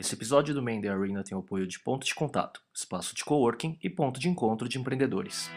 Esse 0.00 0.14
episódio 0.14 0.54
do 0.54 0.62
Mende 0.62 0.88
Arena 0.88 1.24
tem 1.24 1.36
o 1.36 1.40
apoio 1.40 1.66
de 1.66 1.80
Ponto 1.80 2.06
de 2.06 2.14
Contato, 2.14 2.62
espaço 2.72 3.16
de 3.16 3.24
coworking 3.24 3.76
e 3.82 3.90
ponto 3.90 4.20
de 4.20 4.28
encontro 4.28 4.68
de 4.68 4.78
empreendedores. 4.78 5.50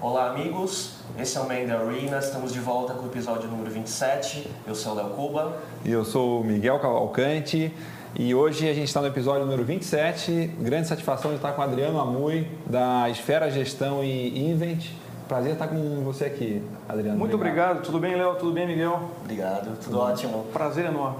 Olá, 0.00 0.30
amigos. 0.30 0.94
Esse 1.18 1.36
é 1.36 1.40
o 1.42 1.46
Mende 1.46 1.72
Arena. 1.72 2.20
Estamos 2.20 2.54
de 2.54 2.60
volta 2.60 2.94
com 2.94 3.04
o 3.04 3.10
episódio 3.10 3.50
número 3.50 3.70
27. 3.70 4.48
Eu 4.66 4.74
sou 4.74 4.92
o 4.92 4.96
Léo 4.96 5.10
Cuba. 5.10 5.62
E 5.84 5.92
eu 5.92 6.06
sou 6.06 6.40
o 6.40 6.44
Miguel 6.44 6.78
Cavalcante. 6.78 7.70
E 8.18 8.34
hoje 8.34 8.66
a 8.66 8.72
gente 8.72 8.86
está 8.86 9.02
no 9.02 9.08
episódio 9.08 9.44
número 9.44 9.62
27. 9.62 10.46
Grande 10.60 10.88
satisfação 10.88 11.32
de 11.32 11.36
estar 11.36 11.52
com 11.52 11.60
o 11.60 11.64
Adriano 11.64 12.00
Amui, 12.00 12.48
da 12.64 13.10
Esfera 13.10 13.50
Gestão 13.50 14.02
e 14.02 14.50
Invent. 14.50 14.86
Prazer 15.28 15.54
estar 15.54 15.66
com 15.66 16.02
você 16.04 16.26
aqui, 16.26 16.62
Adriano. 16.88 17.18
Muito 17.18 17.34
obrigado. 17.34 17.70
obrigado. 17.70 17.84
Tudo 17.84 17.98
bem, 17.98 18.14
Léo? 18.14 18.36
Tudo 18.36 18.52
bem, 18.52 18.64
Miguel? 18.64 19.10
Obrigado. 19.24 19.76
Tudo 19.82 19.98
ótimo. 19.98 20.44
Prazer 20.52 20.84
enorme. 20.84 21.18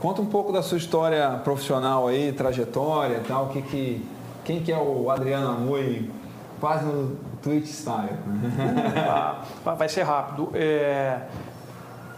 Conta 0.00 0.20
um 0.20 0.26
pouco 0.26 0.52
da 0.52 0.60
sua 0.60 0.76
história 0.76 1.40
profissional 1.44 2.08
aí, 2.08 2.32
trajetória 2.32 3.18
e 3.18 3.28
tal. 3.28 3.48
Que, 3.50 3.62
que, 3.62 4.08
quem 4.44 4.60
que 4.60 4.72
é 4.72 4.76
o 4.76 5.08
Adriano 5.08 5.50
Amui, 5.50 6.10
quase 6.58 6.84
no 6.84 7.16
Twitch 7.40 7.66
style? 7.66 8.16
ah, 9.08 9.44
vai 9.76 9.88
ser 9.88 10.02
rápido. 10.02 10.50
É... 10.54 11.20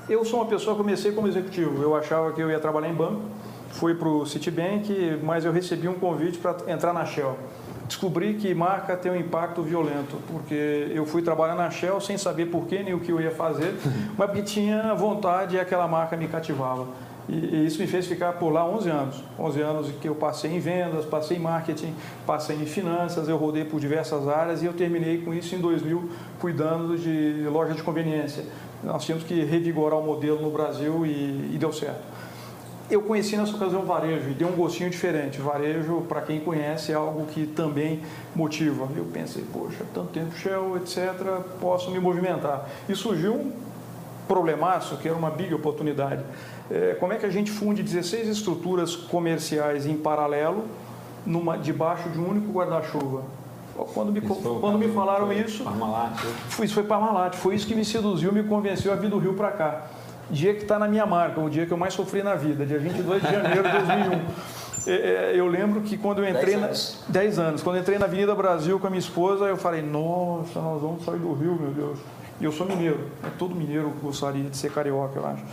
Eu 0.09 0.25
sou 0.25 0.41
uma 0.41 0.47
pessoa, 0.47 0.75
comecei 0.75 1.13
como 1.13 1.29
executivo. 1.29 1.83
Eu 1.83 1.95
achava 1.95 2.33
que 2.33 2.41
eu 2.43 2.51
ia 2.51 2.59
trabalhar 2.59 2.89
em 2.89 2.95
banco. 2.95 3.21
Fui 3.73 3.95
para 3.95 4.09
o 4.09 4.25
Citibank, 4.25 5.21
mas 5.23 5.45
eu 5.45 5.53
recebi 5.53 5.87
um 5.87 5.99
convite 5.99 6.39
para 6.39 6.57
entrar 6.67 6.95
na 6.95 7.05
Shell 7.05 7.37
descobri 7.87 8.35
que 8.35 8.55
marca 8.55 8.97
tem 8.97 9.13
um 9.13 9.17
impacto 9.17 9.63
violento, 9.63 10.17
porque 10.29 10.91
eu 10.95 11.05
fui 11.07 11.23
trabalhar 11.23 11.55
na 11.55 11.71
Shell 11.71 12.01
sem 12.01 12.17
saber 12.17 12.47
por 12.47 12.67
que 12.67 12.83
nem 12.83 12.95
o 12.95 13.01
que 13.01 13.13
eu 13.13 13.21
ia 13.21 13.31
fazer, 13.31 13.75
mas 14.17 14.29
porque 14.29 14.43
tinha 14.43 14.95
vontade 14.95 15.57
e 15.57 15.61
aquela 15.61 15.87
marca 15.87 16.17
me 16.17 16.29
cativava. 16.29 16.87
E, 17.29 17.33
e, 17.33 17.67
isso 17.67 17.81
me 17.81 17.87
fez 17.87 18.07
ficar 18.07 18.35
por 18.35 18.51
lá 18.51 18.67
11 18.67 18.91
anos. 18.91 19.25
11 19.39 19.61
anos 19.61 19.91
que 20.01 20.09
eu 20.09 20.15
passei 20.15 20.53
em 20.53 20.61
vendas, 20.61 21.05
passei 21.07 21.39
em 21.39 21.41
marketing, 21.41 21.95
passei 22.27 22.57
em 22.57 22.67
finanças, 22.67 23.29
eu 23.29 23.37
rodei 23.37 23.65
por 23.65 23.81
diversas 23.81 24.29
áreas 24.29 24.63
e 24.63 24.67
eu 24.67 24.75
terminei 24.75 25.23
com 25.23 25.33
isso 25.33 25.55
em 25.55 25.59
2000, 25.59 26.11
cuidando 26.39 26.99
de 26.99 27.47
loja 27.49 27.73
de 27.73 27.83
conveniência. 27.83 28.45
Nós 28.83 29.05
tínhamos 29.05 29.27
que 29.27 29.43
revigorar 29.43 29.99
o 29.99 30.05
modelo 30.05 30.43
no 30.43 30.51
Brasil 30.51 31.07
e, 31.07 31.53
e 31.55 31.57
deu 31.59 31.73
certo 31.73 32.14
eu 32.91 33.01
conheci 33.03 33.37
nessa 33.37 33.55
ocasião 33.57 33.83
o 33.83 33.87
varejo 33.87 34.31
e 34.31 34.35
deu 34.35 34.49
um 34.49 34.53
gostinho 34.53 34.91
diferente. 34.91 35.41
Varejo, 35.41 36.03
para 36.09 36.21
quem 36.21 36.41
conhece, 36.41 36.93
é 36.93 36.95
algo 36.95 37.27
que 37.27 37.47
também 37.47 38.01
motiva. 38.35 38.89
Eu 38.97 39.05
pensei, 39.05 39.45
poxa, 39.53 39.85
tanto 39.95 40.09
tempo 40.09 40.37
Shell, 40.37 40.77
etc., 40.77 41.15
posso 41.61 41.91
me 41.91 41.99
movimentar. 41.99 42.69
E 42.89 42.95
surgiu 42.95 43.35
um 43.35 43.53
problemaço, 44.29 44.97
que 44.99 45.09
era 45.09 45.17
uma 45.17 45.31
big 45.31 45.55
oportunidade. 45.55 46.23
É, 46.71 46.97
como 47.01 47.13
é 47.13 47.17
que 47.17 47.27
a 47.27 47.31
gente 47.31 47.51
funde 47.51 47.83
16 47.83 48.29
estruturas 48.29 48.95
comerciais 48.95 49.87
em 49.87 49.97
paralelo, 49.97 50.65
numa, 51.25 51.57
debaixo 51.57 52.09
de 52.11 52.19
um 52.19 52.29
único 52.29 52.53
guarda-chuva? 52.53 53.23
Quando 53.93 54.13
me, 54.13 54.21
quando 54.21 54.79
me 54.79 54.89
falaram 54.89 55.33
isso, 55.33 55.65
Parmalat. 55.65 56.17
Foi, 56.49 56.67
isso 56.67 56.75
foi 56.75 56.85
Parmalat. 56.85 57.35
Foi 57.35 57.57
isso 57.57 57.67
que 57.67 57.75
me 57.75 57.85
seduziu, 57.85 58.33
me 58.33 58.45
convenceu 58.45 58.93
a 58.93 58.95
vir 58.95 59.11
do 59.11 59.19
Rio 59.19 59.35
para 59.35 59.51
cá 59.51 59.87
dia 60.31 60.55
que 60.55 60.63
está 60.63 60.79
na 60.79 60.89
minha 60.89 61.07
marca, 61.07 61.41
o 61.41 61.51
dia 61.51 61.67
que 61.67 61.73
eu 61.73 61.77
mais 61.77 61.95
sofri 61.95 62.23
na 62.23 62.35
vida, 62.35 62.65
dia 62.65 62.79
22 62.79 63.23
de 63.23 63.31
janeiro 63.31 63.63
de 63.63 63.73
2001. 63.73 64.25
É, 64.87 65.33
é, 65.33 65.33
eu 65.35 65.47
lembro 65.47 65.81
que 65.81 65.97
quando 65.97 66.23
eu 66.23 66.29
entrei... 66.29 66.57
10 66.57 66.63
anos. 66.63 67.05
Na, 67.09 67.13
10 67.13 67.39
anos. 67.39 67.63
Quando 67.63 67.77
eu 67.77 67.83
entrei 67.83 67.99
na 67.99 68.05
Avenida 68.05 68.35
Brasil 68.35 68.79
com 68.79 68.87
a 68.87 68.91
minha 68.91 69.01
esposa, 69.01 69.47
eu 69.47 69.57
falei, 69.57 69.81
nossa, 69.81 70.61
nós 70.61 70.83
vamos 70.83 71.05
sair 71.05 71.19
do 71.19 71.33
Rio, 71.33 71.59
meu 71.59 71.71
Deus. 71.71 71.99
E 72.41 72.45
eu 72.45 72.53
sou 72.53 72.67
mineiro. 72.67 73.09
É 73.23 73.29
todo 73.39 73.55
mineiro 73.55 73.91
gostaria 74.03 74.43
de 74.43 74.57
ser 74.57 74.71
carioca, 74.73 75.19
eu 75.19 75.27
acho. 75.27 75.45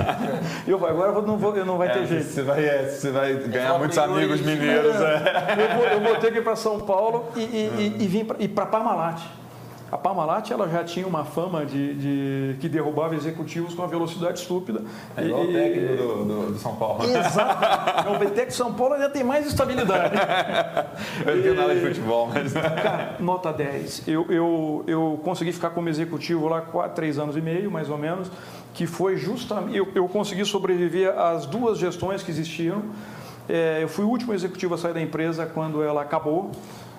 eu, 0.66 0.86
agora 0.86 1.12
eu 1.12 1.22
não, 1.22 1.36
vou, 1.36 1.56
eu 1.56 1.66
não 1.66 1.76
vai 1.76 1.88
é, 1.88 1.92
ter 1.92 2.06
jeito. 2.06 2.24
Você 2.24 2.42
vai, 2.42 2.64
é, 2.64 2.88
você 2.88 3.10
vai 3.10 3.34
ganhar 3.34 3.78
muitos 3.78 3.98
amigos 3.98 4.40
mineiros. 4.40 4.94
É. 4.94 5.56
Eu, 5.58 5.76
vou, 5.76 5.86
eu, 5.86 6.00
vou, 6.00 6.16
ter 6.16 6.32
que 6.32 6.38
ir 6.38 6.44
para 6.44 6.54
São 6.54 6.80
Paulo 6.80 7.26
e, 7.36 7.40
e, 7.40 7.96
e, 7.98 8.04
e 8.04 8.06
vir 8.06 8.24
para 8.24 8.66
Parmalat. 8.66 9.20
A 9.94 9.96
Parmalat 9.96 10.50
ela 10.50 10.68
já 10.68 10.82
tinha 10.82 11.06
uma 11.06 11.24
fama 11.24 11.64
de, 11.64 11.94
de, 11.94 12.56
que 12.58 12.68
derrubava 12.68 13.14
executivos 13.14 13.74
com 13.74 13.82
uma 13.82 13.86
velocidade 13.86 14.40
estúpida. 14.40 14.82
É 15.16 15.24
igual 15.24 15.44
e, 15.44 15.50
o 15.50 15.52
técnico 15.52 15.96
do, 15.96 16.24
do, 16.24 16.52
do, 16.52 16.58
São 16.58 16.74
Paulo. 16.74 17.04
Exato. 17.04 18.10
o 18.10 18.18
técnico 18.18 18.52
São 18.54 18.74
Paulo 18.74 18.94
ainda 18.94 19.08
tem 19.08 19.22
mais 19.22 19.46
estabilidade. 19.46 20.16
eu 21.24 21.36
não 21.36 21.42
tenho 21.44 21.54
nada 21.54 21.76
de 21.76 21.80
futebol, 21.80 22.26
mas... 22.26 22.52
Cara, 22.52 23.14
nota 23.20 23.52
10. 23.52 24.08
Eu, 24.08 24.26
eu, 24.30 24.84
eu 24.88 25.20
consegui 25.22 25.52
ficar 25.52 25.70
como 25.70 25.88
executivo 25.88 26.48
lá 26.48 26.60
quatro, 26.60 26.96
três 26.96 27.16
anos 27.16 27.36
e 27.36 27.40
meio, 27.40 27.70
mais 27.70 27.88
ou 27.88 27.96
menos, 27.96 28.28
que 28.74 28.88
foi 28.88 29.16
justamente... 29.16 29.76
Eu, 29.76 29.86
eu 29.94 30.08
consegui 30.08 30.44
sobreviver 30.44 31.16
às 31.16 31.46
duas 31.46 31.78
gestões 31.78 32.20
que 32.20 32.32
existiam. 32.32 32.82
É, 33.48 33.78
eu 33.80 33.88
fui 33.88 34.04
o 34.04 34.08
último 34.08 34.34
executivo 34.34 34.74
a 34.74 34.78
sair 34.78 34.94
da 34.94 35.00
empresa 35.00 35.46
quando 35.46 35.84
ela 35.84 36.02
acabou. 36.02 36.50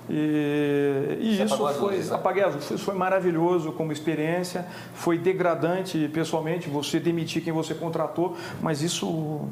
E, 0.10 1.18
e 1.20 1.44
isso 1.44 1.58
foi 1.58 1.74
luzes, 1.74 2.10
né? 2.10 2.16
apaguei 2.16 2.44
as 2.44 2.54
luzes. 2.54 2.72
Isso 2.72 2.86
foi 2.86 2.96
maravilhoso 2.96 3.72
como 3.72 3.92
experiência. 3.92 4.66
Foi 4.94 5.18
degradante 5.18 6.10
pessoalmente 6.14 6.70
você 6.70 7.00
demitir 7.00 7.44
quem 7.44 7.52
você 7.52 7.74
contratou, 7.74 8.36
mas 8.62 8.82
isso 8.82 9.48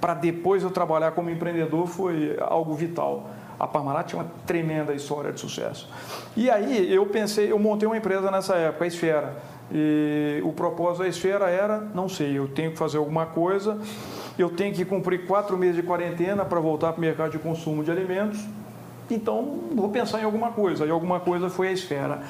para 0.00 0.14
depois 0.14 0.62
eu 0.62 0.70
trabalhar 0.70 1.12
como 1.12 1.30
empreendedor 1.30 1.86
foi 1.86 2.36
algo 2.40 2.74
vital. 2.74 3.30
A 3.58 3.66
Parmalat 3.66 4.08
tinha 4.08 4.20
uma 4.20 4.30
tremenda 4.46 4.92
história 4.92 5.32
de 5.32 5.40
sucesso. 5.40 5.88
E 6.36 6.50
aí 6.50 6.92
eu 6.92 7.06
pensei, 7.06 7.50
eu 7.50 7.58
montei 7.58 7.88
uma 7.88 7.96
empresa 7.96 8.30
nessa 8.30 8.54
época, 8.54 8.84
a 8.84 8.86
Esfera. 8.86 9.36
E 9.72 10.42
o 10.44 10.52
propósito 10.52 11.02
da 11.02 11.08
Esfera 11.08 11.48
era, 11.48 11.80
não 11.94 12.08
sei, 12.08 12.38
eu 12.38 12.46
tenho 12.48 12.72
que 12.72 12.78
fazer 12.78 12.98
alguma 12.98 13.24
coisa, 13.24 13.78
eu 14.38 14.50
tenho 14.50 14.74
que 14.74 14.84
cumprir 14.84 15.26
quatro 15.26 15.56
meses 15.56 15.76
de 15.76 15.82
quarentena 15.82 16.44
para 16.44 16.60
voltar 16.60 16.92
para 16.92 16.98
o 16.98 17.00
mercado 17.00 17.30
de 17.30 17.38
consumo 17.38 17.82
de 17.82 17.90
alimentos 17.90 18.46
então, 19.10 19.60
vou 19.74 19.88
pensar 19.88 20.20
em 20.20 20.24
alguma 20.24 20.52
coisa. 20.52 20.84
E 20.84 20.90
alguma 20.90 21.20
coisa 21.20 21.48
foi 21.48 21.68
a 21.68 21.72
esfera. 21.72 22.22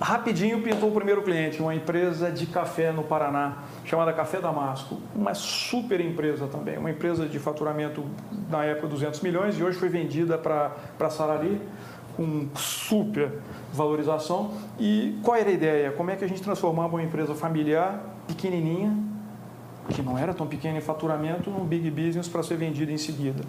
Rapidinho 0.00 0.60
pintou 0.60 0.90
o 0.90 0.92
primeiro 0.92 1.22
cliente, 1.22 1.60
uma 1.60 1.74
empresa 1.74 2.30
de 2.30 2.46
café 2.46 2.92
no 2.92 3.02
Paraná, 3.02 3.62
chamada 3.84 4.12
Café 4.12 4.40
Damasco. 4.40 4.98
Uma 5.14 5.32
super 5.32 6.00
empresa 6.00 6.46
também, 6.46 6.76
uma 6.76 6.90
empresa 6.90 7.26
de 7.26 7.38
faturamento 7.38 8.04
na 8.50 8.62
época 8.62 8.88
200 8.88 9.20
milhões 9.22 9.58
e 9.58 9.64
hoje 9.64 9.78
foi 9.78 9.88
vendida 9.88 10.36
para 10.36 10.70
a 11.00 11.08
Sarali 11.08 11.62
com 12.14 12.46
super 12.54 13.38
valorização. 13.72 14.52
E 14.78 15.18
qual 15.22 15.36
era 15.36 15.48
a 15.48 15.52
ideia? 15.52 15.90
Como 15.92 16.10
é 16.10 16.16
que 16.16 16.24
a 16.24 16.28
gente 16.28 16.42
transformava 16.42 16.96
uma 16.96 17.02
empresa 17.02 17.34
familiar, 17.34 17.98
pequenininha, 18.26 18.94
que 19.88 20.02
não 20.02 20.18
era 20.18 20.34
tão 20.34 20.46
pequena 20.46 20.76
em 20.76 20.82
faturamento, 20.82 21.50
num 21.50 21.64
big 21.64 21.90
business 21.90 22.28
para 22.28 22.42
ser 22.42 22.56
vendida 22.56 22.92
em 22.92 22.98
seguida? 22.98 23.42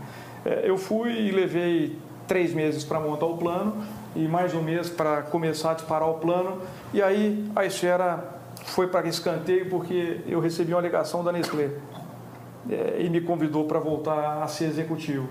É, 0.45 0.69
eu 0.69 0.77
fui 0.77 1.11
e 1.11 1.31
levei 1.31 1.97
três 2.27 2.53
meses 2.53 2.83
para 2.83 2.99
montar 2.99 3.25
o 3.25 3.37
plano 3.37 3.83
e 4.15 4.27
mais 4.27 4.53
um 4.53 4.61
mês 4.61 4.89
para 4.89 5.21
começar 5.23 5.71
a 5.71 5.73
disparar 5.73 6.09
o 6.09 6.15
plano. 6.15 6.61
E 6.93 7.01
aí 7.01 7.49
a 7.55 7.65
esfera 7.65 8.37
foi 8.65 8.87
para 8.87 9.07
escanteio 9.07 9.69
porque 9.69 10.21
eu 10.27 10.39
recebi 10.39 10.73
uma 10.73 10.81
ligação 10.81 11.23
da 11.23 11.31
Nestlé 11.31 11.69
é, 12.69 12.97
e 12.99 13.09
me 13.09 13.21
convidou 13.21 13.65
para 13.65 13.79
voltar 13.79 14.43
a 14.43 14.47
ser 14.47 14.65
executivo. 14.65 15.27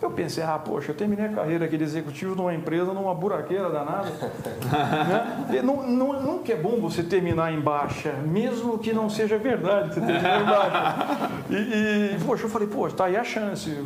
Eu 0.00 0.10
pensei, 0.12 0.44
ah, 0.44 0.58
poxa, 0.58 0.92
eu 0.92 0.94
terminei 0.94 1.26
a 1.26 1.28
carreira 1.30 1.64
aqui 1.64 1.76
de 1.76 1.82
executivo 1.82 2.34
numa 2.36 2.54
empresa, 2.54 2.92
numa 2.92 3.14
buraqueira 3.14 3.68
danada. 3.68 4.08
né? 5.50 5.60
não, 5.62 5.86
não, 5.86 6.22
nunca 6.22 6.52
é 6.52 6.56
bom 6.56 6.80
você 6.80 7.02
terminar 7.02 7.52
em 7.52 7.60
baixa, 7.60 8.12
mesmo 8.12 8.78
que 8.78 8.92
não 8.92 9.10
seja 9.10 9.36
verdade 9.38 9.88
que 9.88 9.94
você 9.96 10.00
terminou 10.00 10.40
em 10.40 10.46
baixa. 10.46 11.30
E, 11.50 12.14
e, 12.14 12.18
poxa, 12.24 12.44
eu 12.44 12.48
falei, 12.48 12.68
poxa, 12.68 12.94
tá 12.94 13.04
aí 13.06 13.16
a 13.16 13.24
chance. 13.24 13.76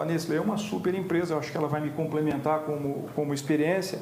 A 0.00 0.04
Nestlé 0.04 0.36
é 0.36 0.40
uma 0.40 0.56
super 0.56 0.94
empresa, 0.94 1.34
eu 1.34 1.38
acho 1.38 1.50
que 1.50 1.56
ela 1.56 1.68
vai 1.68 1.80
me 1.80 1.90
complementar 1.90 2.60
como, 2.60 3.08
como 3.14 3.34
experiência. 3.34 3.98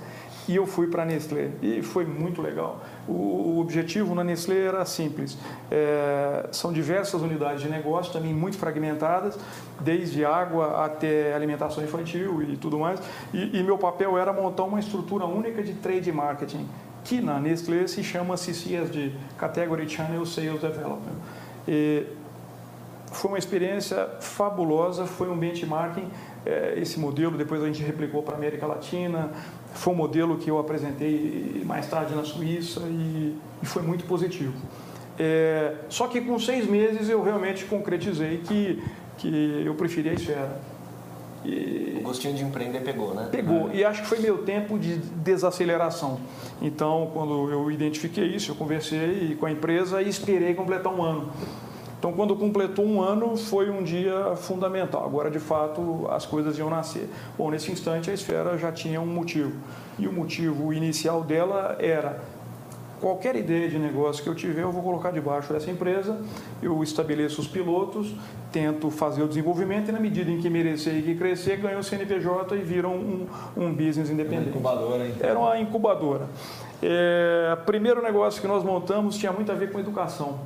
E 0.47 0.56
eu 0.56 0.66
fui 0.66 0.87
para 0.87 1.03
a 1.03 1.06
Nestlé 1.06 1.50
e 1.62 1.82
foi 1.82 2.05
muito 2.05 2.43
legal. 2.43 2.82
O, 3.08 3.58
objetivo 3.61 4.14
na 4.14 4.23
Nestlé 4.23 4.67
era 4.67 4.85
simples. 4.85 5.38
É, 5.70 6.49
são 6.52 6.70
diversas 6.70 7.23
unidades 7.23 7.62
de 7.62 7.69
negócio, 7.69 8.12
também 8.12 8.35
muito 8.35 8.58
fragmentadas, 8.58 9.38
desde 9.81 10.23
água 10.25 10.85
até 10.85 11.35
alimentação 11.35 11.82
infantil 11.82 12.43
e 12.43 12.56
tudo 12.58 12.79
mais. 12.79 13.00
E, 13.32 13.58
e 13.58 13.62
meu 13.62 13.79
papel 13.79 14.19
era 14.19 14.32
montar 14.32 14.64
uma 14.64 14.79
estrutura 14.79 15.25
única 15.25 15.62
de 15.62 15.73
trade 15.75 16.12
marketing, 16.12 16.69
que 17.05 17.23
na 17.23 17.41
Nestlé 17.41 17.87
se 17.87 18.05
chama 18.05 18.37
CCSD, 18.37 19.12
Category 19.38 19.88
Channel 19.88 20.26
Sales 20.26 20.61
Development. 20.61 21.17
E 21.67 22.06
foi 23.14 23.31
uma 23.31 23.38
experiência 23.38 24.08
fabulosa, 24.20 25.06
foi 25.06 25.31
um 25.31 25.37
benchmarking. 25.37 26.08
É, 26.44 26.75
esse 26.76 27.00
modelo 27.00 27.38
depois 27.38 27.62
a 27.62 27.67
gente 27.67 27.82
replicou 27.82 28.23
para 28.23 28.35
a 28.35 28.37
América 28.37 28.67
Latina, 28.67 29.31
foi 29.75 29.93
um 29.93 29.97
modelo 29.97 30.38
que 30.38 30.50
eu 30.50 30.59
apresentei 30.59 31.62
mais 31.65 31.87
tarde 31.87 32.15
na 32.15 32.25
Suíça 32.25 32.81
e, 32.81 33.37
e 33.62 33.67
foi 33.67 33.82
muito 33.82 34.05
positivo. 34.05 34.55
É, 35.19 35.75
só 35.88 36.09
que 36.09 36.21
com 36.21 36.38
seis 36.38 36.67
meses 36.67 37.09
eu 37.09 37.23
realmente 37.23 37.65
concretizei 37.67 38.38
que, 38.38 38.82
que 39.19 39.62
eu 39.65 39.75
preferia 39.75 40.12
a 40.12 40.15
esfera. 40.15 40.61
E... 41.44 41.99
O 42.00 42.03
gostinho 42.05 42.35
de 42.35 42.43
empreender 42.43 42.81
pegou, 42.81 43.15
né? 43.15 43.29
Pegou. 43.31 43.71
É. 43.71 43.76
E 43.76 43.85
acho 43.85 44.03
que 44.03 44.09
foi 44.09 44.19
meu 44.19 44.38
tempo 44.38 44.79
de 44.79 44.97
desaceleração. 44.97 46.19
Então, 46.62 47.11
quando 47.12 47.50
eu 47.50 47.70
identifiquei 47.70 48.25
isso, 48.25 48.50
eu 48.53 48.55
conversei 48.55 49.37
com 49.38 49.47
a 49.47 49.53
empresa 49.53 50.00
e 50.00 50.09
esperei 50.09 50.55
completar 50.55 50.93
um 50.93 51.03
ano. 51.03 51.31
Então, 52.05 52.12
quando 52.12 52.37
completou 52.37 52.85
um 52.85 53.01
ano, 53.01 53.35
foi 53.35 53.71
um 53.71 53.83
dia 53.83 54.37
fundamental. 54.37 55.06
Agora, 55.06 55.31
de 55.31 55.39
fato, 55.39 56.06
as 56.11 56.27
coisas 56.27 56.59
iam 56.59 56.69
nascer. 56.69 57.09
Bom, 57.39 57.51
nesse 57.51 57.73
instante, 57.73 58.11
a 58.11 58.12
esfera 58.12 58.59
já 58.59 58.71
tinha 58.71 59.01
um 59.01 59.06
motivo. 59.06 59.53
E 59.99 60.06
o 60.06 60.12
motivo 60.12 60.71
inicial 60.71 61.23
dela 61.23 61.79
era 61.81 62.21
qualquer 63.01 63.35
ideia 63.37 63.71
de 63.71 63.79
negócio 63.79 64.23
que 64.23 64.29
eu 64.29 64.35
tiver, 64.35 64.61
eu 64.61 64.71
vou 64.71 64.83
colocar 64.83 65.12
debaixo 65.12 65.51
dessa 65.51 65.71
empresa, 65.71 66.21
eu 66.62 66.83
estabeleço 66.83 67.41
os 67.41 67.49
pilotos, 67.49 68.15
tento 68.53 68.91
fazer 68.91 69.23
o 69.23 69.27
desenvolvimento 69.27 69.89
e 69.89 69.93
na 69.93 69.99
medida 69.99 70.31
em 70.31 70.43
que 70.43 70.51
merecer 70.51 70.99
e 70.99 71.03
que 71.03 71.15
crescer, 71.15 71.56
ganho 71.56 71.79
o 71.79 71.83
CNPJ 71.83 72.55
e 72.55 72.61
viram 72.61 72.95
um, 72.95 73.27
um 73.56 73.73
business 73.73 74.11
independente. 74.11 74.51
Uma 74.51 74.75
incubadora, 74.75 75.09
então. 75.09 75.27
Era 75.27 75.39
uma 75.39 75.59
incubadora. 75.59 76.27
É, 76.83 77.56
primeiro 77.65 78.03
negócio 78.03 78.43
que 78.43 78.47
nós 78.47 78.62
montamos 78.62 79.17
tinha 79.17 79.33
muito 79.33 79.51
a 79.51 79.55
ver 79.55 79.73
com 79.73 79.81
educação. 79.81 80.41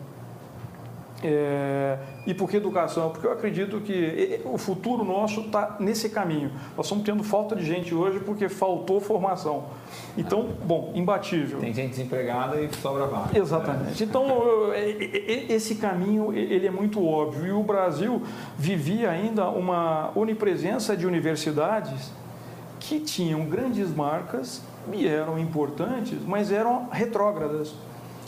É, 1.22 1.98
e 2.26 2.32
por 2.32 2.48
que 2.48 2.56
educação? 2.56 3.10
Porque 3.10 3.26
eu 3.26 3.32
acredito 3.32 3.80
que 3.80 4.40
o 4.44 4.56
futuro 4.56 5.02
nosso 5.04 5.40
está 5.40 5.76
nesse 5.80 6.10
caminho. 6.10 6.52
Nós 6.76 6.86
estamos 6.86 7.04
tendo 7.04 7.24
falta 7.24 7.56
de 7.56 7.64
gente 7.64 7.94
hoje 7.94 8.20
porque 8.20 8.48
faltou 8.48 9.00
formação. 9.00 9.64
Então, 10.16 10.50
bom, 10.64 10.92
imbatível. 10.94 11.58
Tem 11.58 11.72
gente 11.72 11.90
desempregada 11.90 12.60
e 12.60 12.72
sobra 12.76 13.06
vaga. 13.06 13.36
Exatamente. 13.36 14.04
Então, 14.04 14.26
esse 15.48 15.74
caminho 15.76 16.32
ele 16.32 16.66
é 16.66 16.70
muito 16.70 17.04
óbvio. 17.04 17.46
E 17.46 17.52
o 17.52 17.62
Brasil 17.62 18.22
vivia 18.56 19.10
ainda 19.10 19.48
uma 19.48 20.12
onipresença 20.14 20.96
de 20.96 21.06
universidades 21.06 22.12
que 22.78 23.00
tinham 23.00 23.44
grandes 23.46 23.92
marcas 23.92 24.62
e 24.92 25.06
eram 25.06 25.38
importantes, 25.38 26.18
mas 26.24 26.52
eram 26.52 26.88
retrógradas 26.90 27.74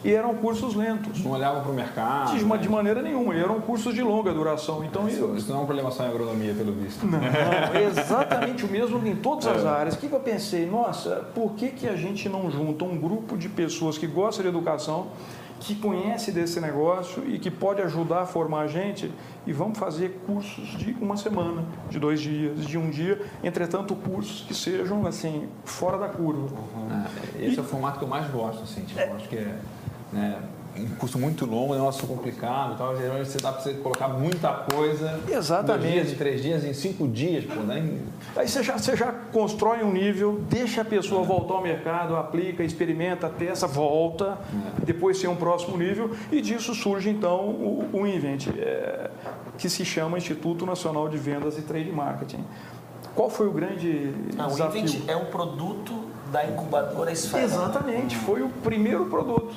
e 0.04 0.12
eram 0.12 0.34
cursos 0.34 0.74
lentos. 0.74 1.22
Não 1.22 1.32
olhavam 1.32 1.62
para 1.62 1.70
o 1.70 1.74
mercado? 1.74 2.36
De, 2.36 2.44
né? 2.44 2.56
de, 2.58 2.68
maneira 2.68 3.02
nenhuma, 3.02 3.34
eram 3.34 3.60
cursos 3.60 3.94
de 3.94 4.02
longa 4.02 4.32
duração. 4.32 4.84
Então, 4.84 5.08
isso, 5.08 5.34
isso 5.36 5.50
não 5.50 5.60
é 5.60 5.62
um 5.62 5.66
problema 5.66 5.90
só 5.90 6.04
em 6.04 6.08
agronomia, 6.08 6.54
pelo 6.54 6.72
visto. 6.72 7.06
Não, 7.06 7.18
é 7.74 7.84
exatamente 7.84 8.64
o 8.64 8.68
mesmo 8.68 9.06
em 9.06 9.16
todas 9.16 9.46
as 9.46 9.64
é. 9.64 9.68
áreas. 9.68 9.94
O 9.94 9.98
que 9.98 10.10
eu 10.10 10.20
pensei? 10.20 10.66
Nossa, 10.66 11.28
por 11.34 11.52
que, 11.52 11.68
que 11.68 11.88
a 11.88 11.96
gente 11.96 12.28
não 12.28 12.50
junta 12.50 12.84
um 12.84 12.98
grupo 12.98 13.36
de 13.36 13.48
pessoas 13.48 13.98
que 13.98 14.06
gostam 14.06 14.42
de 14.42 14.48
educação, 14.48 15.08
que 15.60 15.74
conhece 15.74 16.32
desse 16.32 16.58
negócio 16.58 17.22
e 17.28 17.38
que 17.38 17.50
pode 17.50 17.82
ajudar 17.82 18.22
a 18.22 18.26
formar 18.26 18.62
a 18.62 18.66
gente 18.66 19.12
e 19.46 19.52
vamos 19.52 19.78
fazer 19.78 20.22
cursos 20.26 20.68
de 20.78 20.96
uma 21.00 21.18
semana, 21.18 21.64
de 21.90 21.98
dois 21.98 22.20
dias, 22.20 22.64
de 22.66 22.78
um 22.78 22.88
dia, 22.88 23.20
entretanto 23.44 23.94
cursos 23.94 24.40
que 24.46 24.54
sejam 24.54 25.06
assim 25.06 25.48
fora 25.64 25.98
da 25.98 26.08
curva. 26.08 26.48
Uhum. 26.56 27.04
esse 27.38 27.56
e, 27.56 27.58
é 27.58 27.60
o 27.60 27.64
formato 27.64 27.98
que 27.98 28.04
eu 28.04 28.08
mais 28.08 28.26
gosto, 28.30 28.62
assim, 28.62 28.82
tipo, 28.82 28.98
é, 28.98 29.12
acho 29.12 29.28
que 29.28 29.36
é 29.36 29.58
né? 30.12 30.38
um 30.76 30.94
curso 30.96 31.18
muito 31.18 31.44
longo, 31.44 31.74
é 31.74 31.76
um 31.76 31.80
negócio 31.80 32.06
complicado, 32.06 32.74
então 32.74 32.96
geralmente 32.96 33.28
você 33.28 33.38
dá 33.38 33.52
para 33.52 33.62
você 33.62 33.74
colocar 33.74 34.08
muita 34.08 34.48
coisa. 34.52 35.20
Exatamente. 35.28 35.86
Em 35.86 35.90
dois 35.90 35.94
dias, 35.94 36.12
em 36.12 36.16
três 36.16 36.42
dias, 36.42 36.64
em 36.64 36.72
cinco 36.72 37.08
dias, 37.08 37.44
pô, 37.44 37.60
né? 37.60 37.98
Aí 38.36 38.48
você 38.48 38.62
já, 38.62 38.78
você 38.78 38.96
já 38.96 39.12
constrói 39.32 39.82
um 39.82 39.92
nível, 39.92 40.40
deixa 40.48 40.82
a 40.82 40.84
pessoa 40.84 41.22
é. 41.22 41.26
voltar 41.26 41.54
ao 41.54 41.62
mercado, 41.62 42.16
aplica, 42.16 42.62
experimenta, 42.62 43.28
testa, 43.28 43.66
volta, 43.66 44.38
é. 44.78 44.84
depois 44.84 45.20
tem 45.20 45.28
um 45.28 45.36
próximo 45.36 45.76
nível 45.76 46.14
e 46.30 46.40
disso 46.40 46.74
surge 46.74 47.10
então 47.10 47.40
o, 47.40 47.88
o 47.92 48.06
Invent, 48.06 48.48
é, 48.56 49.10
que 49.58 49.68
se 49.68 49.84
chama 49.84 50.18
Instituto 50.18 50.64
Nacional 50.64 51.08
de 51.08 51.18
Vendas 51.18 51.58
e 51.58 51.62
Trade 51.62 51.90
Marketing. 51.90 52.44
Qual 53.14 53.28
foi 53.28 53.48
o 53.48 53.52
grande 53.52 54.14
Não, 54.36 54.46
desafio? 54.46 54.82
O 54.82 54.84
Invent 54.84 55.08
é 55.08 55.16
um 55.16 55.26
produto 55.26 56.10
da 56.30 56.46
incubadora 56.46 57.10
Esfera. 57.10 57.42
Exatamente, 57.42 58.14
foi 58.14 58.40
o 58.40 58.48
primeiro 58.48 59.06
produto 59.06 59.52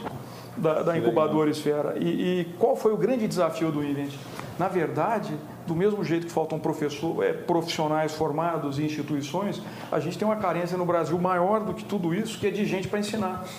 da, 0.58 0.82
da 0.84 0.98
incubadora 0.98 1.50
Esfera. 1.50 1.96
E, 2.00 2.42
e, 2.42 2.46
qual 2.60 2.76
foi 2.76 2.94
o 2.94 2.98
grande 2.98 3.28
desafio 3.28 3.72
do 3.72 3.84
Invent? 3.84 4.14
Na 4.58 4.68
verdade, 4.68 5.34
do 5.66 5.76
mesmo 5.76 6.04
jeito 6.04 6.28
que 6.28 6.32
faltam 6.32 6.60
professor, 6.60 7.24
é, 7.24 7.34
profissionais 7.34 8.14
formados 8.14 8.80
em 8.80 8.86
instituições, 8.86 9.62
a 9.92 10.00
gente 10.00 10.18
tem 10.18 10.28
uma 10.28 10.36
carência 10.36 10.78
no 10.78 10.86
Brasil 10.86 11.18
maior 11.18 11.62
do 11.62 11.74
que 11.74 11.84
tudo 11.84 12.14
isso, 12.14 12.40
que 12.40 12.48
é 12.48 12.52
de 12.52 12.66
gente 12.66 12.88
para 12.88 13.00
ensinar. 13.00 13.46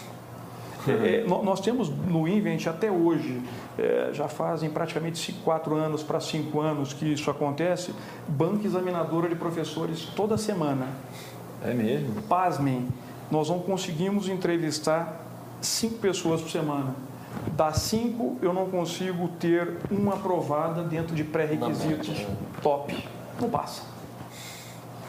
É, 0.87 1.23
é 1.23 1.25
nós 1.27 1.63
temos 1.63 1.89
no 1.89 2.29
Invent 2.29 2.67
até 2.67 2.91
hoje, 2.91 3.41
é, 3.79 4.11
já 4.13 4.29
fazem 4.29 4.69
praticamente 4.69 5.33
quatro 5.43 5.75
anos 5.75 6.03
para 6.03 6.21
cinco 6.21 6.61
anos 6.61 6.93
que 6.93 7.11
isso 7.11 7.31
acontece, 7.31 7.95
banca 8.29 8.67
examinadora 8.67 9.27
de 9.27 9.35
professores 9.35 10.05
toda 10.15 10.37
semana. 10.37 10.89
É 11.65 11.73
mesmo? 11.73 12.21
Pasmem, 12.29 12.87
nós 13.31 13.49
não 13.49 13.61
conseguimos 13.61 14.29
entrevistar 14.29 15.24
cinco 15.65 15.97
pessoas 15.97 16.41
por 16.41 16.51
semana. 16.51 16.95
Das 17.57 17.79
cinco, 17.79 18.39
eu 18.41 18.53
não 18.53 18.67
consigo 18.71 19.29
ter 19.41 19.77
uma 19.91 20.15
aprovada 20.15 20.83
dentro 20.83 21.15
de 21.15 21.25
pré-requisitos 21.25 22.21
né? 22.21 22.37
top. 22.63 22.97
Não 23.41 23.51
passa. 23.51 23.83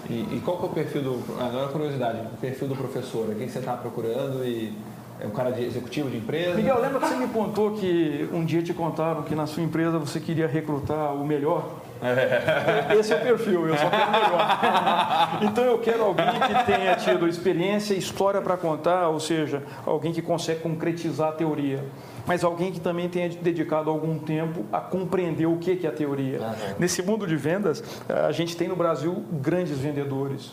E, 0.10 0.14
e, 0.14 0.42
qual 0.44 0.58
que 0.58 0.64
é 0.64 0.68
o 0.68 0.72
perfil 0.72 1.02
do. 1.02 1.24
Agora, 1.40 1.68
curiosidade, 1.70 2.20
o 2.34 2.38
perfil 2.38 2.68
do 2.68 2.76
professor? 2.76 3.34
Quem 3.36 3.48
você 3.48 3.60
está 3.60 3.74
procurando 3.74 4.46
e. 4.46 4.74
É 5.18 5.26
um 5.26 5.30
cara 5.30 5.50
de 5.50 5.64
executivo 5.64 6.10
de 6.10 6.18
empresa? 6.18 6.56
Miguel, 6.56 6.82
lembra 6.82 7.00
que 7.00 7.08
você 7.08 7.16
me 7.16 7.28
contou 7.30 7.72
que 7.72 8.28
um 8.34 8.44
dia 8.44 8.62
te 8.62 8.74
contaram 8.74 9.24
que 9.24 9.34
na 9.34 9.48
sua 9.48 9.64
empresa 9.64 9.98
você 9.98 10.20
queria 10.20 10.46
recrutar 10.46 11.16
o 11.16 11.26
melhor? 11.26 11.72
É. 12.02 12.96
Esse 12.98 13.14
é 13.14 13.18
o 13.18 13.22
perfil, 13.22 13.68
eu 13.68 13.78
só 13.78 13.90
quero 13.90 14.12
melhor. 14.12 15.40
Então 15.42 15.64
eu 15.64 15.80
quero 15.80 16.04
alguém 16.04 16.26
que 16.26 16.66
tenha 16.66 16.96
tido 16.96 17.28
experiência, 17.28 17.94
história 17.94 18.42
para 18.42 18.58
contar, 18.58 19.08
ou 19.10 19.20
seja, 19.20 19.64
alguém 19.86 20.12
que 20.12 20.22
consegue 20.22 20.62
concretizar 20.62 21.30
a 21.30 21.32
teoria. 21.32 21.84
Mas 22.26 22.44
alguém 22.44 22.72
que 22.72 22.80
também 22.80 23.08
tenha 23.08 23.30
dedicado 23.30 23.90
algum 23.90 24.18
tempo 24.18 24.66
a 24.72 24.80
compreender 24.80 25.46
o 25.46 25.58
que 25.58 25.86
é 25.86 25.90
a 25.90 25.92
teoria. 25.92 26.40
Uhum. 26.40 26.76
Nesse 26.80 27.02
mundo 27.02 27.28
de 27.28 27.36
vendas, 27.36 27.84
a 28.10 28.32
gente 28.32 28.58
tem 28.58 28.68
no 28.68 28.76
Brasil 28.76 29.24
grandes 29.32 29.78
vendedores. 29.78 30.52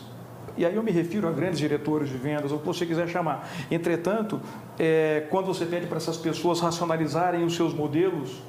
E 0.55 0.65
aí 0.65 0.75
eu 0.75 0.83
me 0.83 0.91
refiro 0.91 1.27
a 1.27 1.31
grandes 1.31 1.57
diretores 1.57 2.09
de 2.09 2.17
vendas, 2.17 2.51
ou 2.51 2.57
o 2.57 2.61
que 2.61 2.67
você 2.67 2.85
quiser 2.85 3.07
chamar. 3.07 3.49
Entretanto, 3.71 4.39
é, 4.77 5.25
quando 5.31 5.47
você 5.47 5.65
pede 5.65 5.87
para 5.87 5.97
essas 5.97 6.15
pessoas 6.15 6.59
racionalizarem 6.59 7.43
os 7.43 7.55
seus 7.55 7.73
modelos, 7.73 8.39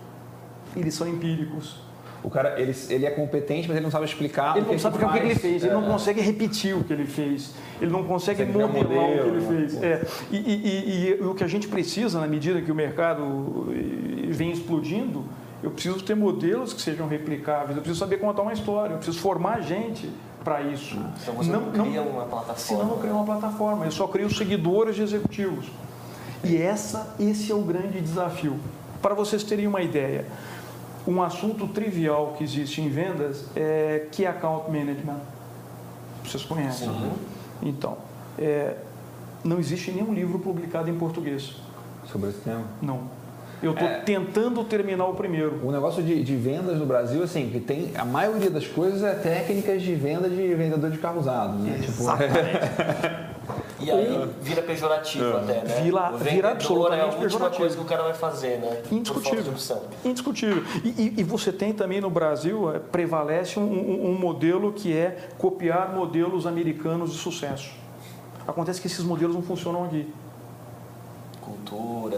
eles 0.76 0.94
são 0.94 1.08
empíricos 1.08 1.82
o 2.24 2.30
cara 2.30 2.58
ele, 2.58 2.74
ele 2.88 3.04
é 3.04 3.10
competente, 3.10 3.68
mas 3.68 3.76
ele 3.76 3.84
não 3.84 3.90
sabe 3.90 4.06
explicar. 4.06 4.56
Ele 4.56 4.66
não 4.66 4.78
sabe 4.78 4.96
o 4.96 5.10
que, 5.10 5.18
ele 5.18 5.34
fez, 5.34 5.62
é. 5.62 5.66
ele 5.66 5.74
não 5.74 5.82
consegue 5.82 6.22
repetir 6.22 6.74
o 6.74 6.82
que 6.82 6.92
ele 6.92 7.04
fez, 7.04 7.50
ele 7.80 7.92
não 7.92 8.02
consegue 8.02 8.46
modelar 8.46 8.72
modelo, 8.72 8.88
o 8.88 9.22
que 9.22 9.28
ele 9.28 9.40
né? 9.40 9.68
fez. 9.68 9.82
É. 9.82 10.06
E, 10.32 10.36
e, 10.36 10.66
e, 10.66 11.18
e, 11.20 11.22
o 11.22 11.34
que 11.34 11.44
a 11.44 11.46
gente 11.46 11.68
precisa, 11.68 12.18
na 12.18 12.26
medida 12.26 12.62
que 12.62 12.72
o 12.72 12.74
mercado 12.74 13.68
vem 14.30 14.50
explodindo, 14.50 15.22
eu 15.62 15.70
preciso 15.70 16.02
ter 16.02 16.14
modelos 16.14 16.72
que 16.72 16.80
sejam 16.80 17.06
replicáveis, 17.06 17.76
eu 17.76 17.82
preciso 17.82 18.00
saber 18.00 18.16
contar 18.16 18.40
uma 18.40 18.54
história, 18.54 18.94
eu 18.94 18.96
preciso 18.96 19.18
formar 19.18 19.60
gente 19.60 20.10
para 20.42 20.62
isso. 20.62 20.96
Então 21.22 21.34
você 21.34 21.50
não, 21.50 21.60
não 21.60 21.84
cria 21.84 22.00
uma 22.00 22.24
plataforma. 22.24 22.56
Senão 22.56 22.86
não 22.86 22.98
cria 22.98 23.12
uma 23.12 23.24
plataforma, 23.24 23.84
eu 23.84 23.92
só 23.92 24.06
crio 24.06 24.34
seguidores 24.34 24.96
de 24.96 25.02
executivos. 25.02 25.66
E 26.42 26.56
essa, 26.56 27.14
esse 27.20 27.52
é 27.52 27.54
o 27.54 27.62
grande 27.62 28.00
desafio. 28.00 28.58
Para 29.02 29.14
vocês 29.14 29.42
terem 29.42 29.66
uma 29.66 29.82
ideia, 29.82 30.26
um 31.06 31.22
assunto 31.22 31.66
trivial 31.68 32.34
que 32.36 32.44
existe 32.44 32.80
em 32.80 32.88
vendas 32.88 33.44
é 33.54 34.06
Key 34.10 34.26
Account 34.26 34.70
Management. 34.70 35.20
Vocês 36.24 36.44
conhecem? 36.44 36.88
Sim. 36.88 37.12
Então, 37.62 37.98
é, 38.38 38.76
não 39.44 39.58
existe 39.58 39.92
nenhum 39.92 40.12
livro 40.14 40.38
publicado 40.38 40.88
em 40.88 40.94
português. 40.94 41.56
Sobre 42.10 42.30
esse 42.30 42.40
tema? 42.40 42.64
Não. 42.80 43.02
Eu 43.62 43.72
estou 43.72 43.88
é, 43.88 44.00
tentando 44.00 44.62
terminar 44.64 45.06
o 45.06 45.14
primeiro. 45.14 45.60
O 45.62 45.72
negócio 45.72 46.02
de, 46.02 46.22
de, 46.22 46.36
vendas 46.36 46.78
no 46.78 46.84
Brasil, 46.84 47.22
assim, 47.22 47.48
que 47.50 47.60
tem 47.60 47.92
a 47.96 48.04
maioria 48.04 48.50
das 48.50 48.66
coisas 48.66 49.02
é 49.02 49.14
técnicas 49.14 49.80
de 49.80 49.94
venda 49.94 50.28
de 50.28 50.54
vendedor 50.54 50.90
de 50.90 50.98
carro 50.98 51.20
usado, 51.20 51.58
né? 51.58 51.78
Tipo, 51.80 52.02
Exatamente. 52.02 52.34
Tipo, 52.34 53.33
E 53.80 53.90
aí 53.90 54.30
vira 54.40 54.62
pejorativo 54.62 55.24
é. 55.24 55.36
até, 55.36 55.64
né? 55.64 55.82
Vira, 55.82 56.10
vira 56.12 56.50
absolutamente 56.52 57.00
é 57.00 57.02
a 57.02 57.06
última 57.06 57.22
pejorativo. 57.24 57.60
coisa 57.60 57.76
que 57.76 57.82
o 57.82 57.84
cara 57.84 58.02
vai 58.02 58.14
fazer, 58.14 58.58
né? 58.58 58.82
Indiscutível. 58.90 59.54
Indiscutível. 60.04 60.62
E, 60.84 60.88
e, 60.88 61.14
e, 61.18 61.24
você 61.24 61.52
tem 61.52 61.72
também 61.72 62.00
no 62.00 62.10
Brasil, 62.10 62.74
é, 62.74 62.78
prevalece 62.78 63.58
um, 63.58 63.64
um, 63.64 64.10
um 64.10 64.18
modelo 64.18 64.72
que 64.72 64.96
é 64.96 65.28
copiar 65.38 65.94
modelos 65.94 66.46
americanos 66.46 67.12
de 67.12 67.18
sucesso. 67.18 67.72
Acontece 68.46 68.80
que 68.80 68.86
esses 68.86 69.04
modelos 69.04 69.34
não 69.34 69.42
funcionam 69.42 69.84
aqui 69.84 70.06
cultura. 71.44 72.16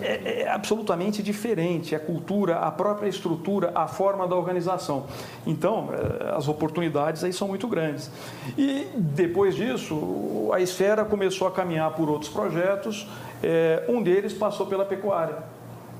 É, 0.00 0.42
é, 0.42 0.48
absolutamente 0.48 1.22
diferente. 1.22 1.94
A 1.94 2.00
cultura, 2.00 2.58
a 2.58 2.70
própria 2.70 3.08
estrutura, 3.08 3.72
a 3.74 3.86
forma 3.86 4.26
da 4.26 4.36
organização. 4.36 5.06
Então, 5.46 5.88
é, 5.92 6.30
as 6.36 6.48
oportunidades 6.48 7.24
aí 7.24 7.32
são 7.32 7.48
muito 7.48 7.66
grandes. 7.66 8.10
E 8.56 8.86
depois 8.94 9.54
disso, 9.54 10.50
a 10.52 10.60
esfera 10.60 11.04
começou 11.04 11.48
a 11.48 11.50
caminhar 11.50 11.90
por 11.92 12.08
outros 12.08 12.30
projetos. 12.30 13.08
É, 13.42 13.84
um 13.88 14.02
deles 14.02 14.32
passou 14.32 14.66
pela 14.66 14.84
pecuária, 14.84 15.38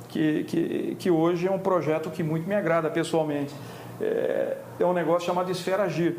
que, 0.08 0.44
que, 0.44 0.96
que 0.98 1.10
hoje 1.10 1.46
é 1.46 1.50
um 1.50 1.58
projeto 1.58 2.10
que 2.10 2.22
muito 2.22 2.48
me 2.48 2.54
agrada 2.54 2.88
pessoalmente. 2.90 3.54
É, 4.00 4.56
é 4.78 4.84
um 4.84 4.92
negócio 4.92 5.26
chamado 5.26 5.50
Esfera 5.50 5.82
Agir 5.82 6.16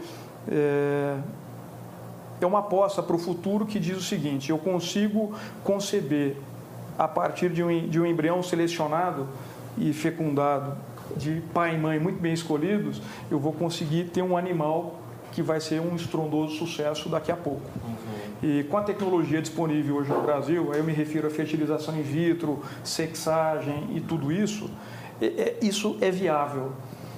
É, 0.47 1.17
é 2.45 2.47
uma 2.47 2.59
aposta 2.59 3.01
para 3.03 3.15
o 3.15 3.19
futuro 3.19 3.65
que 3.65 3.79
diz 3.79 3.97
o 3.97 4.01
seguinte: 4.01 4.49
eu 4.49 4.57
consigo 4.57 5.33
conceber, 5.63 6.35
a 6.97 7.07
partir 7.07 7.49
de 7.49 7.63
um, 7.63 7.87
de 7.87 7.99
um 7.99 8.05
embrião 8.05 8.41
selecionado 8.43 9.27
e 9.77 9.93
fecundado, 9.93 10.75
de 11.15 11.41
pai 11.53 11.75
e 11.75 11.77
mãe 11.77 11.99
muito 11.99 12.19
bem 12.19 12.33
escolhidos, 12.33 13.01
eu 13.29 13.39
vou 13.39 13.53
conseguir 13.53 14.05
ter 14.05 14.21
um 14.21 14.37
animal 14.37 14.99
que 15.31 15.41
vai 15.41 15.59
ser 15.59 15.79
um 15.79 15.95
estrondoso 15.95 16.57
sucesso 16.57 17.09
daqui 17.09 17.31
a 17.31 17.37
pouco. 17.37 17.61
Uhum. 17.85 18.49
E 18.49 18.63
com 18.65 18.77
a 18.77 18.81
tecnologia 18.81 19.41
disponível 19.41 19.95
hoje 19.95 20.09
no 20.09 20.21
Brasil, 20.21 20.71
aí 20.73 20.79
eu 20.79 20.83
me 20.83 20.91
refiro 20.91 21.27
à 21.27 21.29
fertilização 21.29 21.97
in 21.97 22.01
vitro, 22.01 22.61
sexagem 22.83 23.87
e 23.95 24.01
tudo 24.01 24.31
isso, 24.31 24.69
é, 25.21 25.25
é, 25.25 25.57
isso 25.61 25.97
é 26.01 26.11
viável. 26.11 26.73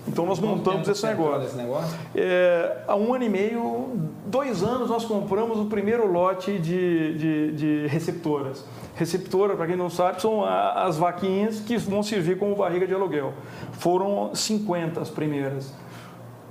Então 0.08 0.26
nós 0.26 0.40
montamos 0.40 0.88
esse 0.88 1.06
negócio. 1.06 1.58
negócio? 1.58 1.98
É, 2.16 2.78
há 2.88 2.96
um 2.96 3.14
ano 3.14 3.24
e 3.24 3.30
meio, 3.30 3.90
dois 4.26 4.64
anos, 4.64 4.90
nós 4.90 5.06
compramos 5.06 5.58
o 5.58 5.66
primeiro 5.66 6.12
lote 6.12 6.60
de, 6.60 7.18
de, 7.18 7.52
de 7.54 7.88
receptoras. 7.88 8.66
Receptora, 8.96 9.56
para 9.56 9.68
quem 9.68 9.76
não 9.76 9.90
sabe, 9.90 10.22
são 10.22 10.44
as 10.46 10.98
vaquinhas 10.98 11.60
que 11.60 11.78
vão 11.78 12.04
servir 12.04 12.38
como 12.38 12.56
barriga 12.56 12.86
de 12.86 12.94
aluguel. 12.94 13.34
Foram 13.74 14.36
50 14.36 15.02
as 15.02 15.10
primeiras. 15.10 15.74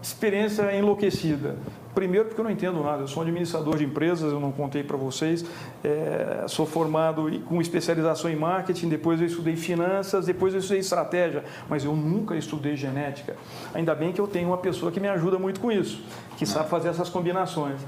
Experiência 0.02 0.76
enlouquecida. 0.76 1.56
Primeiro, 1.94 2.26
porque 2.26 2.40
eu 2.40 2.44
não 2.44 2.50
entendo 2.50 2.82
nada. 2.82 3.02
Eu 3.02 3.08
sou 3.08 3.22
administrador 3.22 3.76
de 3.76 3.84
empresas, 3.84 4.32
eu 4.32 4.40
não 4.40 4.50
contei 4.50 4.82
para 4.82 4.96
vocês. 4.96 5.44
É, 5.84 6.44
sou 6.48 6.64
formado 6.64 7.30
com 7.46 7.60
especialização 7.60 8.30
em 8.30 8.36
marketing, 8.36 8.88
depois 8.88 9.20
eu 9.20 9.26
estudei 9.26 9.56
finanças, 9.56 10.26
depois 10.26 10.54
eu 10.54 10.60
estudei 10.60 10.80
estratégia, 10.80 11.44
mas 11.68 11.84
eu 11.84 11.94
nunca 11.94 12.34
estudei 12.34 12.76
genética. 12.76 13.36
Ainda 13.74 13.94
bem 13.94 14.12
que 14.12 14.20
eu 14.20 14.26
tenho 14.26 14.48
uma 14.48 14.58
pessoa 14.58 14.90
que 14.90 14.98
me 14.98 15.08
ajuda 15.08 15.38
muito 15.38 15.60
com 15.60 15.70
isso, 15.70 16.02
que 16.38 16.46
sabe 16.46 16.70
fazer 16.70 16.88
essas 16.88 17.10
combinações. 17.10 17.80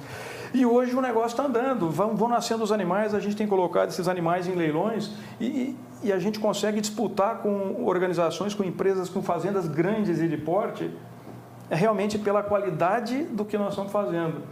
E 0.52 0.64
hoje 0.64 0.94
o 0.94 1.00
negócio 1.00 1.30
está 1.30 1.44
andando, 1.46 1.90
vão, 1.90 2.14
vão, 2.14 2.28
nascendo 2.28 2.62
os 2.62 2.70
animais, 2.70 3.12
a 3.12 3.18
gente 3.18 3.34
tem 3.34 3.46
colocado 3.46 3.88
esses 3.88 4.06
animais 4.06 4.46
em 4.46 4.54
leilões 4.54 5.10
e, 5.40 5.74
e 6.00 6.12
a 6.12 6.18
gente 6.20 6.38
consegue 6.38 6.80
disputar 6.80 7.38
com 7.38 7.84
organizações, 7.84 8.54
com 8.54 8.62
empresas, 8.62 9.08
com 9.08 9.20
fazendas 9.20 9.66
grandes 9.66 10.20
e 10.20 10.28
de 10.28 10.36
porte, 10.36 10.88
é 11.70 11.74
realmente 11.74 12.18
pela 12.18 12.42
qualidade 12.42 13.24
do 13.24 13.44
que 13.44 13.56
nós 13.56 13.70
estamos 13.70 13.92
fazendo. 13.92 14.42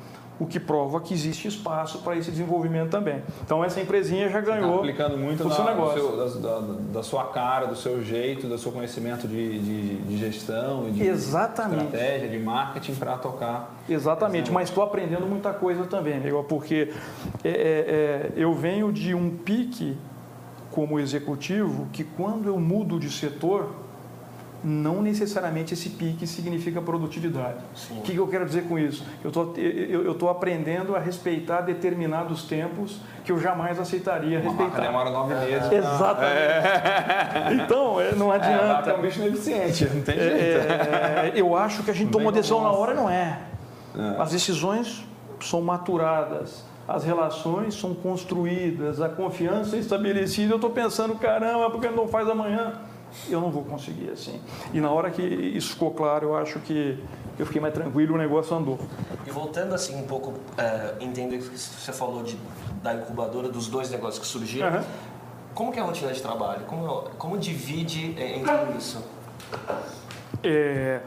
O 0.41 0.47
que 0.47 0.59
prova 0.59 1.01
que 1.01 1.15
existe 1.15 1.47
espaço 1.47 1.99
para 1.99 2.17
esse 2.17 2.31
desenvolvimento 2.31 2.91
também. 2.91 3.23
Então, 3.45 3.63
essa 3.63 3.81
empresinha 3.81 4.29
já 4.29 4.41
ganhou. 4.41 4.79
Você 4.79 4.93
tá 4.93 5.05
aplicando 5.05 5.19
muito 5.19 5.55
seu 5.55 5.65
negócio. 5.65 6.01
Seu, 6.01 6.41
da, 6.41 6.59
da, 6.59 6.61
da, 6.95 7.03
sua 7.03 7.25
cara, 7.27 7.67
do 7.67 7.77
seu 7.77 8.03
jeito, 8.03 8.49
do 8.49 8.59
seu 8.59 8.73
conhecimento 8.73 9.29
de, 9.29 9.59
de, 9.61 9.97
de 9.99 10.17
gestão, 10.17 10.91
de 10.91 11.05
Exatamente. 11.07 11.85
estratégia, 11.85 12.29
de 12.29 12.39
marketing 12.41 12.95
para 12.95 13.19
tocar. 13.19 13.77
Exatamente, 13.89 14.51
mas 14.51 14.71
estou 14.71 14.83
aprendendo 14.83 15.27
muita 15.27 15.53
coisa 15.53 15.85
também, 15.85 16.15
amigo, 16.15 16.43
porque 16.45 16.93
é, 17.45 17.49
é, 17.49 17.53
é, 17.55 18.33
eu 18.35 18.53
venho 18.55 18.91
de 18.91 19.15
um 19.15 19.31
pique 19.37 19.97
como 20.73 20.99
executivo 20.99 21.87
que 21.93 22.03
quando 22.03 22.49
eu 22.49 22.59
mudo 22.59 22.99
de 22.99 23.11
setor, 23.11 23.71
não 24.65 25.03
necessariamente 25.03 25.75
esse 25.75 25.91
pique 25.91 26.27
significa 26.27 26.81
produtividade. 26.81 27.59
Sim. 27.75 27.99
O 27.99 28.03
que, 28.03 28.15
eu 28.15 28.27
quero 28.29 28.45
dizer 28.47 28.65
com 28.65 28.79
isso? 28.79 29.05
Eu 29.23 30.13
estou 30.13 30.29
aprendendo 30.29 30.95
a 30.95 30.99
respeitar 30.99 31.63
determinados 31.63 32.45
tempos 32.45 33.01
que 33.25 33.33
eu 33.33 33.39
jamais 33.39 33.79
aceitaria 33.79 34.41
Uma 34.41 34.51
respeitar. 34.51 34.81
demora 34.81 35.11
nove 35.11 35.35
meses. 35.35 35.71
É. 35.71 35.75
Exatamente. 35.77 36.33
É. 36.33 37.55
Então, 37.55 38.01
é, 38.01 38.13
não 38.15 38.31
adianta. 38.31 38.91
É, 38.91 38.93
é 38.93 38.97
um 38.97 39.03
bicho 39.03 39.21
ineficiente, 39.21 39.85
não 39.87 40.03
tem 40.03 40.17
jeito. 40.17 40.39
É, 40.39 41.33
eu 41.35 41.57
acho 41.57 41.83
que 41.83 41.91
a 41.91 41.95
gente 41.95 42.11
tomou 42.11 42.31
decisão 42.31 42.63
na 42.63 42.71
hora, 42.71 42.95
não 42.95 43.11
é. 43.11 43.41
é. 43.97 44.21
As 44.21 44.31
decisões 44.31 45.05
são 45.41 45.61
maturadas 45.61 46.65
as 46.87 47.05
relações 47.05 47.75
são 47.75 47.95
construídas, 47.95 49.01
a 49.01 49.09
confiança 49.09 49.77
é 49.77 49.79
estabelecida. 49.79 50.53
Eu 50.53 50.57
estou 50.57 50.71
pensando, 50.71 51.15
caramba, 51.15 51.71
por 51.71 51.81
que 51.81 51.89
não 51.89 52.09
faz 52.09 52.29
amanhã? 52.29 52.73
Eu 53.29 53.41
não 53.41 53.51
vou 53.51 53.65
conseguir 53.65 54.11
assim. 54.11 54.41
E 54.73 54.81
na 54.81 54.91
hora 54.91 55.11
que 55.11 55.23
isso 55.23 55.71
ficou 55.71 55.91
claro, 55.93 56.29
eu 56.29 56.37
acho 56.37 56.59
que 56.61 56.99
eu 57.39 57.47
fiquei 57.47 57.61
mais 57.61 57.75
tranquilo, 57.75 58.15
o 58.15 58.19
negócio 58.19 58.57
andou. 58.57 58.79
E 59.27 59.31
voltando 59.31 59.75
assim 59.75 59.97
um 59.97 60.07
pouco, 60.07 60.35
é, 60.57 60.95
entender 61.01 61.39
que 61.39 61.59
você 61.59 61.93
falou 61.93 62.23
de, 62.23 62.37
da 62.83 62.95
incubadora, 62.95 63.49
dos 63.49 63.69
dois 63.69 63.91
negócios 63.91 64.19
que 64.19 64.27
surgiram, 64.27 64.69
uhum. 64.69 64.85
como 65.55 65.73
que 65.73 65.79
é 65.79 65.83
a 65.83 65.85
rotina 65.85 66.13
de 66.13 66.21
trabalho? 66.21 66.65
Como, 66.67 67.03
como 67.19 67.39
divide 67.39 68.15
é, 68.19 68.39
entre 68.39 68.77
isso? 68.77 69.03
É... 70.43 71.01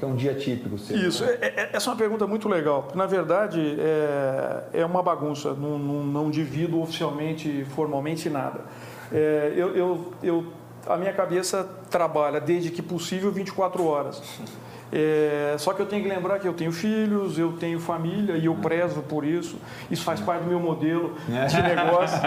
é 0.00 0.06
um 0.06 0.16
dia 0.16 0.34
típico 0.34 0.78
seu? 0.78 0.96
Isso, 0.96 1.24
né? 1.24 1.38
é, 1.40 1.46
é, 1.46 1.70
essa 1.72 1.90
é 1.90 1.92
uma 1.92 1.98
pergunta 1.98 2.26
muito 2.26 2.48
legal. 2.48 2.88
Na 2.94 3.06
verdade, 3.06 3.76
é, 3.78 4.80
é 4.80 4.84
uma 4.84 5.02
bagunça, 5.02 5.52
não, 5.54 5.78
não, 5.78 6.04
não 6.04 6.30
divido 6.30 6.80
oficialmente, 6.80 7.64
formalmente 7.74 8.28
nada. 8.30 8.60
É, 9.12 9.52
eu, 9.54 9.76
eu, 9.76 10.12
eu 10.22 10.46
a 10.86 10.96
minha 10.96 11.12
cabeça 11.12 11.68
trabalha 11.90 12.40
desde 12.40 12.70
que 12.70 12.82
possível 12.82 13.30
24 13.30 13.84
horas. 13.84 14.22
É, 14.92 15.56
só 15.58 15.72
que 15.72 15.82
eu 15.82 15.86
tenho 15.86 16.02
que 16.02 16.08
lembrar 16.08 16.38
que 16.38 16.46
eu 16.46 16.54
tenho 16.54 16.70
filhos, 16.70 17.38
eu 17.38 17.52
tenho 17.54 17.80
família 17.80 18.36
e 18.36 18.46
eu 18.46 18.54
prezo 18.54 19.02
por 19.02 19.24
isso. 19.24 19.56
Isso 19.90 20.04
faz 20.04 20.20
parte 20.20 20.44
do 20.44 20.48
meu 20.48 20.60
modelo 20.60 21.14
de 21.26 21.62
negócio. 21.62 22.18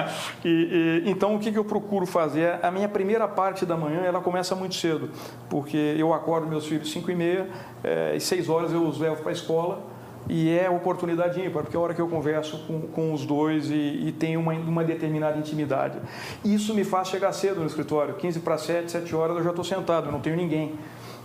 E, 0.44 1.04
e, 1.06 1.10
então, 1.10 1.36
o 1.36 1.40
que, 1.40 1.52
que 1.52 1.58
eu 1.58 1.64
procuro 1.64 2.06
fazer? 2.06 2.60
A 2.62 2.70
minha 2.70 2.90
primeira 2.90 3.28
parte 3.28 3.66
da 3.66 3.78
manhã 3.78 4.02
ela 4.02 4.20
começa 4.20 4.56
muito 4.56 4.76
cedo, 4.76 5.10
porque 5.50 5.96
eu 5.98 6.14
acordo 6.14 6.48
meus 6.48 6.66
filhos 6.66 6.92
5 6.92 7.10
e 7.10 7.16
meia 7.16 7.50
é, 7.84 8.16
e 8.16 8.20
6 8.20 8.50
horas 8.50 8.74
eu 8.74 8.86
os 8.86 9.00
levo 9.00 9.22
para 9.22 9.30
a 9.30 9.34
escola 9.34 9.82
e 10.28 10.50
é 10.50 10.70
oportunidade 10.70 11.40
ímpar, 11.40 11.64
porque 11.64 11.76
é 11.76 11.80
a 11.80 11.82
hora 11.84 11.94
que 11.94 12.02
eu 12.02 12.08
converso 12.08 12.60
com, 12.68 12.82
com 12.82 13.14
os 13.14 13.26
dois 13.26 13.70
e, 13.70 13.74
e 14.08 14.16
tenho 14.18 14.40
uma, 14.40 14.54
uma, 14.54 14.84
determinada 14.84 15.38
intimidade. 15.38 15.98
Isso 16.44 16.74
me 16.74 16.84
faz 16.84 17.08
chegar 17.08 17.32
cedo 17.34 17.62
no 17.62 17.66
escritório, 17.66 18.16
15 18.16 18.40
para 18.42 18.58
7, 18.58 18.92
7 18.92 19.16
horas 19.16 19.38
eu 19.38 19.44
já 19.44 19.50
estou 19.50 19.64
sentado, 19.64 20.08
eu 20.08 20.12
não 20.12 20.20
tenho 20.20 20.36
ninguém. 20.36 20.74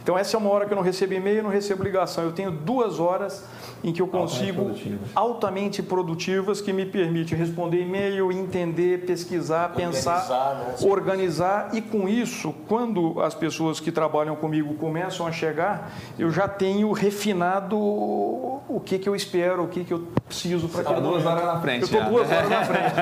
Então, 0.04 0.18
essa 0.18 0.37
é 0.37 0.38
uma 0.38 0.50
hora 0.50 0.66
que 0.66 0.73
eu 0.75 0.76
não 0.76 0.82
recebo 0.82 1.14
e-mail, 1.14 1.42
não 1.42 1.49
recebo 1.49 1.82
ligação. 1.82 2.25
Eu 2.25 2.32
tenho 2.32 2.50
duas 2.50 3.00
horas 3.00 3.42
em 3.82 3.90
que 3.90 4.02
eu 4.02 4.06
consigo, 4.06 4.61
altamente 4.61 4.76
produtivas, 4.76 5.11
altamente 5.14 5.82
produtivas 5.82 6.61
que 6.61 6.75
me 6.75 6.84
permitem 6.84 7.38
responder 7.38 7.80
e-mail, 7.80 8.30
entender, 8.30 9.06
pesquisar, 9.06 9.70
organizar, 9.70 10.20
pensar, 10.20 10.54
né? 10.56 10.75
organizar. 10.82 11.70
E 11.73 11.80
com 11.80 12.06
isso, 12.06 12.54
quando 12.68 13.18
as 13.23 13.34
pessoas 13.34 13.80
que 13.80 13.90
trabalham 13.90 14.37
comigo 14.37 14.75
começam 14.75 15.26
a 15.26 15.32
chegar, 15.32 15.90
eu 16.18 16.30
já 16.30 16.46
tenho 16.46 16.92
refinado 16.92 17.78
o 17.78 18.80
que, 18.84 18.99
que 18.99 19.08
eu 19.08 19.14
espero, 19.14 19.64
o 19.64 19.68
que, 19.68 19.84
que 19.84 19.92
eu 19.92 20.06
preciso 20.26 20.68
para 20.68 20.82
aquele 20.82 21.00
duas 21.00 21.25
horas 21.25 21.44
na 21.44 21.61
frente. 21.61 21.80
Eu 21.80 21.84
estou 21.84 22.04
duas 22.04 22.30
horas 22.30 22.50
na 22.50 22.64
frente. 22.64 22.94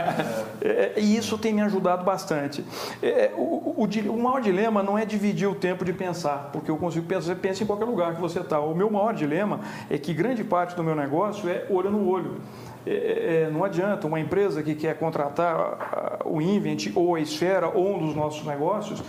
É, 0.64 0.92
e 0.96 1.16
isso 1.16 1.36
tem 1.38 1.52
me 1.52 1.60
ajudado 1.62 2.04
bastante. 2.04 2.64
É, 3.02 3.32
o, 3.36 3.82
o, 3.82 3.84
o 3.84 4.22
maior 4.22 4.40
dilema 4.40 4.82
não 4.82 4.96
é 4.96 5.04
dividir 5.04 5.48
o 5.48 5.54
tempo 5.54 5.84
de 5.84 5.92
pensar, 5.92 6.50
porque 6.52 6.70
eu 6.70 6.76
consigo 6.76 6.91
pensar, 7.00 7.22
você 7.28 7.34
pensa 7.34 7.62
em 7.62 7.66
qualquer 7.66 7.84
lugar 7.84 8.14
que 8.14 8.20
você 8.20 8.40
está. 8.40 8.60
O 8.60 8.74
meu 8.74 8.90
maior 8.90 9.14
dilema 9.14 9.60
é 9.88 9.96
que 9.98 10.12
grande 10.12 10.44
parte 10.44 10.74
do 10.76 10.82
meu 10.82 10.94
negócio 10.94 11.48
é 11.48 11.66
olho 11.70 11.90
no 11.90 12.08
olho. 12.08 12.36
É, 12.84 12.90
é, 12.90 13.42
é 13.42 13.50
não 13.50 13.64
adianta 13.64 14.06
uma 14.06 14.20
empresa 14.20 14.62
que 14.62 14.74
quer 14.74 14.98
contratar 14.98 16.18
o 16.24 16.40
Invent 16.40 16.92
ou 16.94 17.14
a 17.14 17.20
Esfera 17.20 17.68
ou 17.68 17.96
um 17.96 18.06
dos 18.06 18.14
nossos 18.14 18.44
negócios, 18.46 19.02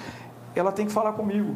ela 0.55 0.71
tem 0.71 0.85
que 0.85 0.91
falar 0.91 1.13
comigo. 1.13 1.55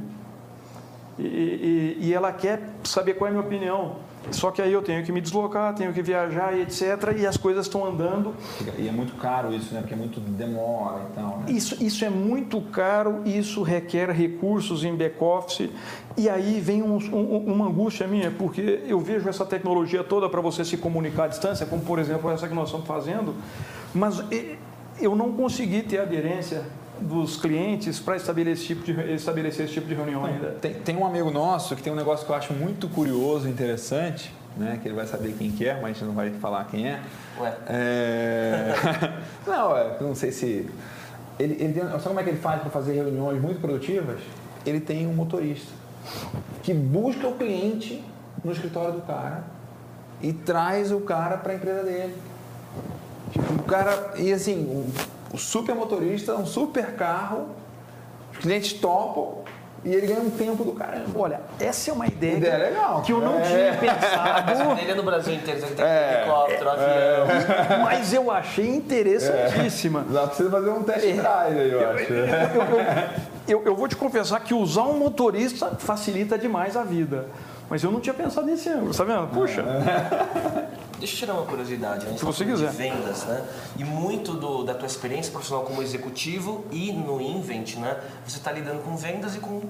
E, 1.17 1.24
e, 1.24 1.98
e 2.07 2.13
ela 2.13 2.31
quer 2.31 2.62
saber 2.84 3.15
qual 3.15 3.27
é 3.27 3.29
a 3.29 3.34
minha 3.34 3.46
opinião. 3.46 4.07
Só 4.31 4.51
que 4.51 4.62
aí 4.62 4.72
eu 4.72 4.81
tenho 4.81 5.03
que 5.03 5.12
me 5.12 5.22
deslocar, 5.22 5.74
tenho 5.74 5.93
que 5.93 6.01
viajar 6.01 6.57
e 6.57 6.62
etc. 6.62 7.15
E 7.17 7.25
as 7.25 7.38
coisas 7.38 7.65
estão 7.65 7.86
andando. 7.86 8.34
E 8.77 8.88
é 8.88 8.91
muito 8.91 9.15
caro 9.15 9.53
isso, 9.53 9.74
né? 9.74 9.81
Porque 9.81 9.93
é 9.93 9.98
muito 9.98 10.19
demora 10.19 11.07
e 11.10 11.15
tal. 11.15 11.38
Né? 11.39 11.46
Isso, 11.50 11.81
isso 11.84 12.03
é 12.03 12.10
muito 12.10 12.60
caro, 12.62 13.22
isso 13.25 13.63
requer 13.63 14.10
recursos 14.12 14.84
em 14.84 14.96
back-office. 14.96 15.69
E 16.17 16.27
aí 16.29 16.60
vem 16.60 16.81
um, 16.81 16.98
um, 16.98 17.53
uma 17.53 17.67
angústia 17.67 18.07
minha, 18.07 18.31
porque 18.31 18.84
eu 18.88 19.00
vejo 19.00 19.29
essa 19.29 19.46
tecnologia 19.46 20.03
toda 20.03 20.27
para 20.27 20.41
você 20.41 20.65
se 20.65 20.77
comunicar 20.77 21.25
à 21.25 21.27
distância, 21.27 21.65
como 21.65 21.84
por 21.84 22.00
exemplo 22.00 22.29
essa 22.29 22.48
que 22.48 22.55
nós 22.55 22.69
estamos 22.69 22.88
fazendo, 22.88 23.36
mas 23.93 24.24
eu 25.00 25.15
não 25.15 25.31
consegui 25.31 25.84
ter 25.84 26.00
aderência 26.00 26.63
dos 27.01 27.38
clientes 27.38 28.00
para 28.00 28.16
estabelecer, 28.16 28.77
tipo 28.77 29.01
estabelecer 29.01 29.66
esse 29.66 29.74
tipo 29.74 29.88
de 29.88 29.94
reunião 29.94 30.25
ainda? 30.25 30.51
Tem, 30.62 30.74
tem, 30.74 30.96
um 30.96 31.06
amigo 31.06 31.32
nosso 31.32 31.75
que 31.75 31.84
tem 31.84 31.92
um 31.92 31.96
negócio 31.96 32.25
que 32.25 32.32
eu 32.32 32.36
acho 32.36 32.54
muito 32.54 32.88
curioso 32.88 33.48
e 33.48 33.51
interessante, 33.51 34.34
né, 34.56 34.80
que 34.82 34.88
ele 34.88 34.96
vai 34.96 35.06
saber 35.06 35.36
quem 35.38 35.51
que 35.51 35.68
é, 35.68 35.75
mas 35.75 35.84
a 35.84 35.88
gente 35.94 36.04
não 36.06 36.13
vai 36.13 36.32
falar 36.32 36.66
quem 36.66 36.88
é. 36.88 37.01
Ué. 37.39 37.54
É... 37.68 38.74
não, 39.46 39.77
é, 39.77 39.98
não 40.01 40.16
sei 40.16 40.32
se... 40.32 40.70
Ele, 41.39 41.54
ele 41.60 41.74
tem... 41.74 41.84
Sabe 41.84 42.04
como 42.04 42.20
é 42.20 42.24
que 42.24 42.30
ele 42.30 42.39
faz 42.39 42.62
para 42.62 42.70
fazer 42.72 42.94
reuniões 42.94 43.42
muito 43.42 43.62
produtivas? 43.62 44.20
Ele 44.66 44.80
tem 44.80 45.06
um 45.08 45.13
motorista 45.13 45.72
que 46.63 46.74
busca 46.74 47.27
o 47.27 47.36
cliente 47.36 48.04
no 48.44 48.51
escritório 48.51 48.94
do 48.94 49.01
cara 49.01 49.44
e 50.22 50.34
traz 50.34 50.92
o 50.92 51.00
cara 51.01 51.38
para 51.38 51.54
a 51.54 51.56
empresa 51.56 51.84
dele. 51.84 52.16
Tipo, 53.32 53.54
o 53.54 53.63
cara... 53.63 54.13
E 54.18 54.34
assim 54.34 54.63
o 54.66 55.16
super 55.36 55.74
motorista, 55.75 56.36
um 56.36 56.46
super 56.46 56.93
carro, 56.96 57.48
os 58.31 58.38
clientes 58.38 58.74
topam 58.74 59.39
e 59.84 59.93
ele 59.93 60.07
ganha 60.07 60.19
um 60.22 60.29
tempo 60.29 60.63
do 60.63 60.74
caramba. 60.74 61.07
Olha, 61.15 61.39
essa 61.60 61.89
é 61.89 61.93
uma 61.93 62.07
ideia, 62.07 62.38
Ideia 62.38 62.57
legal. 62.57 63.01
que 63.01 63.12
eu 63.13 63.19
não 63.19 63.38
É. 63.39 63.41
tinha 63.41 63.74
pensado, 63.77 64.72
Ele 64.79 64.91
é 64.91 64.96
no 64.96 65.03
Brasil 65.03 65.34
inteiro, 65.34 65.60
você 65.62 65.74
tem 65.74 65.86
É. 65.86 66.22
helicóptero, 66.22 66.69
avião. 66.69 67.27
mas 67.84 68.13
eu 68.13 68.29
achei 68.31 68.67
interessantíssima. 68.75 70.05
Dá 70.10 70.27
pra 70.27 70.36
você 70.36 70.50
fazer 70.50 70.69
um 70.69 70.84
test 70.84 71.05
drive 71.15 71.60
aí, 71.60 71.72
eu 71.72 71.89
acho. 71.91 72.13
Eu, 73.48 73.63
eu 73.65 73.75
vou 73.75 73.88
te 73.88 73.96
confessar 73.96 74.39
que 74.41 74.53
usar 74.53 74.84
um 74.84 74.98
motorista 74.98 75.67
facilita 75.79 76.38
demais 76.38 76.75
a 76.75 76.84
vida. 76.84 77.25
Mas 77.69 77.84
eu 77.84 77.91
não 77.91 78.00
tinha 78.00 78.13
pensado 78.13 78.46
nesse 78.48 78.69
ângulo, 78.69 78.93
tá 78.93 79.03
vendo? 79.03 79.27
Puxa, 79.27 79.63
Deixa 81.00 81.13
eu 81.13 81.20
tirar 81.20 81.34
uma 81.34 81.46
curiosidade, 81.46 82.06
a 82.06 82.10
gente 82.10 82.20
Se 82.20 82.25
você 82.25 82.44
quiser. 82.44 82.70
de 82.72 82.75
vendas, 82.75 83.24
né? 83.25 83.44
E 83.77 83.84
muito 83.84 84.34
do- 84.34 84.63
da 84.63 84.74
tua 84.74 84.88
experiência 84.88 85.32
profissional 85.32 85.63
como 85.66 85.82
executivo 85.84 86.66
e 86.72 86.92
no 86.92 87.22
Invent, 87.22 87.75
né? 87.75 87.98
Você 88.27 88.38
está 88.38 88.51
lidando 88.51 88.82
com 88.84 88.96
vendas 88.98 89.36
e 89.36 89.39
com 89.39 89.62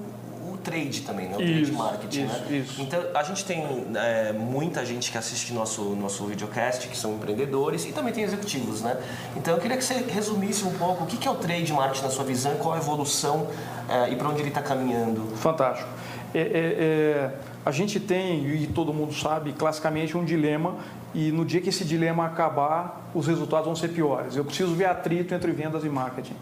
o 0.50 0.56
trade 0.64 1.02
também, 1.02 1.26
né? 1.26 1.34
O 1.34 1.36
trade 1.36 1.62
Isso, 1.62 1.72
marketing, 1.74 2.24
isso, 2.24 2.34
né? 2.40 2.56
isso. 2.56 2.80
Então, 2.82 3.02
a 3.14 3.22
gente 3.22 3.44
tem 3.44 3.86
é, 3.94 4.32
muita 4.32 4.84
gente 4.86 5.12
que 5.12 5.18
assiste 5.18 5.52
nosso, 5.52 5.82
nosso 5.96 6.24
videocast, 6.24 6.88
que 6.88 6.96
são 6.96 7.12
empreendedores, 7.14 7.84
e 7.84 7.92
também 7.92 8.12
tem 8.12 8.24
executivos, 8.24 8.80
né? 8.80 8.96
Então, 9.36 9.54
eu 9.54 9.60
queria 9.60 9.76
que 9.76 9.84
você 9.84 9.94
resumisse 10.08 10.64
um 10.64 10.72
pouco 10.78 11.04
o 11.04 11.06
que 11.06 11.18
que 11.18 11.28
é 11.28 11.30
o 11.30 11.34
trade 11.36 11.70
marketing 11.74 12.04
na 12.04 12.10
sua 12.10 12.24
visão, 12.24 12.54
qual 12.56 12.72
a 12.74 12.78
evolução 12.78 13.46
é, 13.88 14.10
e 14.10 14.16
para 14.16 14.28
onde 14.30 14.40
ele 14.40 14.48
está 14.48 14.62
caminhando. 14.62 15.36
fantástico. 15.36 15.88
É, 16.34 16.40
é, 16.40 16.44
é, 16.44 17.30
a 17.64 17.70
gente 17.70 17.98
tem, 18.00 18.44
e 18.46 18.66
todo 18.66 18.92
mundo 18.92 19.14
sabe, 19.14 19.52
classicamente 19.52 20.16
um 20.16 20.24
dilema, 20.24 20.76
e 21.14 21.32
no 21.32 21.44
dia 21.44 21.60
que 21.60 21.68
esse 21.68 21.84
dilema 21.84 22.26
acabar, 22.26 23.10
os 23.14 23.26
resultados 23.26 23.66
vão 23.66 23.76
ser 23.76 23.88
piores. 23.88 24.36
Eu 24.36 24.44
preciso 24.44 24.74
ver 24.74 24.86
atrito 24.86 25.34
entre 25.34 25.52
vendas 25.52 25.84
e 25.84 25.88
marketing. 25.88 26.36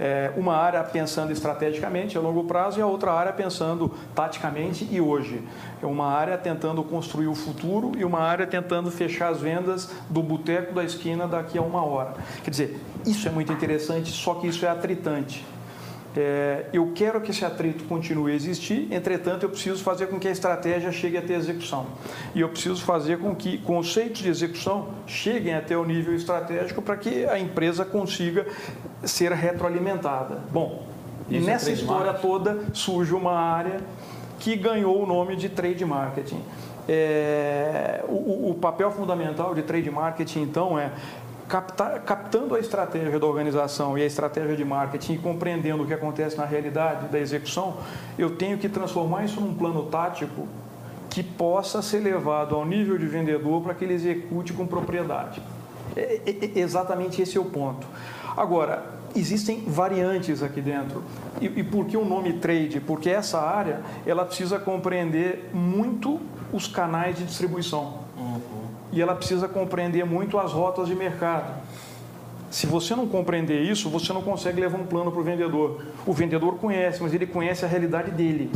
É, 0.00 0.30
uma 0.36 0.54
área 0.54 0.80
pensando 0.84 1.32
estrategicamente 1.32 2.16
a 2.16 2.20
longo 2.20 2.44
prazo 2.44 2.78
e 2.78 2.82
a 2.82 2.86
outra 2.86 3.12
área 3.12 3.32
pensando 3.32 3.92
taticamente 4.14 4.88
e 4.92 5.00
hoje. 5.00 5.42
É 5.82 5.86
uma 5.86 6.06
área 6.06 6.38
tentando 6.38 6.84
construir 6.84 7.26
o 7.26 7.34
futuro 7.34 7.92
e 7.98 8.04
uma 8.04 8.20
área 8.20 8.46
tentando 8.46 8.92
fechar 8.92 9.28
as 9.28 9.40
vendas 9.40 9.90
do 10.08 10.22
boteco 10.22 10.72
da 10.72 10.84
esquina 10.84 11.26
daqui 11.26 11.58
a 11.58 11.62
uma 11.62 11.84
hora. 11.84 12.14
Quer 12.44 12.50
dizer, 12.50 12.80
isso 13.04 13.26
é 13.26 13.30
muito 13.32 13.52
interessante, 13.52 14.12
só 14.12 14.34
que 14.34 14.46
isso 14.46 14.64
é 14.64 14.68
atritante. 14.68 15.44
É, 16.20 16.64
eu 16.72 16.90
quero 16.96 17.20
que 17.20 17.30
esse 17.30 17.44
atrito 17.44 17.84
continue 17.84 18.32
a 18.32 18.34
existir, 18.34 18.92
entretanto, 18.92 19.44
eu 19.44 19.50
preciso 19.50 19.84
fazer 19.84 20.08
com 20.08 20.18
que 20.18 20.26
a 20.26 20.32
estratégia 20.32 20.90
chegue 20.90 21.16
até 21.16 21.36
a 21.36 21.38
execução. 21.38 21.86
E 22.34 22.40
eu 22.40 22.48
preciso 22.48 22.82
fazer 22.82 23.20
com 23.20 23.36
que 23.36 23.58
conceitos 23.58 24.22
de 24.22 24.28
execução 24.28 24.88
cheguem 25.06 25.54
até 25.54 25.78
o 25.78 25.84
nível 25.84 26.12
estratégico 26.12 26.82
para 26.82 26.96
que 26.96 27.24
a 27.24 27.38
empresa 27.38 27.84
consiga 27.84 28.44
ser 29.04 29.30
retroalimentada. 29.30 30.40
Bom, 30.50 30.82
Isso 31.30 31.48
é 31.48 31.52
nessa 31.52 31.66
trade 31.66 31.80
história 31.82 32.06
marketing. 32.06 32.26
toda 32.26 32.58
surge 32.72 33.14
uma 33.14 33.38
área 33.38 33.80
que 34.40 34.56
ganhou 34.56 35.00
o 35.00 35.06
nome 35.06 35.36
de 35.36 35.48
trade 35.48 35.84
marketing. 35.84 36.42
É, 36.88 38.02
o, 38.08 38.50
o 38.50 38.54
papel 38.54 38.90
fundamental 38.90 39.54
de 39.54 39.62
trade 39.62 39.88
marketing, 39.88 40.40
então, 40.40 40.76
é 40.76 40.90
captar, 41.48 42.00
captando 42.02 42.54
a 42.54 42.60
estratégia 42.60 43.18
da 43.18 43.26
organização 43.26 43.96
e 43.96 44.02
a 44.02 44.06
estratégia 44.06 44.54
de 44.54 44.64
marketing 44.64 45.14
e 45.14 45.18
compreendendo 45.18 45.82
o 45.82 45.86
que 45.86 45.94
acontece 45.94 46.36
na 46.36 46.44
realidade 46.44 47.08
da 47.08 47.18
execução, 47.18 47.78
eu 48.18 48.36
tenho 48.36 48.58
que 48.58 48.68
transformar 48.68 49.24
isso 49.24 49.40
num 49.40 49.54
plano 49.54 49.84
tático 49.86 50.46
que 51.08 51.22
possa 51.22 51.80
ser 51.80 52.00
levado 52.00 52.54
ao 52.54 52.66
nível 52.66 52.98
de 52.98 53.06
vendedor 53.06 53.62
para 53.62 53.74
que 53.74 53.84
ele 53.84 53.94
execute 53.94 54.52
com 54.52 54.66
propriedade. 54.66 55.42
É, 55.96 56.20
é- 56.26 56.58
é 56.58 56.60
exatamente 56.60 57.22
esse 57.22 57.38
é 57.38 57.40
o 57.40 57.46
ponto. 57.46 57.86
Agora, 58.36 58.84
existem 59.16 59.64
variantes 59.66 60.42
aqui 60.42 60.60
dentro. 60.60 61.02
E, 61.40 61.46
e 61.46 61.64
por 61.64 61.86
que 61.86 61.96
o 61.96 62.04
nome 62.04 62.34
trade? 62.34 62.78
Porque 62.78 63.08
essa 63.08 63.40
área 63.40 63.80
ela 64.06 64.24
precisa 64.24 64.58
compreender 64.58 65.50
muito 65.52 66.20
os 66.52 66.66
canais 66.66 67.16
de 67.16 67.24
distribuição. 67.24 68.00
E 68.92 69.02
ela 69.02 69.14
precisa 69.14 69.48
compreender 69.48 70.04
muito 70.04 70.38
as 70.38 70.52
rotas 70.52 70.88
de 70.88 70.94
mercado. 70.94 71.52
Se 72.50 72.66
você 72.66 72.94
não 72.94 73.06
compreender 73.06 73.60
isso, 73.60 73.90
você 73.90 74.12
não 74.12 74.22
consegue 74.22 74.60
levar 74.60 74.78
um 74.78 74.86
plano 74.86 75.12
para 75.12 75.20
o 75.20 75.24
vendedor. 75.24 75.82
O 76.06 76.12
vendedor 76.12 76.54
conhece, 76.56 77.02
mas 77.02 77.12
ele 77.12 77.26
conhece 77.26 77.64
a 77.64 77.68
realidade 77.68 78.10
dele. 78.10 78.50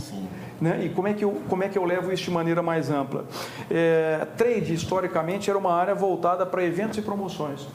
Né? 0.60 0.86
E 0.86 0.88
como 0.88 1.08
é, 1.08 1.12
que 1.12 1.24
eu, 1.24 1.42
como 1.48 1.62
é 1.62 1.68
que 1.68 1.76
eu 1.76 1.84
levo 1.84 2.10
isso 2.12 2.24
de 2.24 2.30
maneira 2.30 2.62
mais 2.62 2.90
ampla? 2.90 3.26
É, 3.70 4.26
trade, 4.36 4.72
historicamente, 4.72 5.50
era 5.50 5.58
uma 5.58 5.74
área 5.74 5.94
voltada 5.94 6.46
para 6.46 6.64
eventos 6.64 6.96
e 6.96 7.02
promoções. 7.02 7.66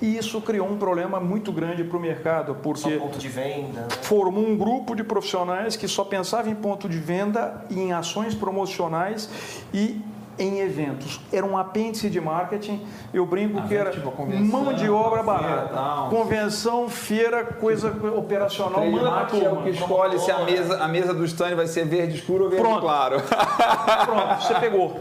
E 0.00 0.16
isso 0.16 0.40
criou 0.40 0.68
um 0.68 0.76
problema 0.76 1.18
muito 1.18 1.50
grande 1.50 1.82
para 1.82 1.96
o 1.96 2.00
mercado, 2.00 2.54
Só 2.54 2.60
porque 2.60 2.98
ponto 2.98 3.18
de 3.18 3.28
venda, 3.28 3.80
né? 3.80 3.88
formou 4.02 4.46
um 4.46 4.56
grupo 4.56 4.94
de 4.94 5.02
profissionais 5.02 5.74
que 5.74 5.88
só 5.88 6.04
pensava 6.04 6.48
em 6.48 6.54
ponto 6.54 6.88
de 6.88 6.98
venda, 6.98 7.64
em 7.68 7.92
ações 7.92 8.32
promocionais 8.32 9.28
e 9.74 10.00
em 10.38 10.60
eventos. 10.60 11.20
Era 11.32 11.44
um 11.44 11.56
apêndice 11.58 12.08
de 12.08 12.20
marketing. 12.20 12.86
Eu 13.12 13.26
brinco 13.26 13.60
que 13.66 13.74
era 13.74 13.90
tipo 13.90 14.12
mão 14.44 14.72
de 14.72 14.88
obra 14.88 15.22
barata. 15.22 15.74
tal. 15.74 16.08
Convenção, 16.10 16.88
feira, 16.88 17.44
coisa 17.44 17.88
operacional, 18.16 18.74
Trade 18.80 18.90
manda 18.90 19.10
pra 19.26 19.38
é 19.38 19.50
o 19.50 19.62
que 19.62 19.70
escolhe 19.70 20.18
se 20.18 20.30
a 20.30 20.40
mesa, 20.44 20.82
a 20.82 20.88
mesa 20.88 21.12
do 21.14 21.24
stand 21.24 21.54
vai 21.56 21.66
ser 21.66 21.84
verde 21.86 22.16
escuro 22.16 22.44
ou 22.44 22.50
verde 22.50 22.64
Pronto. 22.64 22.80
claro. 22.80 23.20
Pronto, 23.20 24.42
você 24.42 24.54
pegou. 24.54 25.00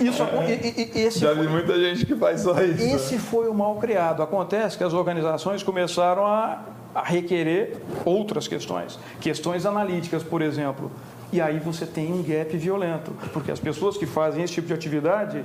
Isso, 0.00 0.22
e, 0.22 0.52
e- 0.52 0.90
e 0.98 1.02
esse 1.02 1.18
Já 1.18 1.34
foi- 1.34 1.46
vi 1.46 1.52
muita 1.52 1.78
gente 1.78 2.06
que 2.06 2.14
faz 2.14 2.40
só 2.40 2.52
isso. 2.62 2.82
Esse 2.82 3.18
foi 3.18 3.48
o 3.48 3.54
mal 3.54 3.76
criado. 3.76 4.22
Acontece 4.22 4.76
que 4.78 4.84
as 4.84 4.92
organizações 4.92 5.62
começaram 5.62 6.26
a, 6.26 6.60
a 6.94 7.02
requerer 7.02 7.76
outras 8.04 8.48
questões, 8.48 8.98
questões 9.20 9.66
analíticas, 9.66 10.22
por 10.22 10.40
exemplo. 10.40 10.90
E 11.36 11.40
aí 11.42 11.58
você 11.58 11.84
tem 11.84 12.10
um 12.14 12.22
gap 12.22 12.56
violento, 12.56 13.12
porque 13.30 13.52
as 13.52 13.60
pessoas 13.60 13.98
que 13.98 14.06
fazem 14.06 14.42
esse 14.42 14.54
tipo 14.54 14.68
de 14.68 14.72
atividade 14.72 15.44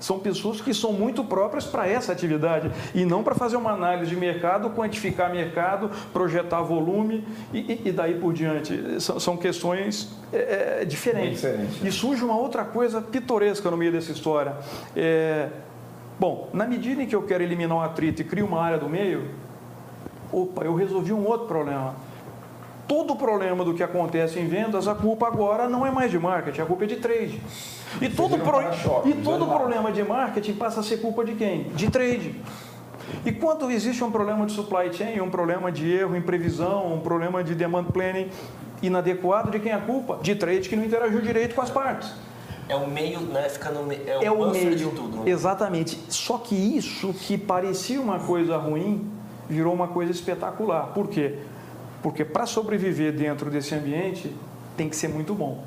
são 0.00 0.18
pessoas 0.18 0.60
que 0.60 0.74
são 0.74 0.92
muito 0.92 1.22
próprias 1.22 1.64
para 1.64 1.86
essa 1.86 2.10
atividade 2.10 2.68
e 2.92 3.04
não 3.04 3.22
para 3.22 3.36
fazer 3.36 3.56
uma 3.56 3.70
análise 3.70 4.10
de 4.10 4.16
mercado, 4.16 4.70
quantificar 4.70 5.30
mercado, 5.30 5.92
projetar 6.12 6.60
volume 6.62 7.24
e, 7.54 7.82
e- 7.84 7.92
daí 7.92 8.18
por 8.18 8.32
diante. 8.32 9.00
São, 9.00 9.20
são 9.20 9.36
questões 9.36 10.08
é, 10.32 10.80
é, 10.80 10.84
diferentes. 10.84 11.42
Bem 11.42 11.52
diferentes. 11.52 11.84
E 11.84 11.92
surge 11.92 12.24
uma 12.24 12.36
outra 12.36 12.64
coisa 12.64 13.00
pitoresca 13.00 13.70
no 13.70 13.76
meio 13.76 13.92
dessa 13.92 14.10
história. 14.10 14.56
É, 14.96 15.50
bom, 16.18 16.50
na 16.52 16.66
medida 16.66 17.00
em 17.00 17.06
que 17.06 17.14
eu 17.14 17.22
quero 17.22 17.44
eliminar 17.44 17.76
um 17.78 17.80
atrito 17.80 18.22
e 18.22 18.24
crio 18.24 18.44
uma 18.44 18.60
área 18.60 18.78
do 18.78 18.88
meio, 18.88 19.30
opa, 20.32 20.64
eu 20.64 20.74
resolvi 20.74 21.12
um 21.12 21.24
outro 21.24 21.46
problema. 21.46 22.07
Todo 22.88 23.14
problema 23.16 23.64
do 23.64 23.74
que 23.74 23.82
acontece 23.82 24.38
em 24.40 24.46
vendas, 24.48 24.88
a 24.88 24.94
culpa 24.94 25.26
agora 25.26 25.68
não 25.68 25.86
é 25.86 25.90
mais 25.90 26.10
de 26.10 26.18
marketing, 26.18 26.62
a 26.62 26.64
culpa 26.66 26.84
é 26.84 26.86
de 26.86 26.96
trade. 26.96 27.38
E 28.00 28.08
todo, 28.08 28.38
pro- 28.38 28.62
e 29.08 29.12
todo 29.22 29.46
problema 29.46 29.92
de 29.92 30.02
marketing 30.02 30.54
passa 30.54 30.80
a 30.80 30.82
ser 30.82 30.96
culpa 30.98 31.22
de 31.24 31.34
quem? 31.34 31.64
De 31.74 31.90
trade. 31.90 32.34
E 33.26 33.32
quando 33.32 33.70
existe 33.70 34.02
um 34.02 34.10
problema 34.10 34.46
de 34.46 34.52
supply 34.52 34.92
chain, 34.92 35.20
um 35.20 35.28
problema 35.30 35.70
de 35.70 35.90
erro 35.90 36.16
em 36.16 36.22
previsão, 36.22 36.94
um 36.94 37.00
problema 37.00 37.44
de 37.44 37.54
demand 37.54 37.84
planning 37.84 38.28
inadequado, 38.82 39.50
de 39.50 39.58
quem 39.58 39.72
é 39.72 39.74
a 39.74 39.80
culpa? 39.80 40.18
De 40.22 40.34
trade 40.34 40.68
que 40.68 40.76
não 40.76 40.84
interagiu 40.84 41.20
direito 41.20 41.54
com 41.54 41.60
as 41.60 41.70
partes. 41.70 42.12
É 42.68 42.76
o 42.76 42.86
meio, 42.86 43.20
né? 43.20 43.48
Fica 43.48 43.70
no 43.70 43.82
meio. 43.82 44.02
É, 44.06 44.24
É 44.26 44.30
o 44.30 44.34
o 44.42 44.46
buffer 44.46 44.64
meio. 44.64 44.76
de 44.76 44.84
tudo. 44.90 45.16
Né? 45.18 45.30
Exatamente. 45.30 45.98
Só 46.08 46.38
que 46.38 46.54
isso 46.54 47.12
que 47.14 47.36
parecia 47.38 48.00
uma 48.00 48.18
coisa 48.20 48.56
ruim 48.58 49.10
virou 49.48 49.72
uma 49.74 49.88
coisa 49.88 50.12
espetacular. 50.12 50.88
Por 50.94 51.08
quê? 51.08 51.38
Porque 52.02 52.24
para 52.24 52.46
sobreviver 52.46 53.12
dentro 53.12 53.50
desse 53.50 53.74
ambiente 53.74 54.34
tem 54.76 54.88
que 54.88 54.96
ser 54.96 55.08
muito 55.08 55.34
bom. 55.34 55.64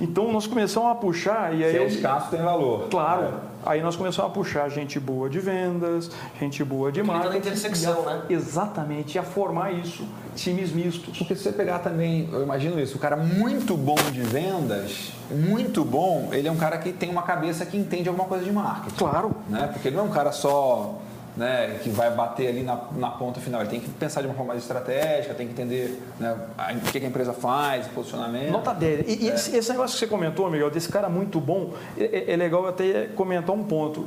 Então 0.00 0.30
nós 0.30 0.46
começamos 0.46 0.90
a 0.90 0.94
puxar 0.94 1.54
e 1.54 1.64
aí 1.64 1.72
Se 1.72 1.78
é 1.78 1.86
escasso, 1.86 2.30
tem 2.30 2.42
valor. 2.42 2.88
Claro. 2.90 3.34
Aí 3.64 3.82
nós 3.82 3.96
começamos 3.96 4.30
a 4.30 4.34
puxar 4.34 4.68
gente 4.68 5.00
boa 5.00 5.28
de 5.28 5.40
vendas, 5.40 6.10
gente 6.38 6.62
boa 6.62 6.92
de 6.92 7.00
tá 7.00 7.06
na 7.06 7.12
marketing. 7.14 7.38
intersecção, 7.38 8.06
a- 8.06 8.12
né? 8.14 8.22
Exatamente, 8.28 9.14
e 9.16 9.18
a 9.18 9.22
formar 9.24 9.72
isso, 9.72 10.04
times 10.36 10.70
mistos. 10.70 11.16
Porque 11.18 11.34
se 11.34 11.42
você 11.42 11.50
pegar 11.52 11.78
também, 11.80 12.28
eu 12.30 12.42
imagino 12.42 12.78
isso, 12.78 12.96
o 12.96 13.00
cara 13.00 13.16
muito 13.16 13.74
bom 13.76 13.96
de 14.12 14.20
vendas, 14.20 15.12
muito 15.30 15.82
bom, 15.84 16.28
ele 16.30 16.46
é 16.46 16.52
um 16.52 16.56
cara 16.56 16.76
que 16.78 16.92
tem 16.92 17.08
uma 17.10 17.22
cabeça 17.22 17.64
que 17.66 17.76
entende 17.76 18.08
alguma 18.08 18.28
coisa 18.28 18.44
de 18.44 18.52
marketing. 18.52 18.94
Claro. 18.96 19.34
Né? 19.48 19.68
Porque 19.72 19.88
ele 19.88 19.96
não 19.96 20.04
é 20.04 20.08
um 20.08 20.12
cara 20.12 20.30
só 20.30 20.98
né, 21.36 21.78
que 21.82 21.90
vai 21.90 22.10
bater 22.10 22.48
ali 22.48 22.62
na, 22.62 22.80
na 22.96 23.10
ponta 23.10 23.40
final. 23.40 23.60
Ele 23.60 23.70
tem 23.70 23.80
que 23.80 23.88
pensar 23.90 24.20
de 24.22 24.26
uma 24.26 24.34
forma 24.34 24.52
mais 24.52 24.62
estratégica, 24.62 25.34
tem 25.34 25.46
que 25.46 25.52
entender 25.52 26.00
né, 26.18 26.34
a- 26.56 26.72
o 26.72 26.80
que 26.90 26.98
a 26.98 27.06
empresa 27.08 27.32
faz, 27.32 27.86
posicionamento. 27.88 28.50
Nota 28.50 28.72
10. 28.72 29.06
E, 29.06 29.24
e 29.24 29.28
esse, 29.28 29.54
esse 29.56 29.70
negócio 29.70 29.94
que 29.94 30.00
você 30.00 30.06
comentou, 30.06 30.50
Miguel, 30.50 30.70
desse 30.70 30.88
cara 30.88 31.08
muito 31.08 31.38
bom, 31.40 31.74
é, 31.98 32.32
é 32.32 32.36
legal 32.36 32.66
até 32.66 33.06
comentar 33.14 33.54
um 33.54 33.62
ponto. 33.64 34.06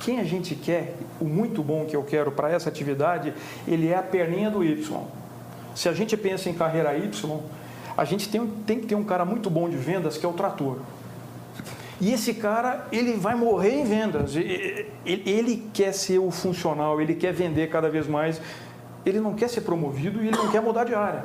Quem 0.00 0.18
a 0.18 0.24
gente 0.24 0.54
quer, 0.54 0.94
o 1.20 1.26
muito 1.26 1.62
bom 1.62 1.84
que 1.84 1.94
eu 1.94 2.02
quero 2.02 2.32
para 2.32 2.50
essa 2.50 2.70
atividade, 2.70 3.34
ele 3.68 3.88
é 3.88 3.96
a 3.96 4.02
perninha 4.02 4.50
do 4.50 4.64
Y. 4.64 5.02
Se 5.74 5.88
a 5.88 5.92
gente 5.92 6.16
pensa 6.16 6.48
em 6.48 6.54
carreira 6.54 6.96
Y, 6.96 7.40
a 7.96 8.04
gente 8.06 8.28
tem, 8.30 8.46
tem 8.66 8.80
que 8.80 8.86
ter 8.86 8.94
um 8.94 9.04
cara 9.04 9.26
muito 9.26 9.50
bom 9.50 9.68
de 9.68 9.76
vendas, 9.76 10.16
que 10.16 10.24
é 10.24 10.28
o 10.28 10.32
trator. 10.32 10.78
E 12.00 12.12
esse 12.12 12.32
cara, 12.34 12.86
ele 12.90 13.12
vai 13.12 13.34
morrer 13.34 13.74
em 13.74 13.84
vendas. 13.84 14.34
Ele 14.34 15.68
quer 15.72 15.92
ser 15.92 16.18
o 16.18 16.30
funcional, 16.30 17.00
ele 17.00 17.14
quer 17.14 17.32
vender 17.32 17.68
cada 17.68 17.90
vez 17.90 18.06
mais. 18.06 18.40
Ele 19.04 19.20
não 19.20 19.34
quer 19.34 19.48
ser 19.48 19.60
promovido 19.60 20.22
e 20.22 20.28
ele 20.28 20.36
não 20.36 20.50
quer 20.50 20.62
mudar 20.62 20.84
de 20.84 20.94
área. 20.94 21.24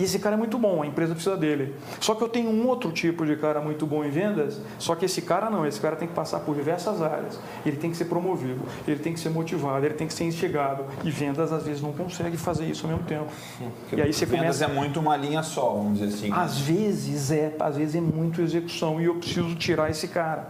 E 0.00 0.04
esse 0.04 0.18
cara 0.18 0.34
é 0.34 0.38
muito 0.38 0.56
bom, 0.56 0.82
a 0.82 0.86
empresa 0.86 1.12
precisa 1.12 1.36
dele. 1.36 1.74
Só 2.00 2.14
que 2.14 2.22
eu 2.22 2.28
tenho 2.30 2.48
um 2.48 2.66
outro 2.66 2.90
tipo 2.90 3.26
de 3.26 3.36
cara 3.36 3.60
muito 3.60 3.86
bom 3.86 4.02
em 4.02 4.08
vendas, 4.08 4.58
só 4.78 4.94
que 4.94 5.04
esse 5.04 5.20
cara 5.20 5.50
não, 5.50 5.66
esse 5.66 5.78
cara 5.78 5.94
tem 5.94 6.08
que 6.08 6.14
passar 6.14 6.40
por 6.40 6.56
diversas 6.56 7.02
áreas. 7.02 7.38
Ele 7.66 7.76
tem 7.76 7.90
que 7.90 7.98
ser 7.98 8.06
promovido, 8.06 8.62
ele 8.88 8.98
tem 8.98 9.12
que 9.12 9.20
ser 9.20 9.28
motivado, 9.28 9.84
ele 9.84 9.92
tem 9.92 10.06
que 10.06 10.14
ser 10.14 10.24
instigado. 10.24 10.86
E 11.04 11.10
vendas 11.10 11.52
às 11.52 11.66
vezes 11.66 11.82
não 11.82 11.92
consegue 11.92 12.38
fazer 12.38 12.64
isso 12.64 12.86
ao 12.86 12.92
mesmo 12.92 13.06
tempo. 13.06 13.26
Porque 13.80 13.96
e 13.96 14.00
aí 14.00 14.10
você 14.10 14.24
vendas 14.24 14.56
começa... 14.56 14.64
é 14.64 14.68
muito 14.74 14.98
uma 15.00 15.18
linha 15.18 15.42
só, 15.42 15.74
vamos 15.74 15.98
dizer 15.98 16.14
assim. 16.14 16.32
Às 16.32 16.58
vezes 16.58 17.30
é, 17.30 17.54
às 17.60 17.76
vezes 17.76 17.94
é 17.94 18.00
muito 18.00 18.40
execução 18.40 18.98
e 19.02 19.04
eu 19.04 19.16
preciso 19.16 19.54
tirar 19.54 19.90
esse 19.90 20.08
cara. 20.08 20.48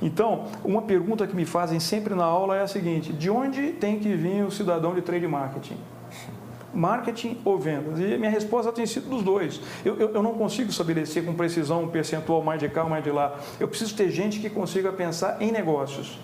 Então, 0.00 0.46
uma 0.64 0.80
pergunta 0.80 1.26
que 1.26 1.36
me 1.36 1.44
fazem 1.44 1.78
sempre 1.78 2.14
na 2.14 2.24
aula 2.24 2.56
é 2.56 2.62
a 2.62 2.66
seguinte: 2.66 3.12
de 3.12 3.28
onde 3.28 3.72
tem 3.72 3.98
que 3.98 4.14
vir 4.14 4.42
o 4.42 4.50
cidadão 4.50 4.94
de 4.94 5.02
trade 5.02 5.28
marketing? 5.28 5.76
Marketing 6.72 7.38
ou 7.44 7.58
vendas? 7.58 7.98
E 7.98 8.16
minha 8.16 8.30
resposta 8.30 8.72
tem 8.72 8.86
sido 8.86 9.08
dos 9.08 9.22
dois. 9.22 9.60
Eu, 9.84 9.96
eu, 9.96 10.14
eu, 10.14 10.22
não 10.22 10.34
consigo 10.34 10.70
estabelecer 10.70 11.24
com 11.24 11.34
precisão 11.34 11.84
um 11.84 11.88
percentual 11.88 12.42
mais 12.42 12.60
de 12.60 12.68
cá 12.68 12.84
mais 12.84 13.02
de 13.02 13.10
lá. 13.10 13.38
Eu 13.58 13.68
preciso 13.68 13.96
ter 13.96 14.10
gente 14.10 14.40
que 14.40 14.48
consiga 14.48 14.92
pensar 14.92 15.40
em 15.40 15.50
negócios. 15.50 16.18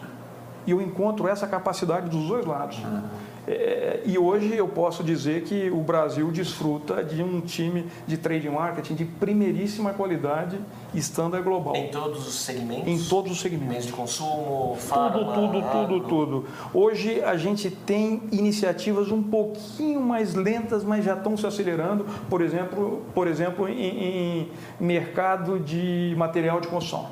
E 0.66 0.70
eu 0.70 0.80
encontro 0.80 1.28
essa 1.28 1.46
capacidade 1.46 2.08
dos 2.08 2.26
dois 2.26 2.44
lados. 2.44 2.78
É, 3.46 4.00
e 4.04 4.18
hoje 4.18 4.56
eu 4.56 4.66
posso 4.66 5.04
dizer 5.04 5.44
que 5.44 5.70
o 5.70 5.80
Brasil 5.80 6.30
desfruta 6.32 7.04
de 7.04 7.22
um 7.22 7.40
time 7.40 7.86
de 8.04 8.16
trade 8.16 8.50
marketing 8.50 8.94
de 8.94 9.04
primeiríssima 9.04 9.92
qualidade 9.92 10.58
standard 10.94 11.44
global. 11.44 11.76
Em 11.76 11.88
todos 11.88 12.26
os 12.26 12.34
segmentos? 12.34 12.88
Em 12.88 13.08
todos 13.08 13.30
os 13.30 13.40
segmentos. 13.40 13.68
Meios 13.68 13.86
de 13.86 13.92
consumo, 13.92 14.76
farma, 14.80 15.32
Tudo, 15.32 15.34
tudo, 15.34 15.62
tudo, 15.70 16.08
tudo. 16.08 16.44
Hoje 16.74 17.22
a 17.22 17.36
gente 17.36 17.70
tem 17.70 18.22
iniciativas 18.32 19.12
um 19.12 19.22
pouquinho 19.22 20.00
mais 20.00 20.34
lentas, 20.34 20.82
mas 20.82 21.04
já 21.04 21.14
estão 21.14 21.36
se 21.36 21.46
acelerando. 21.46 22.04
Por 22.28 22.40
exemplo, 22.40 23.04
por 23.14 23.28
exemplo 23.28 23.68
em, 23.68 23.80
em 23.80 24.50
mercado 24.80 25.60
de 25.60 26.14
material 26.16 26.60
de 26.60 26.66
construção. 26.66 27.10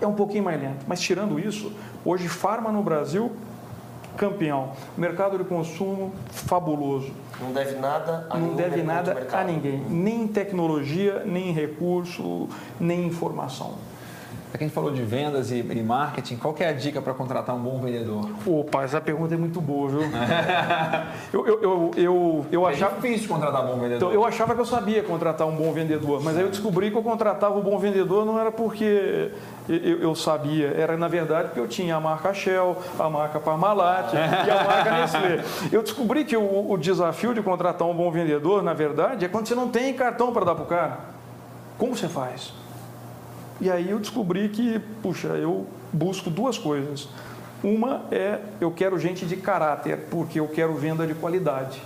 É 0.00 0.06
um 0.06 0.14
pouquinho 0.14 0.44
mais 0.44 0.60
lento. 0.60 0.84
Mas 0.86 1.00
tirando 1.00 1.38
isso, 1.38 1.72
hoje 2.04 2.28
farma 2.28 2.70
no 2.70 2.82
Brasil 2.82 3.32
campeão. 4.20 4.72
Mercado 4.98 5.38
de 5.38 5.44
consumo 5.44 6.12
fabuloso. 6.28 7.10
Não 7.40 7.52
deve 7.52 7.76
nada 7.76 8.26
a 8.28 8.36
Não 8.36 8.54
deve 8.54 8.82
nada 8.82 9.26
a 9.32 9.44
ninguém, 9.44 9.78
nem 9.88 10.28
tecnologia, 10.28 11.22
nem 11.24 11.52
recurso, 11.52 12.46
nem 12.78 13.06
informação. 13.06 13.76
É 14.52 14.58
que 14.58 14.64
a 14.64 14.66
gente 14.66 14.74
falou 14.74 14.90
de 14.90 15.02
vendas 15.02 15.52
e, 15.52 15.58
e 15.58 15.82
marketing, 15.82 16.36
qual 16.36 16.54
é 16.58 16.66
a 16.66 16.72
dica 16.72 17.00
para 17.00 17.14
contratar 17.14 17.54
um 17.54 17.60
bom 17.60 17.78
vendedor? 17.78 18.28
Opa, 18.44 18.82
essa 18.82 19.00
pergunta 19.00 19.32
é 19.34 19.38
muito 19.38 19.60
boa, 19.60 19.88
viu? 19.88 20.00
eu, 21.32 21.46
eu, 21.46 21.62
eu, 21.62 21.90
eu, 21.96 22.46
eu 22.50 22.68
é 22.68 22.72
achava... 22.72 22.96
difícil 22.96 23.28
contratar 23.28 23.64
um 23.64 23.68
bom 23.68 23.74
vendedor. 23.74 23.96
Então, 23.96 24.12
eu 24.12 24.24
achava 24.24 24.54
que 24.54 24.60
eu 24.60 24.66
sabia 24.66 25.04
contratar 25.04 25.46
um 25.46 25.54
bom 25.54 25.72
vendedor, 25.72 26.20
mas 26.20 26.36
aí 26.36 26.42
eu 26.42 26.50
descobri 26.50 26.90
que 26.90 26.96
eu 26.96 27.02
contratava 27.02 27.56
um 27.56 27.62
bom 27.62 27.78
vendedor 27.78 28.26
não 28.26 28.40
era 28.40 28.50
porque 28.50 29.30
eu, 29.68 30.00
eu, 30.00 30.14
sabia, 30.16 30.74
era 30.76 30.96
na 30.96 31.06
verdade 31.06 31.48
porque 31.48 31.60
eu 31.60 31.68
tinha 31.68 31.94
a 31.94 32.00
marca 32.00 32.34
Shell, 32.34 32.76
a 32.98 33.08
marca 33.08 33.38
Parmalat 33.38 34.12
e 34.14 34.50
a 34.50 34.64
marca 34.64 34.90
Nestlé. 34.90 35.44
Eu 35.70 35.82
descobri 35.82 36.24
que 36.24 36.36
o, 36.36 36.72
o 36.72 36.76
desafio 36.76 37.32
de 37.32 37.40
contratar 37.40 37.86
um 37.86 37.94
bom 37.94 38.10
vendedor, 38.10 38.64
na 38.64 38.74
verdade, 38.74 39.24
é 39.24 39.28
quando 39.28 39.46
você 39.46 39.54
não 39.54 39.68
tem 39.68 39.94
cartão 39.94 40.32
para 40.32 40.44
dar 40.44 40.54
para 40.56 40.64
o 40.64 40.66
cara. 40.66 40.98
Como 41.78 41.96
você 41.96 42.08
faz? 42.08 42.52
E 43.60 43.70
aí 43.70 43.90
eu 43.90 43.98
descobri 43.98 44.48
que, 44.48 44.80
puxa, 45.02 45.28
eu 45.28 45.66
busco 45.92 46.30
duas 46.30 46.56
coisas. 46.56 47.08
Uma 47.62 48.02
é 48.10 48.40
eu 48.60 48.70
quero 48.70 48.98
gente 48.98 49.26
de 49.26 49.36
caráter, 49.36 50.06
porque 50.10 50.40
eu 50.40 50.48
quero 50.48 50.74
venda 50.74 51.06
de 51.06 51.14
qualidade. 51.14 51.82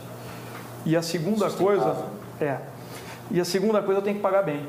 E 0.87 0.97
a 0.97 1.03
segunda 1.03 1.51
coisa 1.51 1.97
é. 2.41 2.59
E 3.31 3.41
a 3.41 3.45
segunda 3.45 3.83
coisa 3.83 4.01
eu 4.01 4.05
tenho 4.05 4.17
que 4.17 4.23
pagar 4.23 4.43
bem. 4.43 4.65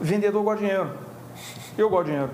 Vendedor 0.00 0.42
gosta 0.42 0.60
de 0.60 0.66
dinheiro. 0.66 0.90
Eu 1.78 1.88
gosto 1.88 2.06
de 2.06 2.10
dinheiro. 2.10 2.32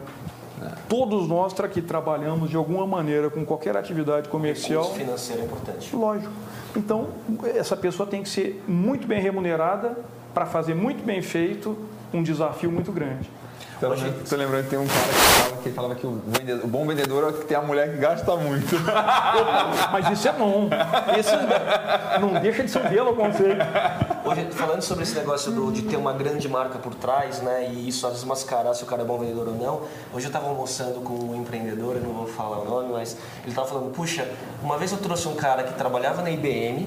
É. 0.62 0.74
Todos 0.88 1.28
nós 1.28 1.54
que 1.72 1.80
trabalhamos 1.80 2.50
de 2.50 2.56
alguma 2.56 2.86
maneira 2.86 3.30
com 3.30 3.44
qualquer 3.44 3.76
atividade 3.76 4.28
comercial. 4.28 4.90
O 4.90 4.94
financeiro 4.94 5.42
é 5.42 5.44
importante. 5.44 5.94
Lógico. 5.94 6.32
Então, 6.76 7.08
essa 7.54 7.76
pessoa 7.76 8.08
tem 8.08 8.22
que 8.22 8.28
ser 8.28 8.62
muito 8.66 9.06
bem 9.06 9.20
remunerada 9.20 9.96
para 10.34 10.46
fazer 10.46 10.74
muito 10.74 11.04
bem 11.04 11.22
feito 11.22 11.76
um 12.12 12.22
desafio 12.22 12.70
muito 12.70 12.90
grande. 12.92 13.30
Então, 13.80 13.94
Estou 13.94 14.38
lembrando 14.38 14.64
que 14.64 14.68
tem 14.68 14.78
um 14.78 14.86
cara 14.86 15.08
que 15.08 15.14
falava 15.14 15.56
que, 15.62 15.70
falava 15.70 15.94
que 15.94 16.06
o, 16.06 16.20
vendedor, 16.26 16.64
o, 16.66 16.68
bom 16.68 16.86
vendedor 16.86 17.24
é 17.24 17.26
o 17.28 17.32
que 17.32 17.46
tem 17.46 17.56
a 17.56 17.62
mulher 17.62 17.90
que 17.90 17.96
gasta 17.96 18.36
muito. 18.36 18.76
Mas 19.90 20.10
isso 20.10 20.28
é 20.28 20.32
bom. 20.32 20.68
Isso 21.18 21.30
não 22.20 22.38
deixa 22.42 22.62
de 22.62 22.70
ser 22.70 22.78
um 22.80 22.90
belo 22.90 23.16
conceito. 23.16 23.56
Hoje, 24.22 24.48
falando 24.50 24.82
sobre 24.82 25.04
esse 25.04 25.14
negócio 25.14 25.50
do, 25.50 25.72
de 25.72 25.80
ter 25.80 25.96
uma 25.96 26.12
grande 26.12 26.46
marca 26.46 26.78
por 26.78 26.94
trás, 26.94 27.40
né? 27.40 27.70
E 27.72 27.88
isso 27.88 28.06
às 28.06 28.12
vezes 28.12 28.26
mascarar 28.26 28.74
se 28.74 28.82
o 28.82 28.86
cara 28.86 29.00
é 29.00 29.04
bom 29.04 29.18
vendedor 29.18 29.48
ou 29.48 29.54
não. 29.54 29.80
Hoje 30.12 30.26
eu 30.26 30.28
estava 30.28 30.46
almoçando 30.46 31.00
com 31.00 31.14
um 31.14 31.36
empreendedor, 31.36 31.96
eu 31.96 32.02
não 32.02 32.12
vou 32.12 32.26
falar 32.26 32.58
o 32.58 32.66
nome, 32.66 32.92
mas 32.92 33.16
ele 33.40 33.48
estava 33.48 33.66
falando, 33.66 33.90
puxa, 33.92 34.28
uma 34.62 34.76
vez 34.76 34.92
eu 34.92 34.98
trouxe 34.98 35.26
um 35.26 35.34
cara 35.34 35.62
que 35.62 35.72
trabalhava 35.72 36.20
na 36.20 36.30
IBM 36.30 36.86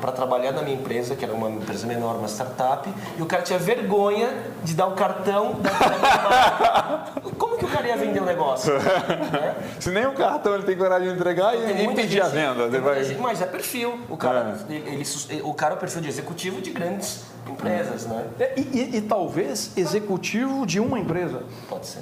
para 0.00 0.12
trabalhar 0.12 0.52
na 0.52 0.62
minha 0.62 0.76
empresa, 0.76 1.14
que 1.14 1.24
era 1.24 1.34
uma 1.34 1.50
empresa 1.50 1.86
menor, 1.86 2.16
uma 2.16 2.28
startup, 2.28 2.88
e 3.18 3.22
o 3.22 3.26
cara 3.26 3.42
tinha 3.42 3.58
vergonha 3.58 4.30
de 4.64 4.74
dar 4.74 4.86
o 4.86 4.92
cartão 4.92 5.56
da 5.60 7.12
Como 7.38 7.56
que 7.56 7.64
o 7.64 7.68
cara 7.68 7.86
ia 7.86 7.96
vender 7.96 8.20
o 8.20 8.24
negócio? 8.24 8.72
né? 8.78 9.56
Se 9.78 9.90
nem 9.90 10.06
o 10.06 10.12
cartão 10.12 10.54
ele 10.54 10.64
tem 10.64 10.76
coragem 10.76 11.08
de 11.08 11.14
entregar 11.14 11.54
e, 11.54 11.84
e 11.84 11.94
pedir 11.94 12.22
a 12.22 12.28
venda. 12.28 12.68
Vai... 12.80 13.04
Gente, 13.04 13.20
mas 13.20 13.42
é 13.42 13.46
perfil. 13.46 14.00
O 14.08 14.16
cara, 14.16 14.58
é. 14.68 14.72
Ele, 14.72 15.04
ele, 15.28 15.42
o 15.42 15.54
cara 15.54 15.74
é 15.74 15.76
o 15.76 15.80
perfil 15.80 16.00
de 16.00 16.08
executivo 16.08 16.60
de 16.60 16.70
grandes 16.70 17.24
empresas, 17.48 18.06
né? 18.06 18.26
É, 18.38 18.54
e, 18.56 18.62
e, 18.62 18.96
e 18.96 19.00
talvez 19.02 19.72
executivo 19.76 20.66
de 20.66 20.80
uma 20.80 20.98
empresa. 20.98 21.42
Pode 21.68 21.86
ser 21.86 22.00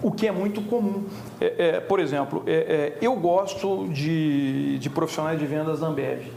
o 0.00 0.12
que 0.12 0.28
é 0.28 0.32
muito 0.32 0.62
comum. 0.62 1.06
É, 1.40 1.54
é, 1.58 1.80
por 1.80 1.98
exemplo, 1.98 2.44
é, 2.46 2.52
é 2.52 2.98
eu 3.04 3.16
gosto 3.16 3.88
de, 3.88 4.78
de 4.78 4.88
profissionais 4.88 5.38
de 5.40 5.44
vendas 5.44 5.80
da 5.80 5.88
Ambev 5.88 6.28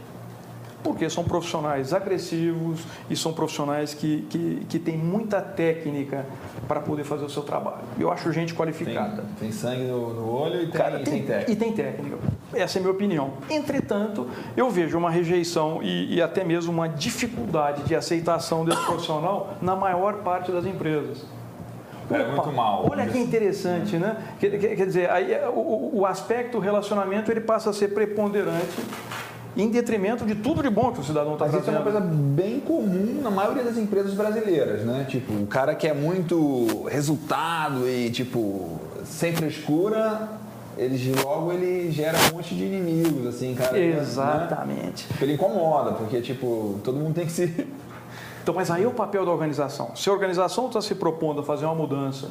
porque 0.82 1.08
são 1.08 1.24
profissionais 1.24 1.92
agressivos 1.92 2.80
e 3.08 3.16
são 3.16 3.32
profissionais 3.32 3.94
que, 3.94 4.26
que, 4.28 4.66
que 4.68 4.78
têm 4.78 4.98
muita 4.98 5.40
técnica 5.40 6.26
para 6.66 6.80
poder 6.80 7.04
fazer 7.04 7.24
o 7.24 7.30
seu 7.30 7.42
trabalho. 7.42 7.82
Eu 7.98 8.10
acho 8.10 8.32
gente 8.32 8.54
qualificada. 8.54 9.22
Tem, 9.38 9.48
tem 9.48 9.52
sangue 9.52 9.84
no, 9.84 10.14
no, 10.14 10.30
olho 10.30 10.62
e 10.62 10.66
tem, 10.66 10.70
Cara, 10.70 10.96
tem, 10.98 11.04
tem, 11.04 11.22
técnica. 11.22 11.52
E 11.52 11.56
tem 11.56 11.72
técnica. 11.72 12.18
Essa 12.52 12.78
é 12.78 12.80
a 12.80 12.82
minha 12.82 12.92
opinião. 12.92 13.34
Entretanto, 13.48 14.28
eu 14.56 14.68
vejo 14.70 14.98
uma 14.98 15.10
rejeição 15.10 15.80
e, 15.82 16.16
e 16.16 16.22
até 16.22 16.44
mesmo 16.44 16.72
uma 16.72 16.88
dificuldade 16.88 17.84
de 17.84 17.94
aceitação 17.94 18.64
desse 18.64 18.84
profissional 18.84 19.54
na 19.62 19.76
maior 19.76 20.18
parte 20.18 20.50
das 20.50 20.66
empresas. 20.66 21.24
É 22.10 22.26
muito 22.26 22.52
mal. 22.52 22.86
Olha 22.90 23.06
que 23.06 23.18
interessante, 23.18 23.96
né? 23.96 24.16
Quer, 24.38 24.58
quer 24.58 24.86
dizer, 24.86 25.08
aí, 25.10 25.32
o, 25.48 26.00
o 26.00 26.06
aspecto 26.06 26.58
relacionamento 26.58 27.30
ele 27.30 27.40
passa 27.40 27.70
a 27.70 27.72
ser 27.72 27.88
preponderante 27.88 28.82
em 29.56 29.68
detrimento 29.68 30.24
de 30.24 30.34
tudo 30.34 30.62
de 30.62 30.70
bom 30.70 30.92
que 30.92 31.00
o 31.00 31.04
cidadão 31.04 31.34
está 31.34 31.44
fazendo. 31.44 31.60
Isso 31.60 31.70
é 31.70 31.74
uma 31.74 31.82
coisa 31.82 32.00
bem 32.00 32.60
comum 32.60 33.20
na 33.22 33.30
maioria 33.30 33.62
das 33.62 33.76
empresas 33.76 34.14
brasileiras, 34.14 34.84
né? 34.84 35.06
Tipo, 35.08 35.32
o 35.34 35.46
cara 35.46 35.74
que 35.74 35.86
é 35.86 35.92
muito 35.92 36.84
resultado 36.88 37.86
e, 37.86 38.10
tipo, 38.10 38.80
sem 39.04 39.34
frescura, 39.34 40.30
ele 40.76 41.14
logo 41.22 41.52
ele 41.52 41.90
gera 41.90 42.16
um 42.18 42.36
monte 42.36 42.54
de 42.54 42.64
inimigos, 42.64 43.26
assim, 43.26 43.54
cara. 43.54 43.72
Né? 43.72 43.98
Exatamente. 43.98 45.06
Né? 45.10 45.16
Ele 45.20 45.34
incomoda, 45.34 45.92
porque, 45.92 46.20
tipo, 46.22 46.80
todo 46.82 46.98
mundo 46.98 47.14
tem 47.14 47.26
que 47.26 47.32
se... 47.32 47.66
Então, 48.42 48.52
mas 48.52 48.72
aí 48.72 48.82
é 48.82 48.88
o 48.88 48.92
papel 48.92 49.24
da 49.24 49.30
organização. 49.30 49.94
Se 49.94 50.10
a 50.10 50.12
organização 50.12 50.66
está 50.66 50.80
se 50.80 50.96
propondo 50.96 51.42
a 51.42 51.44
fazer 51.44 51.64
uma 51.64 51.76
mudança 51.76 52.28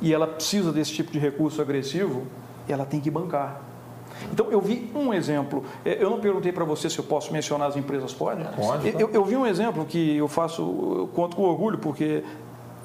e 0.00 0.14
ela 0.14 0.26
precisa 0.26 0.72
desse 0.72 0.90
tipo 0.90 1.12
de 1.12 1.18
recurso 1.18 1.60
agressivo, 1.60 2.22
ela 2.66 2.86
tem 2.86 2.98
que 2.98 3.10
bancar. 3.10 3.60
Então, 4.32 4.50
eu 4.50 4.60
vi 4.60 4.90
um 4.94 5.12
exemplo. 5.12 5.64
É, 5.84 6.02
eu 6.02 6.10
não 6.10 6.20
perguntei 6.20 6.52
para 6.52 6.64
você 6.64 6.88
se 6.90 6.98
eu 6.98 7.04
posso 7.04 7.32
mencionar 7.32 7.68
as 7.68 7.76
empresas, 7.76 8.12
pode? 8.12 8.44
Pode. 8.56 8.94
Eu, 8.98 9.10
eu 9.12 9.24
vi 9.24 9.36
um 9.36 9.46
exemplo 9.46 9.84
que 9.84 10.16
eu 10.16 10.28
faço, 10.28 10.62
eu 10.62 11.08
conto 11.14 11.36
com 11.36 11.42
orgulho, 11.42 11.78
porque 11.78 12.22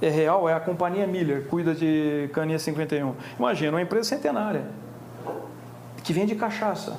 é 0.02 0.10
real, 0.10 0.48
é 0.50 0.54
a 0.54 0.60
companhia 0.60 1.08
Miller, 1.08 1.45
cuida 1.48 1.74
de 1.74 2.30
caninha 2.34 2.60
51. 2.60 3.13
Imagina, 3.38 3.71
uma 3.71 3.82
empresa 3.82 4.10
centenária, 4.10 4.65
que 6.04 6.13
vende 6.13 6.36
cachaça. 6.36 6.98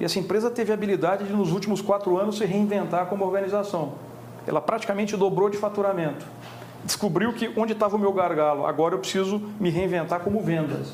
E 0.00 0.04
essa 0.04 0.18
empresa 0.18 0.50
teve 0.50 0.70
a 0.70 0.74
habilidade 0.74 1.24
de, 1.24 1.32
nos 1.32 1.52
últimos 1.52 1.80
quatro 1.80 2.16
anos, 2.18 2.38
se 2.38 2.44
reinventar 2.44 3.06
como 3.06 3.24
organização. 3.24 3.94
Ela 4.46 4.60
praticamente 4.60 5.16
dobrou 5.16 5.50
de 5.50 5.56
faturamento. 5.56 6.24
Descobriu 6.84 7.32
que 7.32 7.52
onde 7.56 7.72
estava 7.72 7.96
o 7.96 7.98
meu 7.98 8.12
gargalo, 8.12 8.64
agora 8.64 8.94
eu 8.94 8.98
preciso 8.98 9.42
me 9.58 9.70
reinventar 9.70 10.20
como 10.20 10.40
vendas. 10.40 10.92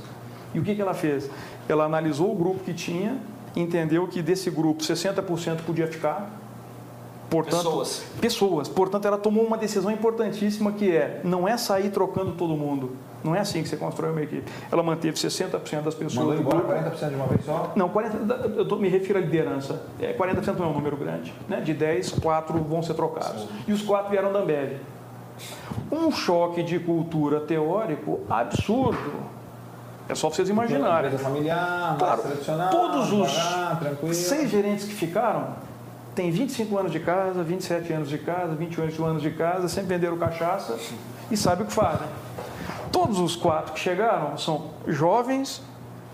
E 0.55 0.59
o 0.59 0.63
que, 0.63 0.75
que 0.75 0.81
ela 0.81 0.95
fez? 0.95 1.31
Ela 1.69 1.85
analisou 1.85 2.31
o 2.33 2.35
grupo 2.35 2.61
que 2.65 2.75
tinha, 2.75 3.17
entendeu 3.57 4.07
que 4.09 4.21
desse 4.23 4.51
grupo 4.51 4.83
60% 4.83 5.63
podia 5.67 5.87
ficar. 5.87 6.31
Portanto, 7.31 7.57
pessoas. 7.65 8.05
Pessoas. 8.21 8.69
Portanto, 8.69 9.07
ela 9.07 9.19
tomou 9.19 9.45
uma 9.45 9.57
decisão 9.57 9.91
importantíssima 9.91 10.73
que 10.73 10.95
é, 10.95 11.21
não 11.25 11.49
é 11.49 11.57
sair 11.57 11.91
trocando 11.91 12.33
todo 12.33 12.55
mundo, 12.55 12.93
Não 13.25 13.35
é 13.35 13.41
assim 13.41 13.63
que 13.63 13.69
você 13.71 13.77
constrói 13.79 14.11
uma 14.11 14.23
equipe. 14.23 14.45
Ela 14.71 14.83
manteve 14.83 15.17
60% 15.17 15.81
das 15.81 15.95
pessoas. 15.95 16.15
Mandou 16.15 16.35
do 16.35 16.41
embora 16.43 16.59
grupo. 16.59 16.75
40% 16.95 17.09
de 17.09 17.15
uma 17.15 17.27
vez 17.27 17.43
só? 17.47 17.73
Não, 17.75 17.89
40, 17.89 18.35
eu 18.59 18.69
tô- 18.69 18.77
me 18.77 18.87
refiro 18.87 19.19
à 19.19 19.23
liderança. 19.23 19.83
É, 19.99 20.13
40% 20.13 20.59
não 20.59 20.67
é 20.67 20.69
um 20.69 20.75
número 20.75 20.95
grande. 20.95 21.33
Né? 21.49 21.63
De 21.63 21.73
10, 21.73 22.11
4 22.11 22.59
vão 22.63 22.83
ser 22.83 22.93
trocados. 22.93 23.49
E 23.67 23.73
os 23.73 23.81
4 23.81 24.11
vieram 24.11 24.31
da 24.31 24.41
Ambev. 24.41 24.77
Um 25.91 26.11
choque 26.13 26.63
de 26.63 26.79
cultura 26.79 27.41
teórico 27.41 28.21
absurdo. 28.29 29.13
É 30.09 30.15
só 30.15 30.29
vocês 30.29 30.49
imaginarem. 30.49 31.07
Empresa 31.11 31.25
familiar, 31.25 31.97
Claro, 31.99 32.23
tradicional, 32.23 32.71
todos 32.71 33.13
os 33.13 34.17
seis 34.17 34.51
gerentes 34.51 34.85
que 34.87 34.95
ficaram 34.95 35.49
têm 36.15 36.31
25 36.31 36.79
anos 36.79 36.93
de 36.93 37.01
casa, 37.01 37.43
27 37.43 37.93
anos 37.93 38.09
de 38.09 38.19
casa, 38.19 38.55
28 38.55 39.05
anos 39.05 39.23
de 39.23 39.31
casa, 39.31 39.69
sempre 39.69 39.95
venderam 39.95 40.17
cachaça 40.19 40.79
e 41.31 41.37
sabem 41.37 41.65
o 41.65 41.69
que 41.69 41.73
fazem. 41.75 42.07
Todos 42.93 43.19
os 43.19 43.35
quatro 43.35 43.73
que 43.73 43.81
chegaram 43.81 44.37
são 44.39 44.71
jovens, 44.87 45.63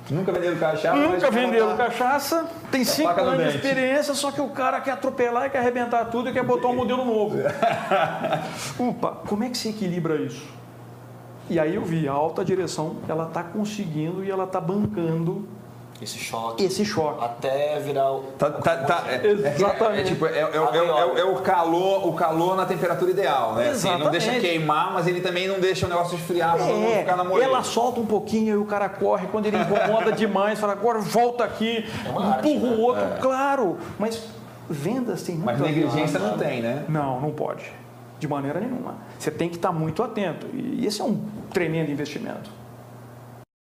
Nunca 0.09 0.33
venderam 0.33 0.57
cachaça. 0.57 0.97
nunca 0.97 1.31
venderam 1.31 1.77
cachaça, 1.77 2.47
tem 2.71 2.83
5 2.85 3.09
faca 3.09 3.23
no 3.23 3.31
anos 3.31 3.51
de 3.53 3.57
experiência, 3.59 4.15
só 4.15 4.33
que 4.33 4.41
o 4.41 4.49
cara 4.49 4.81
quer 4.81 4.93
atropelar 4.93 5.47
e 5.47 5.51
quer 5.51 5.59
arrebentar 5.59 6.07
tudo 6.07 6.31
e 6.31 6.33
quer 6.33 6.43
botar 6.43 6.69
um 6.69 6.75
modelo 6.77 7.05
novo. 7.05 7.37
Opa, 8.79 9.19
como 9.29 9.45
é 9.45 9.49
que 9.51 9.59
se 9.59 9.69
equilibra 9.69 10.17
isso? 10.17 10.43
E 11.51 11.59
aí 11.59 11.75
eu 11.75 11.83
vi, 11.85 12.09
a 12.09 12.13
alta 12.13 12.45
direção, 12.45 12.97
ela 13.09 13.27
está 13.27 13.43
conseguindo 13.43 14.25
e 14.25 14.31
ela 14.31 14.45
está 14.45 14.61
bancando 14.61 15.45
Esse 16.01 16.17
choque. 16.17 16.63
esse 16.63 16.85
choque. 16.85 17.25
Até 17.25 17.81
virar 17.81 18.13
o. 18.13 18.21
Tá, 18.39 18.51
tá, 18.53 18.77
tá, 18.77 19.03
é, 19.09 19.27
Exatamente. 19.57 19.99
É, 19.99 20.01
é 20.01 20.05
tipo, 20.05 20.27
é, 20.27 20.31
é, 20.31 20.43
é, 20.43 21.17
é, 21.17 21.21
é 21.21 21.25
o 21.25 21.35
calor, 21.43 22.07
o 22.07 22.13
calor 22.13 22.57
na 22.57 22.65
temperatura 22.67 23.11
ideal, 23.11 23.55
né? 23.55 23.71
Assim, 23.71 23.91
não 23.99 24.11
deixa 24.13 24.39
queimar, 24.39 24.93
mas 24.95 25.09
ele 25.09 25.21
também 25.21 25.49
não 25.49 25.59
deixa 25.59 25.87
o 25.87 25.89
negócio 25.89 26.15
esfriar 26.17 26.57
pra 26.57 26.67
não 26.67 26.85
É, 26.85 27.01
ficar 27.01 27.17
na 27.17 27.25
moleira. 27.25 27.51
ela 27.53 27.65
solta 27.65 27.99
um 28.01 28.07
pouquinho 28.07 28.55
e 28.55 28.57
o 28.57 28.65
cara 28.65 28.89
corre, 28.89 29.27
quando 29.27 29.47
ele 29.47 29.57
incomoda 29.59 30.13
demais, 30.13 30.59
fala, 30.61 30.73
agora 30.75 31.01
volta 31.01 31.43
aqui, 31.43 31.85
É 32.07 32.23
arte, 32.23 32.49
empurra 32.49 32.71
né? 32.71 32.77
o 32.77 32.81
outro, 32.81 33.05
claro, 33.21 33.77
mas 33.99 34.23
vendas 34.71 35.23
tem 35.25 35.35
muito 35.35 35.47
Mas 35.47 35.61
negligência 35.61 36.21
não 36.21 36.39
tem, 36.39 36.63
né? 36.63 36.85
Não, 36.89 37.21
não 37.21 37.33
pode, 37.33 37.65
de 38.21 38.29
maneira 38.29 38.61
nenhuma. 38.61 38.99
Você 39.19 39.31
tem 39.31 39.49
que 39.49 39.57
estar 39.57 39.73
muito 39.73 40.03
atento, 40.03 40.47
e 40.55 40.87
esse 40.87 41.01
é 41.01 41.05
um 41.05 41.25
tremendo 41.53 41.91
investimento. 41.91 42.51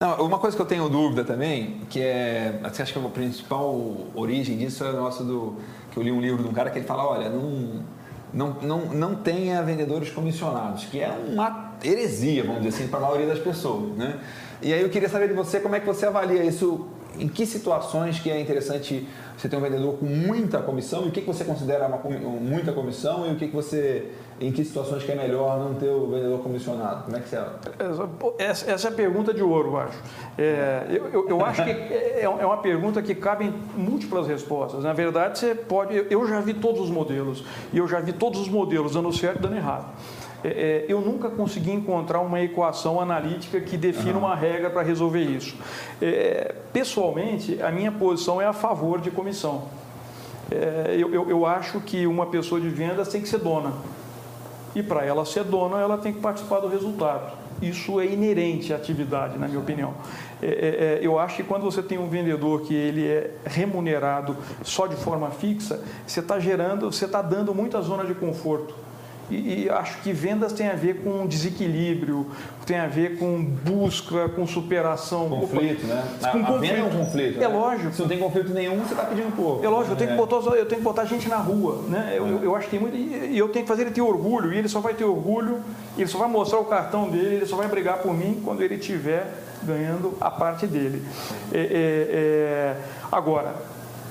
Não, 0.01 0.25
uma 0.25 0.37
coisa 0.37 0.55
que 0.55 0.61
eu 0.61 0.65
tenho 0.65 0.89
dúvida 0.89 1.23
também, 1.23 1.81
que 1.89 2.01
é, 2.01 2.59
assim, 2.63 2.83
acho 2.83 2.93
que 2.93 2.99
a 2.99 3.09
principal 3.09 3.73
origem 4.13 4.57
disso 4.57 4.83
é 4.83 4.89
o 4.89 4.93
nosso 4.93 5.23
do 5.23 5.55
que 5.91 5.97
eu 5.97 6.03
li 6.03 6.11
um 6.11 6.21
livro 6.21 6.43
de 6.43 6.49
um 6.49 6.53
cara 6.53 6.69
que 6.69 6.77
ele 6.77 6.85
fala, 6.85 7.07
olha, 7.07 7.29
não 7.29 7.83
não, 8.33 8.57
não, 8.61 8.85
não 8.87 9.15
tenha 9.15 9.61
vendedores 9.63 10.09
comissionados, 10.09 10.85
que 10.85 10.99
é 10.99 11.09
uma 11.09 11.73
heresia, 11.83 12.43
vamos 12.43 12.63
dizer 12.63 12.75
assim, 12.75 12.87
para 12.87 12.99
a 12.99 13.01
maioria 13.03 13.27
das 13.27 13.39
pessoas, 13.39 13.95
né? 13.97 14.19
E 14.61 14.73
aí 14.73 14.81
eu 14.81 14.89
queria 14.89 15.07
saber 15.07 15.27
de 15.27 15.33
você 15.33 15.59
como 15.59 15.75
é 15.75 15.79
que 15.79 15.85
você 15.85 16.05
avalia 16.05 16.43
isso, 16.43 16.87
em 17.17 17.27
que 17.27 17.45
situações 17.45 18.19
que 18.19 18.29
é 18.29 18.39
interessante 18.39 19.07
você 19.37 19.47
ter 19.47 19.55
um 19.55 19.61
vendedor 19.61 19.97
com 19.97 20.05
muita 20.05 20.59
comissão 20.59 21.05
e 21.05 21.09
o 21.09 21.11
que, 21.11 21.21
você 21.21 21.43
considera 21.45 21.87
uma, 21.87 21.97
muita 22.39 22.73
comissão 22.73 23.27
e 23.27 23.33
o 23.33 23.35
que, 23.35 23.47
que 23.47 23.55
você, 23.55 24.11
em 24.39 24.51
que 24.51 24.63
situações 24.63 25.03
que 25.03 25.11
é 25.11 25.15
melhor 25.15 25.57
não 25.59 25.73
ter 25.73 25.89
o 25.89 26.07
vendedor 26.07 26.39
comissionado? 26.39 27.03
Como 27.05 27.17
é 27.17 27.19
que 27.19 27.27
você 27.29 27.37
Essa, 28.37 28.71
essa- 28.71 28.87
é 28.87 28.91
a 28.91 28.93
pergunta 28.93 29.33
de 29.33 29.41
ouro, 29.41 29.69
eu 29.69 29.77
acho. 29.77 29.97
É, 30.37 30.85
eu, 30.89 31.07
eu- 31.11 31.29
eu 31.29 31.45
acho 31.45 31.63
que 31.63 31.69
é 31.69 32.21
é 32.21 32.45
uma 32.45 32.57
pergunta 32.57 33.01
que 33.01 33.15
cabe 33.15 33.45
em 33.45 33.53
múltiplas 33.79 34.27
respostas. 34.27 34.83
Na 34.83 34.93
verdade, 34.93 35.39
você 35.39 35.55
pode. 35.55 35.95
eu- 35.95 36.05
Eu 36.09 36.27
já 36.27 36.39
vi 36.39 36.53
todos 36.53 36.81
os 36.81 36.89
modelos 36.89 37.43
e 37.73 37.77
eu 37.77 37.87
já 37.87 37.99
vi 37.99 38.13
todos 38.13 38.39
os 38.41 38.49
modelos 38.49 38.93
dando 38.93 39.11
certo 39.13 39.39
e 39.39 39.41
dando 39.41 39.55
errado. 39.55 39.85
É, 40.43 40.47
é, 40.49 40.85
eu 40.87 41.01
nunca 41.01 41.29
consegui 41.29 41.71
encontrar 41.71 42.19
uma 42.19 42.39
equação 42.41 43.01
analítica 43.01 43.59
que 43.59 43.75
defina 43.75 44.19
uma 44.19 44.35
regra 44.35 44.69
para 44.69 44.83
resolver 44.83 45.23
isso. 45.23 45.55
É, 46.01 46.53
pessoalmente, 46.71 47.59
a 47.61 47.71
minha 47.71 47.91
posição 47.91 48.39
é 48.39 48.45
a 48.45 48.53
favor 48.53 49.01
de 49.01 49.09
comissão. 49.09 49.63
É, 50.51 50.95
eu, 50.97 51.13
eu- 51.13 51.29
eu 51.29 51.45
acho 51.45 51.79
que 51.81 52.05
uma 52.07 52.27
pessoa 52.27 52.61
de 52.61 52.69
vendas 52.69 53.07
tem 53.09 53.19
que 53.21 53.27
ser 53.27 53.39
dona. 53.39 53.73
E 54.77 54.83
para 54.83 55.03
ela 55.03 55.25
ser 55.25 55.43
dona, 55.43 55.79
ela 55.79 55.97
tem 55.97 56.13
que 56.13 56.19
participar 56.19 56.59
do 56.59 56.67
resultado. 56.67 57.31
Isso 57.59 57.99
é 57.99 58.05
inerente 58.05 58.71
à 58.71 58.75
atividade, 58.75 59.35
na 59.35 59.47
minha 59.47 59.59
opinião. 59.59 59.95
É, 60.39 60.45
é, 60.45 60.49
é, 60.51 60.99
eu 61.01 61.17
acho 61.17 61.37
que 61.37 61.43
quando 61.43 61.63
você 61.63 61.81
tem 61.81 61.97
um 61.97 62.07
vendedor 62.07 62.61
que 62.61 62.75
ele 62.75 63.07
é 63.07 63.31
remunerado 63.43 64.37
só 64.61 64.85
de 64.85 64.95
forma 64.95 65.31
fixa, 65.31 65.81
você 66.05 66.19
está 66.19 66.39
gerando, 66.39 66.91
você 66.91 67.05
está 67.05 67.23
dando 67.23 67.55
muita 67.55 67.81
zona 67.81 68.05
de 68.05 68.13
conforto. 68.13 68.75
E, 69.29 69.63
e 69.65 69.69
acho 69.69 69.97
que 70.01 70.13
vendas 70.13 70.53
tem 70.53 70.69
a 70.69 70.73
ver 70.75 71.01
com 71.03 71.27
desequilíbrio, 71.27 72.27
tem 72.65 72.79
a 72.79 72.87
ver 72.87 73.17
com 73.17 73.43
busca, 73.43 74.29
com 74.29 74.47
superação. 74.47 75.27
conflito, 75.29 75.85
né? 75.85 76.03
A, 76.23 76.29
Com 76.29 76.37
a 76.45 76.57
venda 76.57 76.79
é 76.79 76.83
um 76.83 76.89
conflito. 76.89 77.37
É 77.37 77.41
né? 77.41 77.47
lógico. 77.47 77.91
Se 77.93 78.01
não 78.01 78.07
tem 78.07 78.19
conflito 78.19 78.53
nenhum, 78.53 78.77
você 78.79 78.93
está 78.93 79.03
pedindo 79.03 79.35
pouco. 79.35 79.65
É 79.65 79.67
lógico, 79.67 79.93
eu 79.93 79.97
tenho, 79.97 80.09
É. 80.11 80.13
que 80.13 80.17
botar, 80.17 80.37
eu 80.55 80.65
tenho 80.65 80.79
que 80.79 80.83
botar 80.83 81.03
gente 81.05 81.27
na 81.27 81.37
rua, 81.37 81.81
né? 81.89 82.13
Eu, 82.15 82.25
eu- 82.27 82.43
eu 82.43 82.55
acho 82.55 82.65
que 82.65 82.71
tem 82.71 82.79
muito. 82.79 82.95
E 82.95 83.37
eu 83.37 83.49
tenho 83.49 83.65
que 83.65 83.69
fazer 83.69 83.81
ele 83.83 83.91
ter 83.91 84.01
orgulho, 84.01 84.53
e 84.53 84.57
ele 84.57 84.69
só 84.69 84.79
vai 84.79 84.93
ter 84.93 85.03
orgulho, 85.03 85.59
ele 85.97 86.07
só 86.07 86.17
vai 86.19 86.29
mostrar 86.29 86.59
o 86.59 86.65
cartão 86.65 87.09
dele, 87.09 87.35
ele 87.35 87.45
só 87.45 87.57
vai 87.57 87.67
brigar 87.67 87.97
por 87.97 88.13
mim 88.13 88.41
quando 88.45 88.61
ele 88.63 88.75
estiver 88.75 89.27
ganhando 89.63 90.15
a 90.21 90.31
parte 90.31 90.65
dele. 90.65 91.03
É, 91.51 91.57
é, 91.59 91.65
é, 91.69 92.75
agora, 93.11 93.55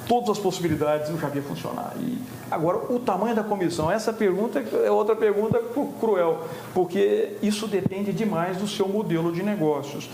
todas 0.06 0.30
as 0.30 0.38
possibilidades 0.38 1.08
eu 1.08 1.18
já 1.18 1.28
vi 1.28 1.40
funcionar. 1.40 1.94
E 1.98 2.18
agora, 2.50 2.78
o 2.92 2.98
tamanho 3.00 3.34
da 3.34 3.42
comissão, 3.42 3.90
essa 3.90 4.12
pergunta 4.12 4.62
é 4.84 4.90
outra 4.90 5.14
pergunta 5.16 5.58
cru- 5.58 5.92
cruel, 6.00 6.44
porque 6.74 7.36
isso 7.42 7.66
depende 7.66 8.12
demais 8.12 8.56
do 8.56 8.66
seu 8.68 8.86
modelo 8.88 9.32
de 9.32 9.42
negócios. 9.42 10.08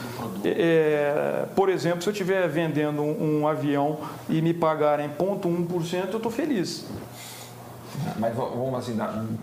É, 0.45 1.45
por 1.55 1.68
exemplo, 1.68 2.03
se 2.03 2.09
eu 2.09 2.12
estiver 2.12 2.49
vendendo 2.49 3.03
um, 3.03 3.40
um 3.42 3.49
avião 3.49 3.99
e 4.29 4.40
me 4.42 4.53
pagarem 4.55 5.09
0,1%, 5.18 6.09
eu 6.11 6.16
estou 6.16 6.31
feliz. 6.33 6.85
Mas 8.18 8.35
v- 8.35 8.40
vamos 8.40 8.75
assim, 8.75 8.97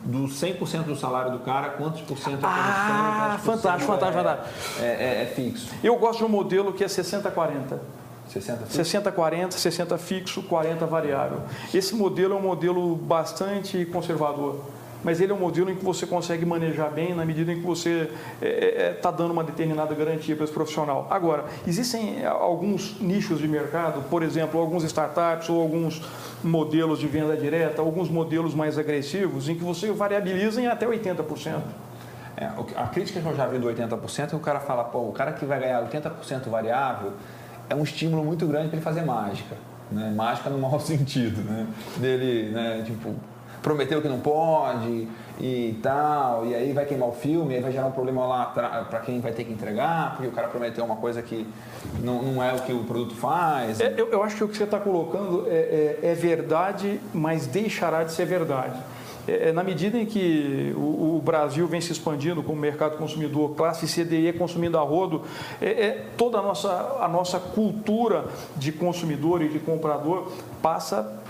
do 0.04 0.28
100% 0.28 0.84
do 0.84 0.96
salário 0.96 1.32
do 1.32 1.40
cara, 1.40 1.70
quantos 1.70 2.02
por 2.02 2.18
cento 2.18 2.38
é 2.40 2.42
comissão? 2.42 2.52
Ah, 2.52 3.40
fantástico, 3.42 3.92
fantástico, 3.92 3.94
é, 3.94 4.24
fantástico. 4.24 4.50
É, 4.82 4.86
é- 4.86 5.24
é 5.24 5.26
fixo. 5.36 5.70
Eu 5.84 5.96
gosto 5.98 6.20
de 6.20 6.26
um 6.26 6.30
modelo 6.30 6.74
que 6.74 6.84
é 6.84 6.88
60-40. 6.88 7.78
60 8.30 8.66
fixo? 8.66 8.98
60-40, 8.98 9.52
60 9.54 9.98
fixo, 9.98 10.44
40 10.44 10.86
variável. 10.86 11.42
Esse 11.74 11.96
modelo 11.96 12.36
é 12.36 12.38
um 12.38 12.42
modelo 12.42 12.96
bastante 12.96 13.86
conservador, 13.86 14.62
mas 15.04 15.20
ele 15.20 15.32
é 15.32 15.36
um 15.36 15.40
modelo 15.40 15.72
em 15.72 15.76
que 15.76 15.84
você 15.84 16.06
consegue 16.06 16.46
manejar 16.46 16.92
bem 16.92 17.16
na 17.16 17.26
medida 17.26 17.52
em 17.52 17.60
que 17.60 17.66
você 17.66 18.12
está 18.96 19.10
dando 19.10 19.32
uma 19.32 19.44
determinada 19.44 19.96
garantia 19.96 20.36
para 20.36 20.44
esse 20.44 20.54
profissional. 20.54 21.08
Agora, 21.10 21.46
existem 21.66 22.26
alguns 22.26 23.00
nichos 23.00 23.40
de 23.40 23.48
mercado, 23.48 24.04
por 24.10 24.22
exemplo, 24.22 24.60
alguns 24.60 24.84
startups 24.84 25.50
ou 25.50 25.62
alguns 25.62 26.02
modelos 26.44 27.00
de 27.00 27.08
venda 27.08 27.36
direta, 27.36 27.82
alguns 27.82 28.10
modelos 28.10 28.54
mais 28.54 28.78
agressivos, 28.78 29.50
em 29.50 29.56
que 29.56 29.64
você 29.64 29.92
variabiliza 29.92 30.62
em 30.62 30.68
até 30.68 30.86
80%. 30.86 31.62
É, 32.38 32.50
a 32.76 32.88
crítica 32.88 33.20
que 33.20 33.26
eu 33.26 33.36
já 33.36 33.48
vi 33.48 33.58
do 33.58 33.68
80% 33.68 34.24
é 34.24 34.28
que 34.28 34.36
o 34.36 34.40
cara 34.40 34.62
fala, 34.62 34.86
pô, 34.86 35.00
o 35.00 35.12
cara 35.12 35.34
que 35.34 35.46
vai 35.46 35.60
ganhar 35.60 35.84
80% 35.90 36.48
variável 36.48 37.14
é 37.70 37.76
um 37.76 37.84
estímulo 37.84 38.24
muito 38.24 38.46
grande 38.48 38.68
para 38.68 38.78
ele 38.78 38.84
fazer 38.84 39.02
mágica. 39.04 39.56
Né? 39.92 40.12
Mágica 40.16 40.50
no 40.50 40.58
mau 40.60 40.78
sentido, 40.82 41.42
né? 41.42 41.68
Dele, 41.98 42.50
né, 42.52 42.84
tipo, 42.86 43.16
prometeu 43.62 44.02
que 44.02 44.08
não 44.08 44.20
pode 44.20 45.08
e 45.40 45.80
tal, 45.82 46.46
e 46.46 46.54
aí 46.54 46.74
vai 46.74 46.86
queimar 46.86 47.08
o 47.10 47.12
filme, 47.14 47.56
aí 47.56 47.62
vai 47.62 47.72
gerar 47.72 47.88
um 47.88 47.92
problema 47.92 48.26
lá 48.26 48.46
para 48.48 49.00
quem 49.00 49.20
vai 49.22 49.32
ter 49.32 49.46
que 49.46 49.54
entregar, 49.54 50.12
porque 50.16 50.28
o 50.28 50.32
cara 50.32 50.48
prometeu 50.50 50.84
uma 50.84 50.98
coisa 50.98 51.22
que 51.22 51.48
não, 52.04 52.22
não 52.22 52.44
é 52.44 52.54
o 52.54 52.60
que 52.60 52.74
o 52.74 52.84
produto 52.84 53.16
faz. 53.16 53.80
É, 53.80 53.94
eu, 53.98 54.10
eu 54.10 54.22
acho 54.24 54.36
que 54.36 54.44
o 54.44 54.48
que 54.50 54.58
você 54.58 54.66
está 54.66 54.80
colocando 54.80 55.46
é, 55.48 55.98
é- 56.04 56.10
é 56.10 56.14
verdade, 56.14 57.00
mas 57.14 57.48
deixará 57.48 58.04
de 58.04 58.12
ser 58.12 58.26
verdade. 58.26 58.78
É, 59.30 59.50
é, 59.50 59.52
na 59.52 59.64
medida 59.64 59.98
em 59.98 60.06
que 60.08 60.74
o, 60.76 61.18
o 61.18 61.22
Brasil 61.24 61.68
vem 61.68 61.80
se 61.80 61.92
expandindo 61.92 62.42
como 62.42 62.60
mercado 62.60 62.98
consumidor, 62.98 63.54
classe 63.56 63.86
CDE 63.86 64.34
consumindo 64.34 64.78
a 64.78 64.82
rodo, 64.82 65.22
é, 65.62 65.68
é, 65.68 66.06
toda 66.18 66.40
a 66.40 66.42
nossa, 66.42 66.98
a 67.00 67.08
nossa 67.08 67.40
cultura 67.40 68.26
de 68.58 68.72
consumidor 68.72 69.44
e 69.44 69.50
de 69.50 69.60
comprador 69.60 70.32
passa 70.64 71.22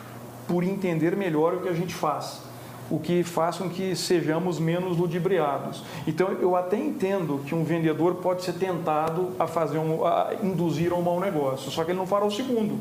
por 0.48 0.64
entender 0.64 1.16
melhor 1.16 1.56
o 1.56 1.62
que 1.62 1.70
a 1.70 1.74
gente 1.74 1.94
faz 1.94 2.48
o 2.92 3.00
que 3.00 3.24
faz 3.24 3.58
com 3.58 3.70
que 3.70 3.96
sejamos 3.96 4.58
menos 4.58 4.98
ludibriados. 4.98 5.84
Então, 6.08 6.30
eu 6.42 6.56
até 6.56 6.76
entendo 6.76 7.40
que 7.46 7.54
um 7.54 7.64
vendedor 7.64 8.16
pode 8.16 8.44
ser 8.44 8.54
tentado 8.54 9.30
a 9.38 9.46
fazer 9.46 9.78
um, 9.78 10.04
a 10.04 10.32
induzir 10.42 10.92
a 10.92 10.96
um 10.96 11.02
mau 11.04 11.20
negócio, 11.20 11.70
só 11.70 11.84
que 11.84 11.92
ele 11.92 12.00
não 12.00 12.08
fará 12.08 12.26
o 12.26 12.32
segundo. 12.32 12.80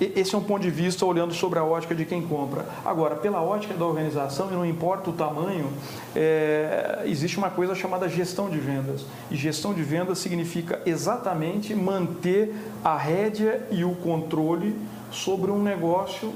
Esse 0.00 0.34
é 0.34 0.38
um 0.38 0.42
ponto 0.42 0.62
de 0.62 0.70
vista 0.70 1.04
olhando 1.04 1.34
sobre 1.34 1.58
a 1.58 1.64
ótica 1.64 1.94
de 1.94 2.04
quem 2.04 2.22
compra. 2.22 2.66
Agora, 2.84 3.16
pela 3.16 3.42
ótica 3.42 3.74
da 3.74 3.84
organização, 3.84 4.48
e 4.50 4.54
não 4.54 4.64
importa 4.64 5.10
o 5.10 5.12
tamanho, 5.12 5.72
é, 6.14 7.02
existe 7.04 7.36
uma 7.36 7.50
coisa 7.50 7.74
chamada 7.74 8.08
gestão 8.08 8.48
de 8.48 8.58
vendas. 8.58 9.04
E 9.30 9.36
gestão 9.36 9.74
de 9.74 9.82
vendas 9.82 10.18
significa 10.18 10.80
exatamente 10.86 11.74
manter 11.74 12.54
a 12.84 12.96
rédea 12.96 13.66
e 13.70 13.84
o 13.84 13.94
controle 13.96 14.76
sobre 15.10 15.50
um 15.50 15.60
negócio 15.60 16.32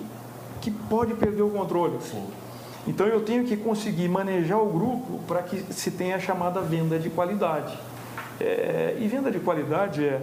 que 0.60 0.70
pode 0.70 1.14
perder 1.14 1.42
o 1.42 1.50
controle. 1.50 1.98
Então 2.86 3.06
eu 3.06 3.20
tenho 3.20 3.44
que 3.44 3.56
conseguir 3.56 4.08
manejar 4.08 4.58
o 4.58 4.66
grupo 4.66 5.20
para 5.28 5.42
que 5.42 5.72
se 5.72 5.92
tenha 5.92 6.16
a 6.16 6.20
chamada 6.20 6.60
venda 6.60 6.98
de 6.98 7.10
qualidade. 7.10 7.78
É, 8.40 8.96
e 8.98 9.06
venda 9.06 9.30
de 9.30 9.38
qualidade 9.38 10.04
é 10.04 10.20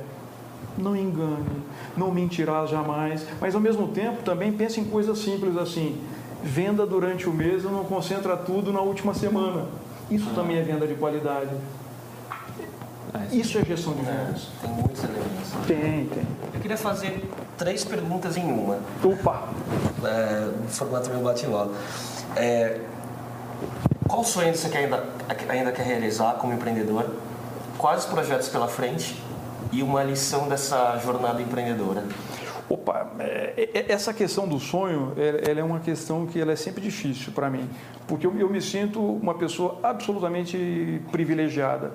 não 0.78 0.96
engane, 0.96 1.64
não 1.96 2.12
mentirás 2.12 2.70
jamais, 2.70 3.26
mas 3.40 3.54
ao 3.54 3.62
mesmo 3.62 3.88
tempo 3.90 4.24
também 4.24 4.52
pense 4.52 4.80
em 4.80 4.86
coisas 4.86 5.20
simples 5.20 5.58
assim. 5.58 6.02
Venda 6.42 6.86
durante 6.86 7.28
o 7.28 7.34
mês, 7.34 7.64
não 7.64 7.84
concentra 7.84 8.38
tudo 8.38 8.72
na 8.72 8.80
última 8.80 9.14
semana. 9.14 9.66
Isso 10.10 10.30
também 10.34 10.58
é 10.58 10.62
venda 10.62 10.88
de 10.88 10.96
qualidade. 10.96 11.50
Isso 13.32 13.58
é 13.58 13.66
gestão 13.66 13.94
de 13.94 14.02
vendas. 14.02 14.48
É, 14.64 14.68
tem 14.68 14.76
muitos 14.76 15.04
elementos. 15.04 15.52
Tem, 15.68 16.06
tem. 16.06 16.28
Eu 16.54 16.62
queria 16.62 16.78
fazer 16.78 17.30
três 17.58 17.84
perguntas 17.84 18.38
em 18.38 18.44
uma. 18.44 18.80
Opa! 19.04 19.50
É, 20.04 20.52
no 20.62 20.70
formato 20.70 21.10
meio 21.10 21.22
bate-bola. 21.24 21.74
É, 22.36 22.80
qual 24.08 24.24
sonho 24.24 24.56
você 24.56 24.70
quer 24.70 24.80
ainda, 24.80 25.04
ainda 25.50 25.72
quer 25.72 25.86
realizar 25.86 26.34
como 26.36 26.54
empreendedor? 26.54 27.06
Quais 27.78 28.06
os 28.06 28.10
projetos 28.10 28.50
pela 28.50 28.68
frente? 28.68 29.22
E 29.72 29.84
uma 29.84 30.04
lição 30.04 30.48
dessa 30.48 30.98
jornada 30.98 31.42
empreendedora? 31.42 32.04
Opa, 32.68 33.12
é, 33.20 33.70
é, 33.74 33.92
essa 33.92 34.14
questão 34.14 34.48
do 34.48 34.60
sonho, 34.60 35.14
ela 35.18 35.60
é 35.60 35.64
uma 35.64 35.80
questão 35.80 36.26
que 36.28 36.40
ela 36.40 36.52
é 36.52 36.56
sempre 36.56 36.82
difícil 36.82 37.32
para 37.32 37.50
mim, 37.50 37.68
porque 38.08 38.28
eu, 38.28 38.50
me 38.50 38.62
sinto 38.62 39.00
uma 39.00 39.34
pessoa 39.34 39.80
absolutamente 39.82 41.02
privilegiada. 41.12 41.92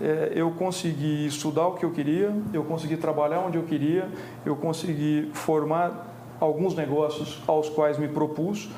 É, 0.00 0.32
eu 0.34 0.50
consegui 0.50 1.26
estudar 1.26 1.68
o 1.68 1.74
que 1.74 1.84
eu 1.84 1.92
queria, 1.92 2.32
eu 2.52 2.64
consegui 2.64 2.96
trabalhar 2.96 3.40
onde 3.40 3.56
eu 3.56 3.62
queria, 3.62 4.08
eu 4.44 4.56
consegui 4.56 5.30
formar 5.32 6.12
alguns 6.40 6.74
negócios 6.74 7.40
aos 7.46 7.68
quais 7.68 7.96
me 7.98 8.08
propus 8.08 8.68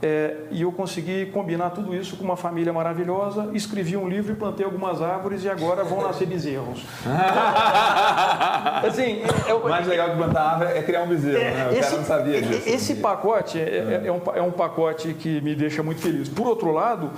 é, 0.00 0.36
e 0.50 0.62
eu 0.62 0.70
consegui 0.70 1.26
combinar 1.26 1.70
tudo 1.70 1.94
isso 1.94 2.16
com 2.16 2.24
uma 2.24 2.36
família 2.36 2.72
maravilhosa, 2.72 3.50
escrevi 3.52 3.96
um 3.96 4.08
livro 4.08 4.32
e 4.32 4.36
plantei 4.36 4.64
algumas 4.64 5.02
árvores 5.02 5.42
e 5.42 5.48
agora 5.48 5.82
vão 5.82 6.02
nascer 6.02 6.26
bezerros. 6.26 6.84
assim, 8.86 9.22
é, 9.22 9.50
é, 9.50 9.54
o 9.54 9.68
mais 9.68 9.86
legal 9.86 10.10
que 10.10 10.16
plantar 10.16 10.42
árvore 10.42 10.70
é 10.78 10.82
criar 10.82 11.02
um 11.02 11.08
bezerro, 11.08 11.38
é, 11.38 11.50
né? 11.50 11.68
O 11.68 11.72
esse, 11.72 11.80
cara 11.80 11.96
não 11.96 12.04
sabia 12.04 12.42
disso. 12.42 12.68
Esse 12.68 12.94
pacote 12.96 13.58
é, 13.58 14.02
é, 14.04 14.12
um, 14.12 14.20
é 14.34 14.42
um 14.42 14.52
pacote 14.52 15.14
que 15.14 15.40
me 15.40 15.54
deixa 15.56 15.82
muito 15.82 16.00
feliz. 16.00 16.28
Por 16.28 16.46
outro 16.46 16.70
lado, 16.70 17.10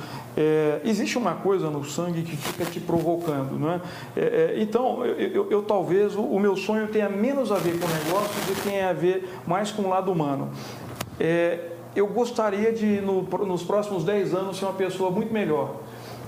existe 0.83 1.19
uma 1.19 1.35
coisa 1.35 1.69
no 1.69 1.85
sangue 1.85 2.23
que 2.23 2.37
fica 2.37 2.65
te 2.65 2.81
provocando, 2.81 3.59
não 3.59 3.73
é? 3.73 3.81
então, 4.57 5.05
eu, 5.05 5.17
eu, 5.19 5.51
eu, 5.51 5.63
talvez 5.63 6.17
o, 6.17 6.23
o 6.23 6.41
meu 6.41 6.57
sonho 6.57 6.89
tenha 6.89 7.09
menos 7.11 7.53
a 7.53 7.57
ver 7.57 7.79
com 7.79 7.87
o 7.87 7.91
negócio 7.91 8.41
do 8.47 8.55
que 8.55 8.63
tenha 8.63 8.89
a 8.89 8.93
ver 8.93 9.29
mais 9.47 9.71
com 9.71 9.83
o 9.83 9.89
lado 9.89 10.11
humano. 10.11 10.51
É, 11.19 11.59
eu 11.95 12.07
gostaria 12.07 12.73
de, 12.73 13.01
no, 13.01 13.23
nos 13.23 13.63
próximos 13.63 14.05
10 14.05 14.35
anos, 14.35 14.59
ser 14.59 14.65
uma 14.65 14.75
pessoa 14.75 15.11
muito 15.11 15.33
melhor. 15.33 15.77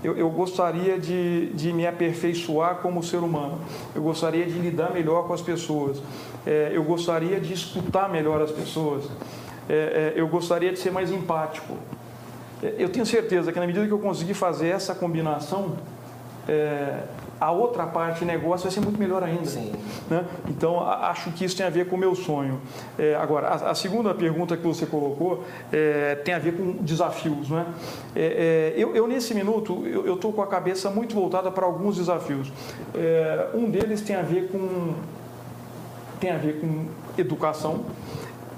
Eu, 0.02 0.16
eu, 0.16 0.28
gostaria 0.30 0.98
de, 0.98 1.50
de 1.54 1.72
me 1.72 1.86
aperfeiçoar 1.86 2.76
como 2.76 3.02
ser 3.04 3.18
humano. 3.18 3.60
Eu 3.94 4.02
gostaria 4.02 4.44
de 4.44 4.58
lidar 4.58 4.92
melhor 4.92 5.28
com 5.28 5.32
as 5.32 5.40
pessoas. 5.40 6.02
É, 6.44 6.72
eu 6.74 6.82
gostaria 6.82 7.38
de 7.38 7.52
escutar 7.52 8.08
melhor 8.08 8.42
as 8.42 8.50
pessoas. 8.50 9.04
É, 9.68 9.74
é, 9.74 10.12
eu 10.16 10.26
gostaria 10.26 10.72
de 10.72 10.78
ser 10.80 10.90
mais 10.90 11.12
empático. 11.12 11.76
É, 12.60 12.74
eu 12.78 12.88
tenho 12.88 13.06
certeza 13.06 13.52
que 13.52 13.60
na 13.60 13.66
medida 13.66 13.86
que 13.86 13.92
eu 13.92 13.98
conseguir 14.00 14.34
fazer 14.34 14.68
essa 14.68 14.92
combinação, 14.92 15.76
é, 16.48 17.04
a 17.42 17.50
outra 17.50 17.84
parte 17.86 18.24
negócio 18.24 18.62
vai 18.62 18.72
ser 18.72 18.80
muito 18.80 18.96
melhor 18.96 19.24
ainda. 19.24 19.46
Sim. 19.46 19.72
Né? 20.08 20.24
Então, 20.48 20.80
acho 20.80 21.32
que 21.32 21.44
isso 21.44 21.56
tem 21.56 21.66
a 21.66 21.70
ver 21.70 21.88
com 21.88 21.96
o 21.96 21.98
meu 21.98 22.14
sonho. 22.14 22.60
É, 22.96 23.16
agora, 23.16 23.48
a, 23.48 23.70
a, 23.70 23.74
segunda 23.74 24.14
pergunta 24.14 24.56
que 24.56 24.62
você 24.62 24.86
colocou 24.86 25.42
é, 25.72 26.14
tem 26.24 26.34
a 26.34 26.38
ver 26.38 26.56
com 26.56 26.70
desafios. 26.80 27.50
Né? 27.50 27.66
É, 28.14 28.74
eu, 28.76 28.94
eu, 28.94 29.08
nesse 29.08 29.34
minuto, 29.34 29.84
eu 29.84 30.14
estou 30.14 30.32
com 30.32 30.40
a 30.40 30.46
cabeça 30.46 30.88
muito 30.88 31.16
voltada 31.16 31.50
para 31.50 31.66
alguns 31.66 31.96
desafios. 31.96 32.52
É, 32.94 33.48
um 33.54 33.68
deles 33.68 34.02
tem 34.02 34.14
a 34.14 34.22
ver 34.22 34.48
com, 34.48 34.94
tem 36.20 36.30
a 36.30 36.38
ver 36.38 36.60
com 36.60 36.86
educação. 37.18 37.86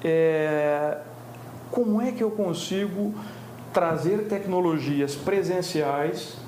É, 0.05 0.99
como 1.71 2.03
é 2.03 2.13
que 2.13 2.23
eu 2.23 2.31
consigo 2.31 3.15
trazer 3.73 4.29
tecnologias 4.29 5.15
presenciais 5.15 6.44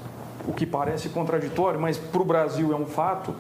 o 0.47 0.53
que 0.53 0.65
parece 0.65 1.09
contraditório, 1.09 1.81
mas 1.81 1.99
para 1.99 2.23
o 2.23 2.25
Brasil 2.25 2.73
é 2.73 2.77
um 2.77 2.87
fato, 2.87 3.35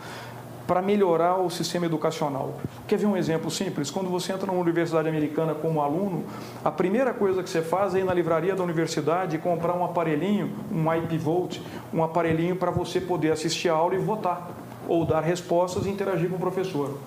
para 0.66 0.82
melhorar 0.82 1.36
o 1.36 1.48
sistema 1.48 1.86
educacional. 1.86 2.54
Quer 2.88 2.98
ver 2.98 3.06
um 3.06 3.16
exemplo 3.16 3.50
simples? 3.50 3.90
Quando 3.90 4.10
você 4.10 4.32
entra 4.32 4.46
numa 4.46 4.60
universidade 4.60 5.08
americana 5.08 5.54
como 5.54 5.80
aluno, 5.80 6.24
a 6.64 6.70
primeira 6.70 7.14
coisa 7.14 7.42
que 7.42 7.48
você 7.48 7.62
faz 7.62 7.94
é 7.94 8.00
ir 8.00 8.04
na 8.04 8.12
livraria 8.12 8.54
da 8.54 8.64
universidade 8.64 9.36
e 9.36 9.38
comprar 9.38 9.74
um 9.74 9.84
aparelhinho, 9.84 10.50
um 10.72 10.92
IP 10.92 11.16
Vote, 11.18 11.62
um 11.94 12.02
aparelhinho 12.02 12.56
para 12.56 12.70
você 12.70 13.00
poder 13.00 13.30
assistir 13.30 13.68
a 13.68 13.74
aula 13.74 13.94
e 13.94 13.98
votar, 13.98 14.50
ou 14.88 15.04
dar 15.04 15.20
respostas 15.20 15.86
e 15.86 15.90
interagir 15.90 16.28
com 16.28 16.36
o 16.36 16.40
professor. 16.40 16.98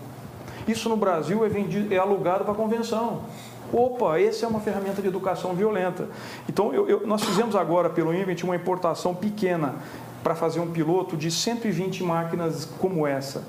Isso 0.68 0.88
no 0.88 0.96
Brasil 0.96 1.44
é, 1.46 1.50
vendido, 1.50 1.94
é 1.94 1.98
alugado 1.98 2.46
para 2.46 2.54
convenção. 2.54 3.24
Opa, 3.72 4.20
essa 4.20 4.46
é 4.46 4.50
uma 4.50 4.60
ferramenta 4.60 5.02
de 5.02 5.08
educação 5.08 5.54
violenta. 5.54 6.08
Então, 6.48 6.74
eu, 6.74 6.90
eu, 6.90 7.08
nós 7.08 7.24
fizemos 7.24 7.56
agora 7.56 7.90
pelo 7.90 8.14
Invent 8.14 8.44
uma 8.44 8.56
importação 8.56 9.14
pequena 9.14 9.76
para 10.24 10.36
fazer 10.36 10.60
um 10.60 10.72
piloto 10.72 11.16
de 11.16 11.32
120 11.32 12.04
máquinas 12.04 12.66
como 12.80 13.06
essa. 13.06 13.44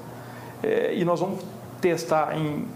É, 0.62 0.94
e 0.94 1.04
nós 1.04 1.20
vamos 1.20 1.40
testar 1.80 2.36
em 2.36 2.66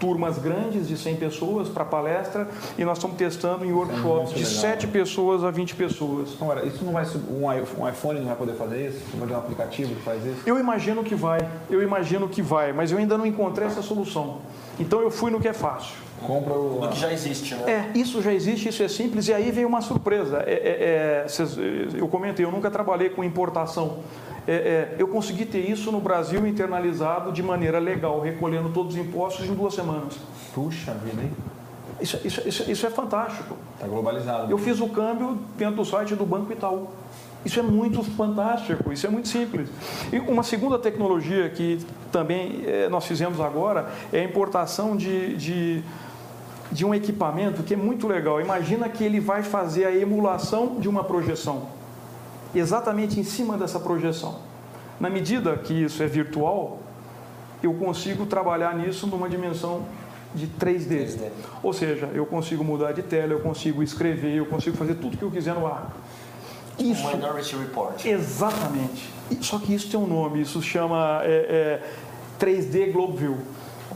turmas 0.00 0.38
grandes 0.38 0.88
de 0.88 0.96
100 0.96 1.16
pessoas 1.16 1.68
para 1.68 1.84
palestra 1.84 2.48
e 2.78 2.84
nós 2.84 2.96
estamos 2.96 3.18
testando 3.18 3.66
em 3.66 3.72
workshops 3.72 4.32
de 4.32 4.46
7 4.46 4.86
pessoas 4.88 5.44
a 5.44 5.50
20 5.50 5.76
pessoas. 5.76 6.30
Agora, 6.40 6.64
isso 6.64 6.82
não 6.82 6.94
vai 6.94 7.04
um 7.30 7.88
iPhone 7.88 8.18
não 8.18 8.28
vai 8.28 8.36
poder 8.36 8.54
fazer 8.54 8.88
isso? 8.88 9.00
Não 9.12 9.20
vai 9.20 9.28
ter 9.28 9.34
um 9.34 9.38
aplicativo 9.38 9.94
que 9.94 10.00
faz 10.00 10.24
isso? 10.24 10.40
Eu 10.46 10.58
imagino 10.58 11.04
que 11.04 11.14
vai, 11.14 11.46
eu 11.68 11.82
imagino 11.82 12.28
que 12.28 12.40
vai, 12.40 12.72
mas 12.72 12.90
eu 12.90 12.96
ainda 12.96 13.18
não 13.18 13.26
encontrei 13.26 13.68
essa 13.68 13.82
solução. 13.82 14.38
Então 14.78 15.02
eu 15.02 15.10
fui 15.10 15.30
no 15.30 15.38
que 15.38 15.48
é 15.48 15.52
fácil. 15.52 15.96
Compra 16.26 16.54
o. 16.54 16.88
que 16.90 16.98
já 16.98 17.12
existe, 17.12 17.54
né? 17.54 17.90
É, 17.94 17.98
isso 17.98 18.20
já 18.20 18.32
existe, 18.32 18.68
isso 18.68 18.82
é 18.82 18.88
simples, 18.88 19.28
e 19.28 19.32
aí 19.32 19.50
veio 19.50 19.66
uma 19.66 19.80
surpresa. 19.80 20.42
É, 20.46 20.52
é, 20.52 21.22
é, 21.24 21.28
cês, 21.28 21.56
eu 21.94 22.06
comentei, 22.08 22.44
eu 22.44 22.50
nunca 22.50 22.70
trabalhei 22.70 23.10
com 23.10 23.24
importação. 23.24 24.00
É, 24.46 24.52
é, 24.52 24.94
eu 24.98 25.08
consegui 25.08 25.44
ter 25.44 25.60
isso 25.60 25.92
no 25.92 26.00
Brasil 26.00 26.46
internalizado 26.46 27.32
de 27.32 27.42
maneira 27.42 27.78
legal, 27.78 28.20
recolhendo 28.20 28.70
todos 28.70 28.94
os 28.94 29.00
impostos 29.00 29.46
em 29.46 29.54
duas 29.54 29.74
semanas. 29.74 30.18
Puxa 30.54 30.92
vida, 30.94 31.22
hein? 31.22 31.30
Isso, 32.00 32.18
isso, 32.24 32.48
isso, 32.48 32.70
isso 32.70 32.86
é 32.86 32.90
fantástico. 32.90 33.56
Está 33.74 33.86
globalizado. 33.86 34.50
Eu 34.50 34.58
fiz 34.58 34.80
o 34.80 34.88
câmbio 34.88 35.38
dentro 35.56 35.76
do 35.76 35.84
site 35.84 36.14
do 36.14 36.24
Banco 36.24 36.52
Itaú. 36.52 36.88
Isso 37.44 37.58
é 37.58 37.62
muito 37.62 38.02
fantástico, 38.02 38.92
isso 38.92 39.06
é 39.06 39.10
muito 39.10 39.28
simples. 39.28 39.68
E 40.12 40.18
uma 40.18 40.42
segunda 40.42 40.78
tecnologia 40.78 41.48
que 41.48 41.78
também 42.12 42.62
é, 42.66 42.88
nós 42.88 43.06
fizemos 43.06 43.40
agora 43.40 43.90
é 44.12 44.20
a 44.20 44.24
importação 44.24 44.94
de, 44.94 45.36
de 45.36 45.82
de 46.70 46.84
um 46.84 46.94
equipamento 46.94 47.62
que 47.62 47.74
é 47.74 47.76
muito 47.76 48.06
legal. 48.06 48.40
Imagina 48.40 48.88
que 48.88 49.02
ele 49.02 49.20
vai 49.20 49.42
fazer 49.42 49.84
a 49.84 49.94
emulação 49.94 50.76
de 50.78 50.88
uma 50.88 51.04
projeção, 51.04 51.68
exatamente 52.54 53.18
em 53.18 53.24
cima 53.24 53.56
dessa 53.56 53.80
projeção. 53.80 54.36
Na 54.98 55.08
medida 55.08 55.56
que 55.56 55.72
isso 55.72 56.02
é 56.02 56.06
virtual, 56.06 56.78
eu 57.62 57.74
consigo 57.74 58.26
trabalhar 58.26 58.74
nisso 58.76 59.06
numa 59.06 59.28
dimensão 59.28 59.82
de 60.34 60.46
3D. 60.46 61.06
3D. 61.06 61.30
Ou 61.62 61.72
seja, 61.72 62.08
eu 62.14 62.24
consigo 62.24 62.62
mudar 62.62 62.92
de 62.92 63.02
tela, 63.02 63.32
eu 63.32 63.40
consigo 63.40 63.82
escrever, 63.82 64.34
eu 64.36 64.46
consigo 64.46 64.76
fazer 64.76 64.94
tudo 64.94 65.16
que 65.16 65.22
eu 65.22 65.30
quiser 65.30 65.54
no 65.54 65.66
ar. 65.66 65.94
Isso, 66.78 67.06
Minority 67.08 67.56
Report. 67.56 68.04
Exatamente. 68.04 69.10
Só 69.40 69.58
que 69.58 69.74
isso 69.74 69.90
tem 69.90 70.00
um 70.00 70.06
nome, 70.06 70.40
isso 70.40 70.62
chama 70.62 71.20
é, 71.24 71.80
é, 72.40 72.44
3D 72.44 72.92
Globe 72.92 73.18
View. 73.18 73.38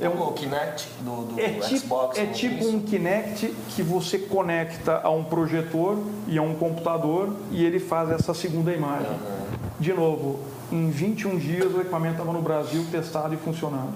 É 0.00 0.09
um, 0.09 0.20
o 0.20 0.33
Kinect 0.33 0.88
do, 1.00 1.35
do 1.35 1.40
é 1.40 1.61
Xbox? 1.62 2.18
é 2.18 2.26
tipo 2.26 2.66
um 2.66 2.80
Kinect 2.80 3.54
que 3.70 3.83
você 3.83 4.18
conecta 4.18 5.00
a 5.02 5.11
um 5.11 5.22
projetor 5.22 5.98
e 6.26 6.37
a 6.37 6.42
um 6.42 6.54
computador 6.54 7.35
e 7.50 7.64
ele 7.64 7.78
faz 7.78 8.11
essa 8.11 8.35
segunda 8.35 8.72
imagem. 8.72 9.11
Uhum. 9.11 9.44
De 9.78 9.92
novo, 9.92 10.40
em 10.72 10.90
21 10.90 11.38
dias 11.38 11.72
o 11.72 11.80
equipamento 11.80 12.14
estava 12.14 12.33
no 12.33 12.42
Brasil 12.42 12.85
testado 12.90 13.35
e 13.35 13.37
funcionando. 13.37 13.92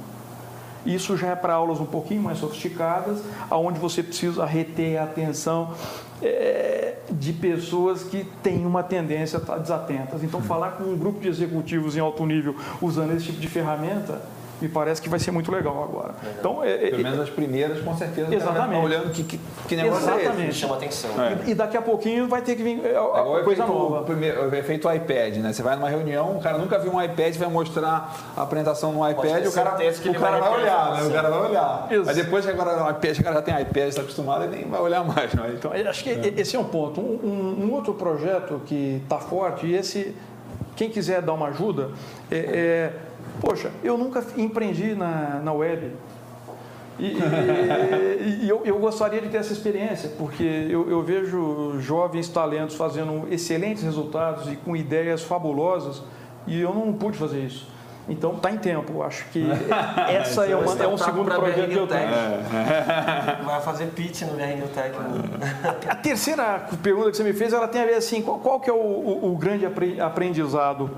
Isso 0.86 1.16
já 1.16 1.28
é 1.28 1.36
para 1.36 1.54
aulas 1.54 1.80
um 1.80 1.86
pouquinho 1.86 2.22
mais 2.22 2.38
sofisticadas, 2.38 3.18
aonde 3.50 3.78
você 3.78 4.02
precisa 4.02 4.44
reter 4.46 4.98
a 4.98 5.04
atenção 5.04 5.74
é, 6.22 6.94
de 7.10 7.32
pessoas 7.32 8.04
que 8.04 8.24
têm 8.42 8.64
uma 8.64 8.82
tendência 8.82 9.38
a 9.38 9.42
estar 9.42 9.58
desatentas. 9.58 10.22
Então, 10.22 10.40
falar 10.40 10.72
com 10.72 10.84
um 10.84 10.96
grupo 10.96 11.20
de 11.20 11.28
executivos 11.28 11.96
em 11.96 12.00
alto 12.00 12.24
nível 12.24 12.54
usando 12.80 13.12
esse 13.12 13.26
tipo 13.26 13.40
de 13.40 13.48
ferramenta 13.48 14.22
me 14.60 14.68
parece 14.68 15.00
que 15.00 15.08
vai 15.08 15.18
ser 15.18 15.30
muito 15.30 15.50
legal 15.50 15.82
agora. 15.82 16.14
Legal. 16.22 16.34
Então, 16.38 16.64
é, 16.64 16.74
é, 16.74 16.90
Pelo 16.90 17.02
menos 17.02 17.20
as 17.20 17.30
primeiras, 17.30 17.80
com 17.80 17.96
certeza, 17.96 18.34
exatamente. 18.34 18.84
olhando 18.84 19.10
que, 19.10 19.22
que, 19.22 19.40
que 19.68 19.76
negócio 19.76 20.08
exatamente. 20.08 20.40
é 20.40 20.48
esse. 20.48 20.58
Chama 20.58 20.76
atenção. 20.76 21.10
É. 21.22 21.38
E, 21.46 21.50
e, 21.50 21.54
daqui 21.54 21.76
a 21.76 21.82
pouquinho 21.82 22.28
vai 22.28 22.42
ter 22.42 22.56
que 22.56 22.62
vir 22.62 22.84
é, 22.84 22.96
a, 22.96 23.42
coisa 23.44 23.66
nova. 23.66 24.00
O 24.00 24.04
primeiro, 24.04 24.54
é 24.54 24.62
feito 24.62 24.88
o 24.88 24.92
iPad, 24.92 25.36
né? 25.36 25.52
Você 25.52 25.62
vai 25.62 25.76
numa 25.76 25.88
reunião, 25.88 26.36
o 26.36 26.40
cara 26.40 26.58
nunca 26.58 26.78
viu 26.78 26.92
um 26.92 27.02
iPad, 27.02 27.34
vai 27.36 27.48
mostrar 27.48 28.32
a 28.36 28.42
apresentação 28.42 28.92
no 28.92 29.08
iPad, 29.08 29.46
o 29.46 29.52
cara, 29.52 29.70
o 29.76 30.14
cara 30.14 30.38
vai, 30.38 30.60
olhar, 30.60 30.94
né? 30.94 31.02
O 31.02 31.12
cara 31.12 31.30
vai 31.30 31.48
olhar. 31.50 31.86
Isso. 31.90 32.04
Mas 32.06 32.16
depois 32.16 32.44
que 32.44 32.50
agora 32.50 32.84
o 32.84 32.90
iPad, 32.90 33.18
o 33.18 33.22
cara 33.22 33.36
já 33.36 33.42
tem 33.42 33.60
iPad, 33.60 33.88
está 33.88 34.02
acostumado, 34.02 34.44
ele 34.44 34.56
nem 34.56 34.68
vai 34.68 34.80
olhar 34.80 35.04
mais. 35.04 35.32
Né? 35.34 35.54
Então, 35.54 35.70
acho 35.88 36.04
que 36.04 36.10
esse 36.10 36.56
é 36.56 36.58
um 36.58 36.64
ponto. 36.64 37.00
Um, 37.00 37.18
um, 37.22 37.66
um 37.66 37.72
outro 37.72 37.94
projeto 37.94 38.60
que 38.66 39.00
está 39.04 39.18
forte, 39.18 39.66
e 39.66 39.74
esse 39.74 40.14
quem 40.78 40.88
quiser 40.88 41.20
dar 41.20 41.32
uma 41.32 41.48
ajuda, 41.48 41.90
é, 42.30 42.36
é, 42.36 42.92
poxa, 43.40 43.70
eu 43.82 43.96
nunca 43.96 44.24
empreendi 44.36 44.94
na, 44.94 45.40
na 45.42 45.52
web. 45.52 45.92
E, 46.98 47.16
e, 48.20 48.44
e 48.44 48.48
eu, 48.48 48.62
eu, 48.64 48.78
gostaria 48.78 49.20
de 49.20 49.28
ter 49.28 49.38
essa 49.38 49.52
experiência, 49.52 50.10
porque 50.18 50.42
eu, 50.42 50.90
eu, 50.90 51.02
vejo 51.02 51.76
jovens 51.80 52.28
talentos 52.28 52.74
fazendo 52.74 53.28
excelentes 53.30 53.84
resultados 53.84 54.50
e 54.52 54.56
com 54.56 54.76
ideias 54.76 55.22
fabulosas, 55.22 56.02
e 56.46 56.60
eu 56.60 56.74
não 56.74 56.92
pude 56.92 57.16
fazer 57.16 57.40
isso. 57.40 57.68
Então 58.08 58.34
está 58.34 58.50
em 58.50 58.56
tempo. 58.56 59.02
Acho 59.02 59.26
que 59.26 59.46
essa 60.08 60.46
é, 60.46 60.56
uma, 60.56 60.82
é 60.82 60.88
um 60.88 60.96
segundo 60.96 61.30
projeto 61.30 61.68
que 61.68 61.76
eu 61.76 61.86
tenho. 61.86 62.08
É. 62.08 63.38
Vai 63.44 63.60
fazer 63.60 63.86
pitch 63.88 64.22
no 64.22 64.32
BR 64.32 64.56
New 64.56 64.68
Tech. 64.68 64.92
A 65.86 65.94
terceira 65.94 66.66
pergunta 66.82 67.10
que 67.10 67.16
você 67.18 67.22
me 67.22 67.34
fez, 67.34 67.52
ela 67.52 67.68
tem 67.68 67.82
a 67.82 67.86
ver 67.86 67.94
assim, 67.94 68.22
qual, 68.22 68.38
qual 68.38 68.60
que 68.60 68.70
é 68.70 68.72
o, 68.72 68.76
o, 68.76 69.32
o 69.32 69.36
grande 69.36 69.66
aprendizado? 70.00 70.90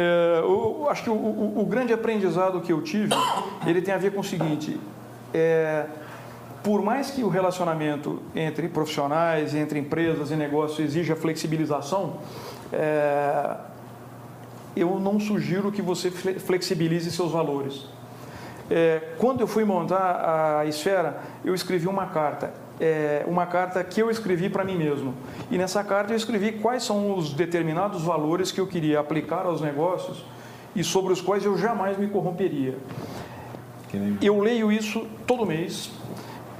É, 0.00 0.38
eu, 0.42 0.86
acho 0.88 1.02
que 1.02 1.10
o, 1.10 1.14
o, 1.56 1.66
grande 1.66 1.92
aprendizado 1.92 2.60
que 2.60 2.72
eu 2.72 2.80
tive, 2.80 3.12
ele 3.66 3.82
tem 3.82 3.92
a 3.92 3.98
ver 3.98 4.12
com 4.12 4.20
o 4.20 4.24
seguinte, 4.24 4.78
é, 5.34 5.86
por 6.62 6.80
mais 6.82 7.10
que 7.10 7.24
o 7.24 7.28
relacionamento 7.28 8.22
entre 8.32 8.68
profissionais, 8.68 9.56
entre 9.56 9.80
empresas 9.80 10.30
e 10.30 10.36
negócios 10.36 10.78
exija 10.78 11.16
flexibilização, 11.16 12.18
é, 12.72 13.56
eu 14.76 15.00
não 15.00 15.18
sugiro 15.18 15.72
que 15.72 15.82
você 15.82 16.12
flexibilize 16.12 17.10
seus 17.10 17.32
valores. 17.32 17.84
É, 18.70 19.14
quando 19.18 19.40
eu 19.40 19.48
fui 19.48 19.64
montar 19.64 20.60
a 20.60 20.66
esfera, 20.66 21.18
eu 21.44 21.56
escrevi 21.56 21.88
uma 21.88 22.06
carta. 22.06 22.52
É, 22.80 23.24
uma 23.26 23.44
carta 23.44 23.82
que 23.82 24.00
eu 24.00 24.10
escrevi 24.10 24.48
para 24.48 24.64
mim 24.64 24.76
mesmo. 24.76 25.14
E 25.50 25.58
nessa 25.58 25.82
carta 25.82 26.12
eu 26.12 26.16
escrevi 26.16 26.52
quais 26.52 26.84
são 26.84 27.16
os 27.16 27.32
determinados 27.32 28.02
valores 28.02 28.52
que 28.52 28.60
eu 28.60 28.66
queria 28.66 29.00
aplicar 29.00 29.46
aos 29.46 29.60
negócios 29.60 30.24
e 30.76 30.84
sobre 30.84 31.12
os 31.12 31.20
quais 31.20 31.44
eu 31.44 31.58
jamais 31.58 31.98
me 31.98 32.06
corromperia. 32.06 32.76
Eu 34.20 34.40
leio 34.40 34.70
isso 34.70 35.06
todo 35.26 35.44
mês. 35.46 35.90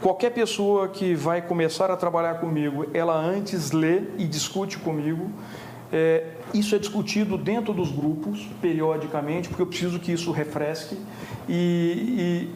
Qualquer 0.01 0.31
pessoa 0.31 0.89
que 0.89 1.15
vai 1.15 1.43
começar 1.43 1.91
a 1.91 1.97
trabalhar 1.97 2.35
comigo, 2.35 2.87
ela 2.95 3.17
antes 3.17 3.73
lê 3.73 4.03
e 4.17 4.27
discute 4.27 4.79
comigo. 4.79 5.31
É, 5.93 6.25
isso 6.55 6.75
é 6.75 6.79
discutido 6.79 7.37
dentro 7.37 7.73
dos 7.73 7.91
grupos, 7.91 8.47
periodicamente, 8.61 9.49
porque 9.49 9.63
eu 9.63 9.67
preciso 9.67 9.99
que 9.99 10.13
isso 10.13 10.31
refresque. 10.31 10.97
E, 11.49 12.49
e 12.49 12.55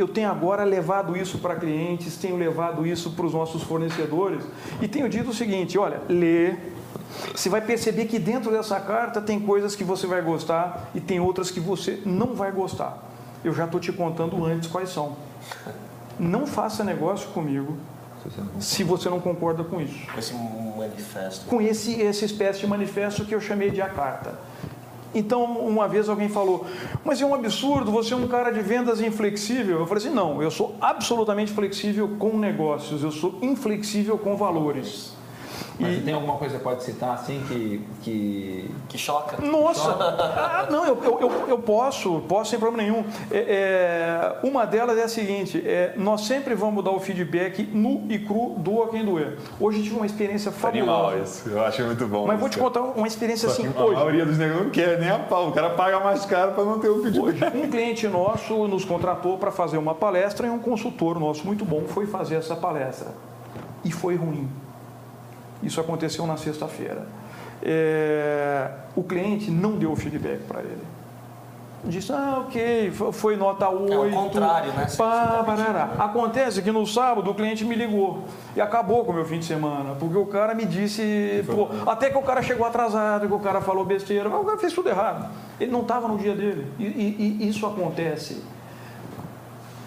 eu 0.00 0.08
tenho 0.08 0.30
agora 0.30 0.64
levado 0.64 1.16
isso 1.16 1.38
para 1.38 1.56
clientes, 1.56 2.16
tenho 2.16 2.36
levado 2.36 2.86
isso 2.86 3.10
para 3.10 3.26
os 3.26 3.32
nossos 3.32 3.62
fornecedores 3.62 4.42
e 4.80 4.88
tenho 4.88 5.08
dito 5.08 5.30
o 5.30 5.34
seguinte: 5.34 5.78
olha, 5.78 6.00
lê. 6.08 6.54
Você 7.34 7.48
vai 7.48 7.60
perceber 7.60 8.06
que 8.06 8.20
dentro 8.20 8.52
dessa 8.52 8.78
carta 8.78 9.20
tem 9.20 9.40
coisas 9.40 9.74
que 9.74 9.82
você 9.82 10.06
vai 10.06 10.22
gostar 10.22 10.90
e 10.94 11.00
tem 11.00 11.18
outras 11.18 11.50
que 11.50 11.58
você 11.58 12.00
não 12.06 12.34
vai 12.34 12.52
gostar. 12.52 13.02
Eu 13.44 13.52
já 13.52 13.64
estou 13.64 13.80
te 13.80 13.92
contando 13.92 14.44
antes 14.44 14.68
quais 14.68 14.90
são. 14.90 15.16
Não 16.18 16.46
faça 16.46 16.84
negócio 16.84 17.28
comigo 17.30 17.76
se 18.60 18.84
você 18.84 19.08
não 19.08 19.20
concorda 19.20 19.64
com 19.64 19.80
isso. 19.80 20.06
Com 20.12 20.18
esse 20.18 20.34
manifesto. 20.34 21.46
Com 21.46 21.60
esse, 21.60 22.02
essa 22.02 22.24
espécie 22.24 22.60
de 22.60 22.66
manifesto 22.66 23.24
que 23.24 23.34
eu 23.34 23.40
chamei 23.40 23.70
de 23.70 23.80
a 23.80 23.88
carta. 23.88 24.38
Então, 25.14 25.44
uma 25.44 25.88
vez 25.88 26.08
alguém 26.08 26.28
falou, 26.28 26.66
mas 27.04 27.20
é 27.20 27.26
um 27.26 27.34
absurdo, 27.34 27.90
você 27.90 28.14
é 28.14 28.16
um 28.16 28.28
cara 28.28 28.50
de 28.50 28.60
vendas 28.60 29.00
inflexível. 29.00 29.80
Eu 29.80 29.86
falei 29.86 30.04
assim: 30.04 30.14
não, 30.14 30.42
eu 30.42 30.50
sou 30.50 30.76
absolutamente 30.80 31.52
flexível 31.52 32.16
com 32.18 32.38
negócios, 32.38 33.02
eu 33.02 33.10
sou 33.10 33.38
inflexível 33.42 34.16
com 34.16 34.36
valores. 34.36 35.19
Mas 35.80 35.98
e... 35.98 36.00
tem 36.02 36.12
alguma 36.12 36.36
coisa 36.36 36.58
que 36.58 36.62
pode 36.62 36.84
citar 36.84 37.14
assim 37.14 37.42
que. 37.48 37.82
Que, 38.02 38.70
que 38.88 38.98
choca? 38.98 39.40
Nossa! 39.40 39.90
ah, 39.90 40.66
não, 40.70 40.86
eu, 40.86 40.98
eu, 41.02 41.48
eu, 41.48 41.58
posso, 41.58 42.20
posso 42.28 42.50
sem 42.50 42.58
problema 42.58 42.82
nenhum. 42.82 43.04
É, 43.30 44.36
é, 44.42 44.46
uma 44.46 44.66
delas 44.66 44.98
é 44.98 45.04
a 45.04 45.08
seguinte: 45.08 45.62
é, 45.66 45.94
nós 45.96 46.22
sempre 46.22 46.54
vamos 46.54 46.84
dar 46.84 46.90
o 46.90 47.00
feedback 47.00 47.62
nu 47.72 48.06
e 48.08 48.18
cru, 48.18 48.56
doa 48.58 48.88
quem 48.88 49.04
doer. 49.04 49.38
Hoje 49.58 49.82
tive 49.82 49.96
uma 49.96 50.06
experiência 50.06 50.52
fabulosa. 50.52 50.90
Animal 50.90 51.22
isso, 51.22 51.48
eu 51.48 51.64
acho 51.64 51.82
muito 51.84 52.06
bom. 52.06 52.26
Mas 52.26 52.38
vou 52.38 52.48
te 52.48 52.58
contar 52.58 52.82
uma 52.82 53.06
experiência 53.06 53.48
Só 53.48 53.54
assim 53.54 53.72
a 53.74 53.82
hoje. 53.82 53.96
A 53.96 53.98
maioria 54.00 54.26
dos 54.26 54.36
negócios 54.36 54.64
não 54.64 54.70
quer 54.70 54.98
nem 54.98 55.08
a 55.08 55.18
pau, 55.18 55.48
o 55.48 55.52
cara 55.52 55.70
paga 55.70 56.00
mais 56.00 56.24
caro 56.26 56.52
para 56.52 56.64
não 56.64 56.78
ter 56.78 56.88
o 56.88 57.02
feedback. 57.02 57.20
Hoje, 57.20 57.44
um 57.54 57.70
cliente 57.70 58.06
nosso 58.06 58.68
nos 58.68 58.84
contratou 58.84 59.38
para 59.38 59.50
fazer 59.50 59.78
uma 59.78 59.94
palestra 59.94 60.46
e 60.46 60.50
um 60.50 60.58
consultor 60.58 61.18
nosso 61.18 61.46
muito 61.46 61.64
bom 61.64 61.84
foi 61.86 62.06
fazer 62.06 62.36
essa 62.36 62.54
palestra. 62.54 63.08
E 63.84 63.90
foi 63.90 64.16
ruim. 64.16 64.48
Isso 65.62 65.80
aconteceu 65.80 66.26
na 66.26 66.36
sexta-feira. 66.36 67.06
É, 67.62 68.70
o 68.96 69.02
cliente 69.02 69.50
não 69.50 69.76
deu 69.76 69.94
feedback 69.94 70.40
para 70.44 70.60
ele. 70.60 71.00
Disse, 71.82 72.12
ah, 72.12 72.44
ok, 72.46 72.92
foi 73.12 73.36
nota 73.36 73.66
8. 73.70 73.92
É 73.92 73.98
o 73.98 74.10
contrário, 74.10 74.72
né? 74.74 74.86
Pá, 74.98 75.42
parará. 75.44 75.94
Acontece 75.98 76.60
que 76.60 76.70
no 76.70 76.86
sábado 76.86 77.30
o 77.30 77.34
cliente 77.34 77.64
me 77.64 77.74
ligou 77.74 78.24
e 78.54 78.60
acabou 78.60 79.02
com 79.02 79.12
o 79.12 79.14
meu 79.14 79.24
fim 79.24 79.38
de 79.38 79.46
semana, 79.46 79.94
porque 79.94 80.16
o 80.16 80.26
cara 80.26 80.54
me 80.54 80.66
disse, 80.66 81.42
pô, 81.46 81.68
até 81.90 82.10
que 82.10 82.18
o 82.18 82.22
cara 82.22 82.42
chegou 82.42 82.66
atrasado, 82.66 83.26
que 83.26 83.32
o 83.32 83.40
cara 83.40 83.62
falou 83.62 83.82
besteira, 83.86 84.28
mas 84.28 84.42
o 84.42 84.44
cara 84.44 84.58
fez 84.58 84.74
tudo 84.74 84.90
errado. 84.90 85.30
Ele 85.58 85.70
não 85.70 85.80
estava 85.80 86.06
no 86.06 86.18
dia 86.18 86.34
dele. 86.34 86.70
E, 86.78 86.84
e, 86.84 87.38
e 87.40 87.48
isso 87.48 87.66
acontece. 87.66 88.42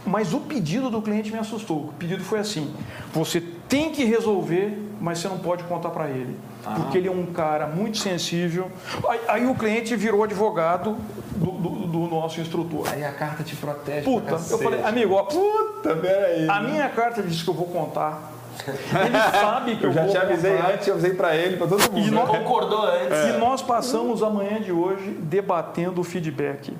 Mas 0.03 0.33
o 0.33 0.39
pedido 0.39 0.89
do 0.89 1.01
cliente 1.01 1.31
me 1.31 1.37
assustou. 1.37 1.77
O 1.77 1.93
pedido 1.93 2.23
foi 2.23 2.39
assim: 2.39 2.73
você 3.13 3.41
tem 3.73 3.89
que 3.89 4.03
resolver, 4.03 4.77
mas 5.01 5.17
você 5.17 5.27
não 5.27 5.39
pode 5.39 5.63
contar 5.63 5.89
para 5.89 6.07
ele. 6.07 6.37
Ah. 6.63 6.75
Porque 6.75 6.95
ele 6.95 7.07
é 7.07 7.11
um 7.11 7.25
cara 7.25 7.65
muito 7.65 7.97
sensível. 7.97 8.69
Aí, 9.09 9.19
aí 9.27 9.45
o 9.47 9.55
cliente 9.55 9.95
virou 9.95 10.23
advogado 10.23 10.95
do, 11.37 11.51
do, 11.53 11.69
do, 11.87 11.99
nosso 12.01 12.39
instrutor. 12.39 12.87
Aí 12.93 13.03
a 13.03 13.11
carta 13.11 13.43
te 13.43 13.55
protege. 13.55 14.03
Puta, 14.03 14.33
eu 14.51 14.59
falei, 14.59 14.83
amigo, 14.83 15.15
ó, 15.15 15.23
puta, 15.23 15.95
peraí. 15.95 16.47
A 16.47 16.61
minha 16.61 16.87
carta 16.89 17.23
diz 17.23 17.41
que 17.41 17.49
eu 17.49 17.53
vou 17.55 17.65
contar. 17.65 18.31
Ele 18.67 19.17
sabe 19.41 19.75
que 19.77 19.85
eu, 19.85 19.89
eu 19.89 19.93
já 19.95 20.07
te 20.07 20.17
avisei 20.17 20.55
contar. 20.55 20.71
antes, 20.71 20.87
eu 20.87 20.93
avisei 20.93 21.13
para 21.15 21.35
ele, 21.35 21.57
para 21.57 21.67
todo 21.67 21.91
mundo. 21.91 22.07
E 22.07 22.11
nós 22.11 22.29
concordou 22.37 22.85
antes. 22.85 23.17
É. 23.17 23.29
E 23.29 23.39
nós 23.39 23.63
passamos 23.63 24.21
a 24.21 24.29
manhã 24.29 24.61
de 24.61 24.71
hoje 24.71 25.17
debatendo 25.19 25.99
o 25.99 26.03
feedback. 26.03 26.77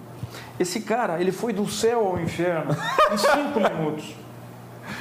Esse 0.60 0.82
cara, 0.82 1.20
ele 1.20 1.32
foi 1.32 1.54
do 1.54 1.68
céu 1.68 2.06
ao 2.06 2.20
inferno 2.20 2.78
em 3.12 3.18
cinco 3.18 3.60
minutos. 3.60 4.14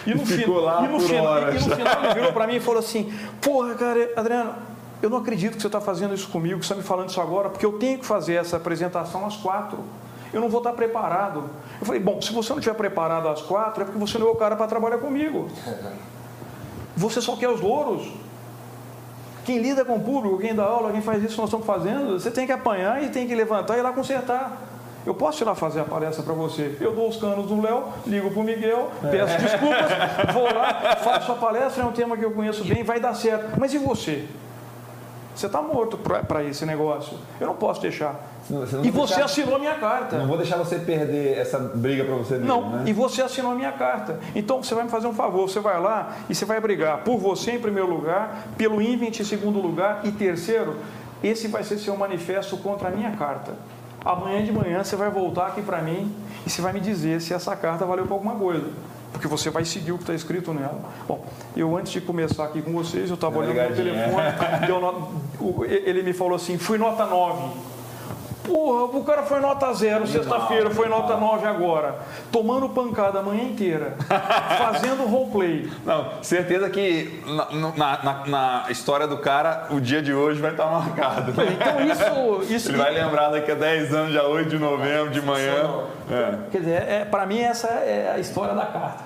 E 0.06 0.14
no, 0.14 0.24
Ficou 0.26 0.60
fi 0.60 0.64
lá 0.64 0.84
e 0.84 0.88
no, 0.88 1.00
final, 1.00 1.50
e 1.50 1.54
no 1.54 1.76
final 1.76 2.04
ele 2.04 2.14
virou 2.14 2.32
para 2.32 2.46
mim 2.46 2.56
e 2.56 2.60
falou 2.60 2.80
assim: 2.80 3.12
Porra, 3.40 3.74
cara, 3.74 4.10
Adriano, 4.16 4.54
eu 5.02 5.10
não 5.10 5.18
acredito 5.18 5.56
que 5.56 5.60
você 5.60 5.68
está 5.68 5.80
fazendo 5.80 6.14
isso 6.14 6.28
comigo, 6.28 6.60
que 6.60 6.66
você 6.66 6.72
está 6.72 6.82
me 6.82 6.86
falando 6.86 7.08
isso 7.08 7.20
agora, 7.20 7.50
porque 7.50 7.66
eu 7.66 7.72
tenho 7.74 7.98
que 7.98 8.06
fazer 8.06 8.34
essa 8.34 8.56
apresentação 8.56 9.26
às 9.26 9.36
quatro. 9.36 9.78
Eu 10.32 10.40
não 10.40 10.48
vou 10.48 10.58
estar 10.58 10.72
preparado. 10.72 11.44
Eu 11.80 11.86
falei: 11.86 12.00
Bom, 12.00 12.20
se 12.22 12.32
você 12.32 12.52
não 12.52 12.58
estiver 12.58 12.76
preparado 12.76 13.28
às 13.28 13.42
quatro, 13.42 13.82
é 13.82 13.84
porque 13.84 13.98
você 13.98 14.18
não 14.18 14.28
é 14.28 14.30
o 14.30 14.36
cara 14.36 14.56
para 14.56 14.66
trabalhar 14.66 14.98
comigo. 14.98 15.48
Você 16.96 17.20
só 17.20 17.36
quer 17.36 17.48
os 17.48 17.60
louros. 17.60 18.10
Quem 19.44 19.58
lida 19.58 19.84
com 19.84 19.96
o 19.96 20.00
público, 20.00 20.38
quem 20.38 20.54
dá 20.54 20.62
aula, 20.62 20.92
quem 20.92 21.02
faz 21.02 21.22
isso 21.22 21.34
que 21.34 21.40
nós 21.40 21.48
estamos 21.48 21.66
fazendo, 21.66 22.18
você 22.18 22.30
tem 22.30 22.46
que 22.46 22.52
apanhar 22.52 23.02
e 23.02 23.08
tem 23.08 23.26
que 23.26 23.34
levantar 23.34 23.76
e 23.76 23.80
ir 23.80 23.82
lá 23.82 23.92
consertar. 23.92 24.71
Eu 25.04 25.14
posso 25.14 25.42
ir 25.42 25.46
lá 25.46 25.54
fazer 25.54 25.80
a 25.80 25.84
palestra 25.84 26.22
para 26.22 26.32
você. 26.34 26.76
Eu 26.80 26.92
dou 26.94 27.08
os 27.08 27.16
canos 27.16 27.46
do 27.46 27.60
Léo, 27.60 27.84
ligo 28.06 28.30
para 28.30 28.40
o 28.40 28.44
Miguel, 28.44 28.90
peço 29.10 29.36
desculpas, 29.38 30.32
vou 30.32 30.44
lá, 30.44 30.96
faço 30.96 31.32
a 31.32 31.34
palestra, 31.34 31.82
é 31.82 31.86
um 31.86 31.92
tema 31.92 32.16
que 32.16 32.24
eu 32.24 32.30
conheço 32.30 32.64
bem, 32.64 32.84
vai 32.84 33.00
dar 33.00 33.14
certo. 33.14 33.58
Mas 33.58 33.74
e 33.74 33.78
você? 33.78 34.24
Você 35.34 35.46
está 35.46 35.62
morto 35.62 35.96
para 35.96 36.44
esse 36.44 36.64
negócio. 36.66 37.16
Eu 37.40 37.46
não 37.46 37.54
posso 37.54 37.80
deixar. 37.80 38.14
Você 38.48 38.76
e 38.82 38.90
você 38.90 39.14
deixar, 39.14 39.24
assinou 39.24 39.56
a 39.56 39.58
minha 39.58 39.74
carta. 39.74 40.18
Não 40.18 40.26
vou 40.26 40.36
deixar 40.36 40.58
você 40.58 40.78
perder 40.78 41.38
essa 41.38 41.58
briga 41.58 42.04
para 42.04 42.14
você 42.16 42.34
mesmo, 42.34 42.46
Não, 42.46 42.70
né? 42.70 42.82
e 42.86 42.92
você 42.92 43.22
assinou 43.22 43.52
a 43.52 43.54
minha 43.54 43.72
carta. 43.72 44.20
Então 44.34 44.62
você 44.62 44.74
vai 44.74 44.84
me 44.84 44.90
fazer 44.90 45.06
um 45.06 45.14
favor, 45.14 45.48
você 45.48 45.58
vai 45.58 45.80
lá 45.80 46.16
e 46.28 46.34
você 46.34 46.44
vai 46.44 46.60
brigar 46.60 46.98
por 46.98 47.16
você 47.18 47.52
em 47.52 47.58
primeiro 47.60 47.88
lugar, 47.88 48.46
pelo 48.58 48.82
Invent 48.82 49.20
em 49.20 49.24
segundo 49.24 49.58
lugar 49.58 50.02
e 50.04 50.12
terceiro, 50.12 50.76
esse 51.24 51.48
vai 51.48 51.64
ser 51.64 51.78
seu 51.78 51.96
manifesto 51.96 52.56
contra 52.58 52.88
a 52.88 52.90
minha 52.90 53.12
carta. 53.12 53.52
Amanhã 54.04 54.44
de 54.44 54.52
manhã 54.52 54.82
você 54.82 54.96
vai 54.96 55.10
voltar 55.10 55.48
aqui 55.48 55.62
para 55.62 55.80
mim 55.80 56.14
e 56.46 56.50
você 56.50 56.60
vai 56.60 56.72
me 56.72 56.80
dizer 56.80 57.20
se 57.20 57.32
essa 57.32 57.54
carta 57.54 57.84
valeu 57.84 58.04
para 58.04 58.14
alguma 58.14 58.34
coisa. 58.34 58.68
Porque 59.12 59.28
você 59.28 59.50
vai 59.50 59.64
seguir 59.64 59.92
o 59.92 59.96
que 59.96 60.04
está 60.04 60.14
escrito 60.14 60.52
nela. 60.54 60.80
Bom, 61.06 61.24
eu 61.54 61.76
antes 61.76 61.92
de 61.92 62.00
começar 62.00 62.44
aqui 62.44 62.62
com 62.62 62.72
vocês, 62.72 63.10
eu 63.10 63.14
estava 63.14 63.38
olhando 63.38 63.70
no 63.70 63.76
telefone, 63.76 64.26
é. 64.26 65.88
ele 65.88 66.02
me 66.02 66.12
falou 66.12 66.34
assim, 66.34 66.56
fui 66.56 66.78
nota 66.78 67.04
9. 67.04 67.71
Porra, 68.44 68.84
o 68.84 69.04
cara 69.04 69.22
foi 69.22 69.40
nota 69.40 69.72
zero 69.72 70.06
sexta-feira, 70.06 70.70
foi 70.70 70.88
nota 70.88 71.16
9 71.16 71.46
agora. 71.46 71.96
Tomando 72.30 72.68
pancada 72.68 73.20
a 73.20 73.22
manhã 73.22 73.44
inteira, 73.44 73.96
fazendo 74.58 75.06
roleplay. 75.06 75.70
Não, 75.84 76.22
certeza 76.22 76.68
que 76.68 77.22
na, 77.76 78.02
na, 78.02 78.26
na, 78.26 78.64
história 78.70 79.06
do 79.06 79.18
cara, 79.18 79.68
o 79.70 79.80
dia 79.80 80.02
de 80.02 80.12
hoje 80.12 80.40
vai 80.40 80.50
estar 80.50 80.66
marcado. 80.66 81.32
Né? 81.32 81.56
Então 81.56 81.80
isso, 81.86 82.52
isso. 82.52 82.70
Ele 82.70 82.78
vai 82.78 82.92
lembrar 82.92 83.30
daqui 83.30 83.52
a 83.52 83.54
10 83.54 83.94
anos, 83.94 84.10
dia 84.10 84.24
8 84.24 84.50
de 84.50 84.58
novembro, 84.58 85.10
de 85.10 85.22
manhã. 85.22 85.86
É. 86.10 86.50
Quer 86.50 86.58
dizer, 86.58 86.82
é, 86.88 87.04
para 87.04 87.24
mim 87.26 87.38
essa 87.38 87.68
é 87.68 88.12
a 88.14 88.18
história 88.18 88.54
da 88.54 88.66
carta. 88.66 89.04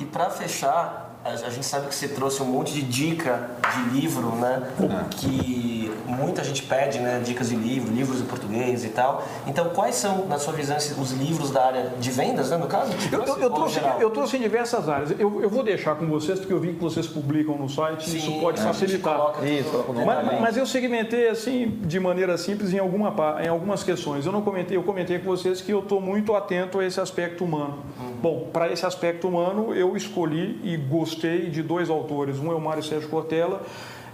E 0.00 0.04
para 0.04 0.30
fechar, 0.30 1.11
a 1.24 1.50
gente 1.50 1.64
sabe 1.64 1.86
que 1.88 1.94
você 1.94 2.08
trouxe 2.08 2.42
um 2.42 2.46
monte 2.46 2.72
de 2.72 2.82
dica 2.82 3.50
de 3.74 4.00
livro, 4.00 4.34
né? 4.36 4.62
Que 5.10 5.92
muita 6.06 6.42
gente 6.42 6.62
pede, 6.62 6.98
né? 6.98 7.22
Dicas 7.24 7.48
de 7.48 7.56
livro, 7.56 7.92
livros 7.92 8.20
em 8.20 8.24
português 8.24 8.84
e 8.84 8.88
tal. 8.88 9.24
Então, 9.46 9.70
quais 9.70 9.94
são, 9.94 10.26
na 10.26 10.38
sua 10.38 10.52
visão, 10.52 10.76
os 10.76 11.12
livros 11.12 11.50
da 11.50 11.64
área 11.64 11.92
de 11.98 12.10
vendas, 12.10 12.50
né? 12.50 12.56
No 12.56 12.66
caso? 12.66 12.92
Eu, 13.12 13.24
eu, 13.24 13.38
eu 13.38 13.50
trouxe, 13.50 13.80
eu 14.00 14.10
trouxe 14.10 14.36
em 14.36 14.40
diversas 14.40 14.88
áreas. 14.88 15.12
Eu, 15.12 15.40
eu 15.40 15.48
vou 15.48 15.62
deixar 15.62 15.94
com 15.94 16.06
vocês, 16.06 16.40
porque 16.40 16.52
eu 16.52 16.60
vi 16.60 16.72
que 16.72 16.80
vocês 16.80 17.06
publicam 17.06 17.56
no 17.56 17.68
site 17.68 18.10
Sim, 18.10 18.18
isso 18.18 18.40
pode 18.40 18.60
facilitar. 18.60 19.44
Isso, 19.44 19.84
mas, 20.04 20.40
mas 20.40 20.56
eu 20.56 20.66
segmentei 20.66 21.28
assim, 21.28 21.78
de 21.82 22.00
maneira 22.00 22.36
simples, 22.36 22.72
em, 22.72 22.78
alguma, 22.78 23.14
em 23.40 23.48
algumas 23.48 23.84
questões. 23.84 24.26
Eu 24.26 24.32
não 24.32 24.42
comentei, 24.42 24.76
eu 24.76 24.82
comentei 24.82 25.20
com 25.20 25.26
vocês 25.26 25.60
que 25.60 25.72
eu 25.72 25.80
estou 25.80 26.00
muito 26.00 26.34
atento 26.34 26.80
a 26.80 26.84
esse 26.84 27.00
aspecto 27.00 27.44
humano. 27.44 27.78
Hum. 28.00 28.11
Bom, 28.22 28.50
para 28.52 28.72
esse 28.72 28.86
aspecto 28.86 29.26
humano, 29.26 29.74
eu 29.74 29.96
escolhi 29.96 30.60
e 30.62 30.76
gostei 30.76 31.50
de 31.50 31.60
dois 31.60 31.90
autores. 31.90 32.38
Um 32.38 32.52
é 32.52 32.54
o 32.54 32.60
Mário 32.60 32.80
Sérgio 32.80 33.08
Cortella, 33.08 33.62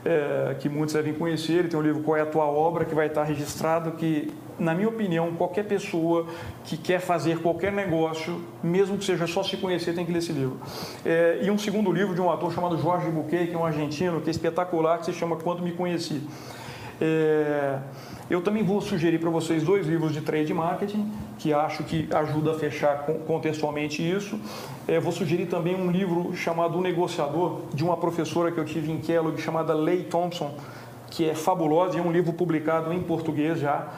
é, 0.03 0.57
que 0.59 0.67
muitos 0.67 0.95
devem 0.95 1.13
conhecer. 1.13 1.59
Ele 1.59 1.69
tem 1.69 1.79
um 1.79 1.83
livro 1.83 2.03
Qual 2.03 2.17
é 2.17 2.23
a 2.23 2.27
Tua 2.27 2.47
Obra, 2.47 2.87
que 2.87 2.95
vai 2.95 3.09
estar 3.09 3.23
registrado 3.25 3.93
que, 3.93 4.33
na 4.59 4.75
minha 4.75 4.89
opinião, 4.89 5.35
qualquer 5.35 5.67
pessoa 5.67 6.27
que 6.65 6.79
quer 6.79 7.01
fazer 7.01 7.43
qualquer 7.43 7.71
negócio, 7.71 8.41
mesmo 8.63 8.97
que 8.97 9.05
seja 9.05 9.27
só 9.27 9.43
se 9.43 9.59
conhecer, 9.59 9.95
tem 9.95 10.07
que 10.07 10.11
ler 10.11 10.21
esse 10.21 10.33
livro. 10.33 10.59
É, 11.05 11.41
e 11.43 11.51
um 11.51 11.59
segundo 11.59 11.93
livro 11.93 12.15
de 12.15 12.21
um 12.23 12.31
ator 12.31 12.51
chamado 12.51 12.79
Jorge 12.79 13.11
Buquet, 13.11 13.49
que 13.49 13.55
é 13.55 13.59
um 13.59 13.67
argentino, 13.67 14.23
que 14.23 14.29
é 14.29 14.31
espetacular, 14.31 15.01
que 15.01 15.05
se 15.05 15.13
chama 15.13 15.37
Quando 15.37 15.63
Me 15.63 15.73
Conheci. 15.73 16.23
É, 16.99 17.79
eu 18.31 18.43
também 18.43 18.63
vou 18.63 18.81
sugerir 18.81 19.19
para 19.19 19.31
vocês 19.31 19.63
dois 19.63 19.87
livros 19.87 20.13
de 20.13 20.21
trade 20.21 20.53
marketing, 20.53 21.11
que 21.39 21.53
acho 21.53 21.83
que 21.85 22.09
ajuda 22.13 22.53
a 22.53 22.55
fechar 22.55 23.07
contextualmente 23.27 24.03
isso. 24.03 24.39
É, 24.87 25.01
vou 25.01 25.13
sugerir 25.13 25.47
também 25.47 25.75
um 25.75 25.91
livro 25.91 26.35
chamado 26.37 26.79
O 26.79 26.83
Negociador, 26.83 27.63
de 27.73 27.83
uma 27.83 27.97
professora 27.97 28.53
que 28.53 28.59
eu 28.59 28.65
tive 28.65 28.93
em 28.93 28.99
Kellogg, 28.99 29.41
chamada 29.41 29.73
Leigh 29.73 30.05
Thompson, 30.05 30.55
que 31.11 31.29
é 31.29 31.35
fabulosa 31.35 31.97
e 31.97 32.01
é 32.01 32.03
um 32.03 32.13
livro 32.13 32.33
publicado 32.35 32.93
em 32.93 33.01
português 33.03 33.61
já. 33.61 33.89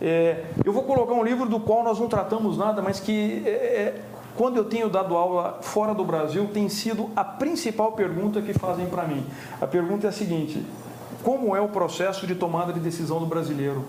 É, 0.00 0.44
eu 0.64 0.72
vou 0.72 0.82
colocar 0.82 1.14
um 1.14 1.24
livro 1.24 1.48
do 1.48 1.58
qual 1.58 1.82
nós 1.82 1.98
não 1.98 2.08
tratamos 2.08 2.58
nada, 2.58 2.82
mas 2.82 3.00
que 3.00 3.42
é, 3.46 3.50
é 3.50 4.02
quando 4.36 4.56
eu 4.56 4.64
tenho 4.66 4.88
dado 4.88 5.16
aula 5.16 5.58
fora 5.62 5.92
do 5.92 6.04
Brasil, 6.04 6.48
tem 6.54 6.68
sido 6.68 7.10
a 7.16 7.24
principal 7.24 7.92
pergunta 7.92 8.40
que 8.40 8.52
fazem 8.52 8.86
para 8.86 9.02
mim. 9.02 9.26
A 9.60 9.66
pergunta 9.66 10.06
é 10.06 10.10
a 10.10 10.12
seguinte: 10.12 10.64
como 11.22 11.54
é 11.54 11.60
o 11.60 11.68
processo 11.68 12.26
de 12.26 12.34
tomada 12.34 12.72
de 12.72 12.80
decisão 12.80 13.18
do 13.18 13.26
brasileiro 13.26 13.84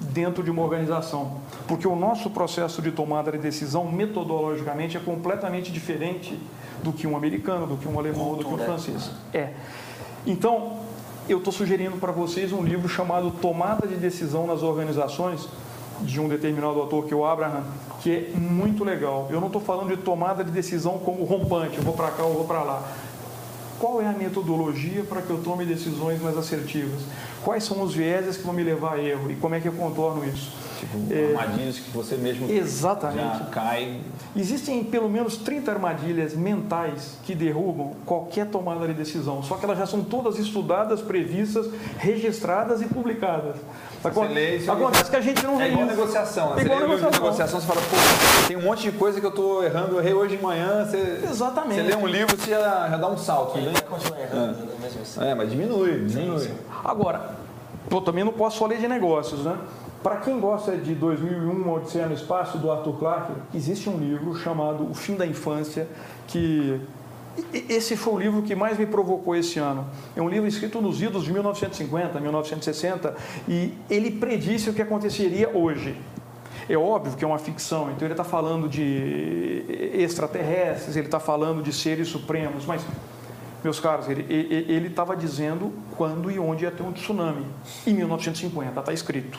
dentro 0.00 0.42
de 0.42 0.50
uma 0.50 0.62
organização. 0.62 1.38
Porque 1.66 1.86
o 1.86 1.96
nosso 1.96 2.30
processo 2.30 2.82
de 2.82 2.90
tomada 2.90 3.32
de 3.32 3.38
decisão, 3.38 3.90
metodologicamente, 3.90 4.96
é 4.96 5.00
completamente 5.00 5.70
diferente 5.72 6.38
do 6.82 6.92
que 6.92 7.06
um 7.06 7.16
americano, 7.16 7.66
do 7.66 7.76
que 7.76 7.88
um 7.88 7.98
alemão, 7.98 8.34
do 8.34 8.44
que 8.44 8.52
um 8.52 8.58
francês. 8.58 9.10
É. 9.32 9.50
Então, 10.26 10.78
eu 11.28 11.38
estou 11.38 11.52
sugerindo 11.52 11.96
para 11.96 12.12
vocês 12.12 12.52
um 12.52 12.62
livro 12.62 12.88
chamado 12.88 13.30
Tomada 13.30 13.86
de 13.86 13.96
Decisão 13.96 14.46
nas 14.46 14.62
Organizações, 14.62 15.48
de 16.00 16.20
um 16.20 16.28
determinado 16.28 16.80
autor 16.80 17.04
que 17.06 17.14
é 17.14 17.16
o 17.16 17.24
Abraham, 17.24 17.62
que 18.00 18.10
é 18.10 18.38
muito 18.38 18.84
legal. 18.84 19.28
Eu 19.30 19.40
não 19.40 19.46
estou 19.46 19.62
falando 19.62 19.88
de 19.88 20.02
tomada 20.02 20.42
de 20.42 20.50
decisão 20.50 20.98
como 20.98 21.24
rompante, 21.24 21.78
eu 21.78 21.84
vou 21.84 21.94
para 21.94 22.10
cá, 22.10 22.24
eu 22.24 22.32
vou 22.32 22.44
para 22.44 22.62
lá 22.62 22.82
qual 23.78 24.00
é 24.00 24.06
a 24.06 24.12
metodologia 24.12 25.04
para 25.04 25.22
que 25.22 25.30
eu 25.30 25.38
tome 25.42 25.64
decisões 25.64 26.20
mais 26.20 26.36
assertivas? 26.36 27.00
Quais 27.42 27.64
são 27.64 27.82
os 27.82 27.94
vieses 27.94 28.36
que 28.36 28.42
vão 28.42 28.54
me 28.54 28.62
levar 28.62 28.94
a 28.94 29.02
erro 29.02 29.30
e 29.30 29.36
como 29.36 29.54
é 29.54 29.60
que 29.60 29.68
eu 29.68 29.72
contorno 29.72 30.24
isso? 30.24 30.52
Tipo, 30.80 31.12
é, 31.12 31.34
armadilhas 31.36 31.78
que 31.78 31.90
você 31.90 32.16
mesmo 32.16 32.50
exatamente. 32.50 33.38
já 33.38 33.44
cai. 33.46 34.00
Existem 34.36 34.82
pelo 34.82 35.08
menos 35.08 35.36
30 35.36 35.70
armadilhas 35.70 36.34
mentais 36.34 37.16
que 37.24 37.34
derrubam 37.34 37.92
qualquer 38.04 38.46
tomada 38.46 38.86
de 38.86 38.94
decisão, 38.94 39.42
só 39.42 39.56
que 39.56 39.64
elas 39.64 39.78
já 39.78 39.86
são 39.86 40.02
todas 40.02 40.38
estudadas, 40.38 41.00
previstas, 41.00 41.66
registradas 41.98 42.82
e 42.82 42.86
publicadas. 42.86 43.56
Lê, 44.28 44.58
você 44.58 44.70
Acontece 44.70 45.10
que 45.10 45.16
a 45.16 45.20
gente 45.20 45.44
não 45.44 45.56
vê. 45.56 45.64
É 45.64 45.68
igual 45.68 45.86
isso. 45.86 45.96
negociação. 45.96 46.54
Né? 46.54 46.62
É 46.62 46.64
igual 46.64 46.78
você 46.78 46.86
negociação. 46.86 47.22
negociação, 47.22 47.60
você 47.60 47.66
fala, 47.66 47.80
pô, 47.80 48.46
tem 48.46 48.56
um 48.56 48.62
monte 48.62 48.90
de 48.90 48.92
coisa 48.92 49.20
que 49.20 49.26
eu 49.26 49.30
estou 49.30 49.64
errando, 49.64 49.94
eu 49.94 50.00
errei 50.00 50.14
hoje 50.14 50.36
de 50.36 50.42
manhã. 50.42 50.84
Você, 50.84 51.20
Exatamente. 51.24 51.82
Você 51.82 51.88
lê 51.88 51.96
um 51.96 52.06
livro, 52.06 52.36
você 52.36 52.50
já, 52.50 52.88
já 52.88 52.96
dá 52.96 53.08
um 53.08 53.16
salto. 53.16 53.56
Ele 53.56 53.70
né? 53.70 53.80
continua 53.88 54.20
errando, 54.20 54.58
é. 54.60 54.82
Né? 54.82 54.90
Assim. 55.02 55.24
É, 55.24 55.34
mas 55.34 55.50
diminui, 55.50 56.04
diminui. 56.04 56.38
Sim, 56.38 56.48
sim. 56.48 56.54
Agora, 56.84 57.30
eu 57.90 58.00
também 58.00 58.24
não 58.24 58.32
posso 58.32 58.58
falar 58.58 58.74
de 58.74 58.88
negócios, 58.88 59.44
né? 59.44 59.56
Para 60.02 60.16
quem 60.16 60.38
gosta 60.38 60.76
de 60.76 60.94
2001, 60.94 61.72
Odisseia 61.72 62.06
no 62.06 62.12
Espaço, 62.12 62.58
do 62.58 62.70
Arthur 62.70 62.98
Clarke, 62.98 63.32
existe 63.54 63.88
um 63.88 63.96
livro 63.96 64.36
chamado 64.36 64.86
O 64.90 64.92
Fim 64.92 65.14
da 65.14 65.26
Infância, 65.26 65.88
que 66.26 66.78
esse 67.52 67.96
foi 67.96 68.14
o 68.14 68.18
livro 68.18 68.42
que 68.42 68.54
mais 68.54 68.78
me 68.78 68.86
provocou 68.86 69.34
esse 69.34 69.58
ano. 69.58 69.86
É 70.14 70.22
um 70.22 70.28
livro 70.28 70.46
escrito 70.46 70.80
nos 70.80 71.02
idos 71.02 71.24
de 71.24 71.32
1950, 71.32 72.20
1960, 72.20 73.16
e 73.48 73.72
ele 73.90 74.10
predisse 74.10 74.70
o 74.70 74.74
que 74.74 74.82
aconteceria 74.82 75.48
hoje. 75.48 75.96
É 76.68 76.76
óbvio 76.76 77.16
que 77.16 77.24
é 77.24 77.26
uma 77.26 77.38
ficção, 77.38 77.90
então 77.90 78.06
ele 78.06 78.14
está 78.14 78.24
falando 78.24 78.68
de 78.68 79.64
extraterrestres, 79.94 80.96
ele 80.96 81.06
está 81.06 81.20
falando 81.20 81.62
de 81.62 81.72
seres 81.72 82.08
supremos, 82.08 82.64
mas, 82.64 82.82
meus 83.62 83.78
caros, 83.78 84.08
ele 84.08 84.86
estava 84.86 85.14
dizendo 85.14 85.72
quando 85.96 86.30
e 86.30 86.38
onde 86.38 86.64
ia 86.64 86.70
ter 86.70 86.82
um 86.82 86.92
tsunami. 86.92 87.44
Em 87.86 87.92
1950, 87.92 88.80
está 88.80 88.92
escrito. 88.92 89.38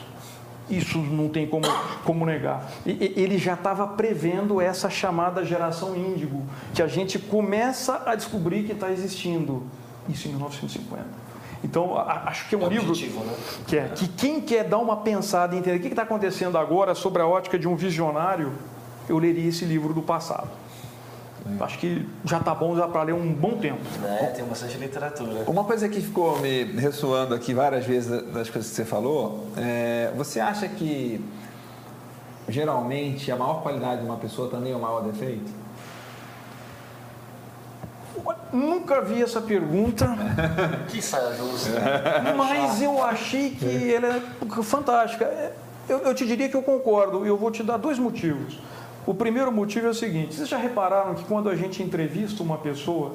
Isso 0.68 0.98
não 0.98 1.28
tem 1.28 1.46
como, 1.46 1.66
como 2.04 2.26
negar. 2.26 2.68
E, 2.84 3.12
ele 3.16 3.38
já 3.38 3.54
estava 3.54 3.86
prevendo 3.86 4.60
essa 4.60 4.90
chamada 4.90 5.44
geração 5.44 5.94
índigo, 5.94 6.42
que 6.74 6.82
a 6.82 6.88
gente 6.88 7.18
começa 7.18 8.02
a 8.04 8.14
descobrir 8.14 8.64
que 8.64 8.72
está 8.72 8.90
existindo. 8.90 9.62
Isso 10.08 10.26
em 10.28 10.32
1950. 10.32 11.26
Então, 11.64 11.96
acho 11.98 12.48
que 12.48 12.54
é 12.54 12.58
um 12.58 12.66
é 12.66 12.68
livro 12.68 12.94
né? 12.94 13.34
que, 13.66 13.76
é, 13.76 13.88
que 13.88 14.06
quem 14.08 14.40
quer 14.40 14.64
dar 14.64 14.78
uma 14.78 14.98
pensada 14.98 15.54
e 15.54 15.58
entender 15.58 15.78
o 15.78 15.80
que 15.80 15.88
está 15.88 16.02
acontecendo 16.02 16.58
agora 16.58 16.94
sobre 16.94 17.22
a 17.22 17.26
ótica 17.26 17.58
de 17.58 17.66
um 17.66 17.74
visionário, 17.74 18.52
eu 19.08 19.18
leria 19.18 19.48
esse 19.48 19.64
livro 19.64 19.94
do 19.94 20.02
passado. 20.02 20.48
É. 21.58 21.64
Acho 21.64 21.78
que 21.78 22.06
já 22.24 22.38
está 22.38 22.54
bom 22.54 22.76
já 22.76 22.88
para 22.88 23.02
ler 23.02 23.14
um 23.14 23.32
bom 23.32 23.58
tempo. 23.58 23.80
É, 24.04 24.26
tem 24.26 24.44
bastante 24.44 24.76
literatura. 24.78 25.44
Uma 25.46 25.64
coisa 25.64 25.88
que 25.88 26.00
ficou 26.00 26.38
me 26.38 26.64
ressoando 26.64 27.34
aqui 27.34 27.54
várias 27.54 27.84
vezes 27.84 28.10
das 28.32 28.50
coisas 28.50 28.70
que 28.70 28.76
você 28.76 28.84
falou, 28.84 29.46
é, 29.56 30.12
você 30.16 30.40
acha 30.40 30.68
que 30.68 31.24
geralmente 32.48 33.30
a 33.30 33.36
maior 33.36 33.62
qualidade 33.62 34.00
de 34.00 34.06
uma 34.06 34.16
pessoa 34.16 34.48
também 34.50 34.72
é 34.72 34.76
o 34.76 34.80
maior 34.80 35.02
defeito? 35.02 35.66
Nunca 38.52 39.00
vi 39.02 39.22
essa 39.22 39.40
pergunta. 39.40 40.08
que 40.88 41.02
saia 41.02 41.34
justa. 41.34 41.70
Mas 42.36 42.80
eu 42.80 43.02
achei 43.02 43.50
que 43.50 43.92
ela 43.94 44.16
é 44.16 44.62
fantástica. 44.62 45.52
Eu, 45.88 45.98
eu 45.98 46.14
te 46.14 46.26
diria 46.26 46.48
que 46.48 46.56
eu 46.56 46.62
concordo 46.62 47.24
e 47.24 47.28
eu 47.28 47.36
vou 47.36 47.50
te 47.50 47.62
dar 47.62 47.76
dois 47.76 47.98
motivos. 47.98 48.58
O 49.06 49.14
primeiro 49.14 49.52
motivo 49.52 49.86
é 49.86 49.90
o 49.90 49.94
seguinte: 49.94 50.34
vocês 50.34 50.48
já 50.48 50.58
repararam 50.58 51.14
que 51.14 51.24
quando 51.24 51.48
a 51.48 51.54
gente 51.54 51.82
entrevista 51.82 52.42
uma 52.42 52.58
pessoa, 52.58 53.12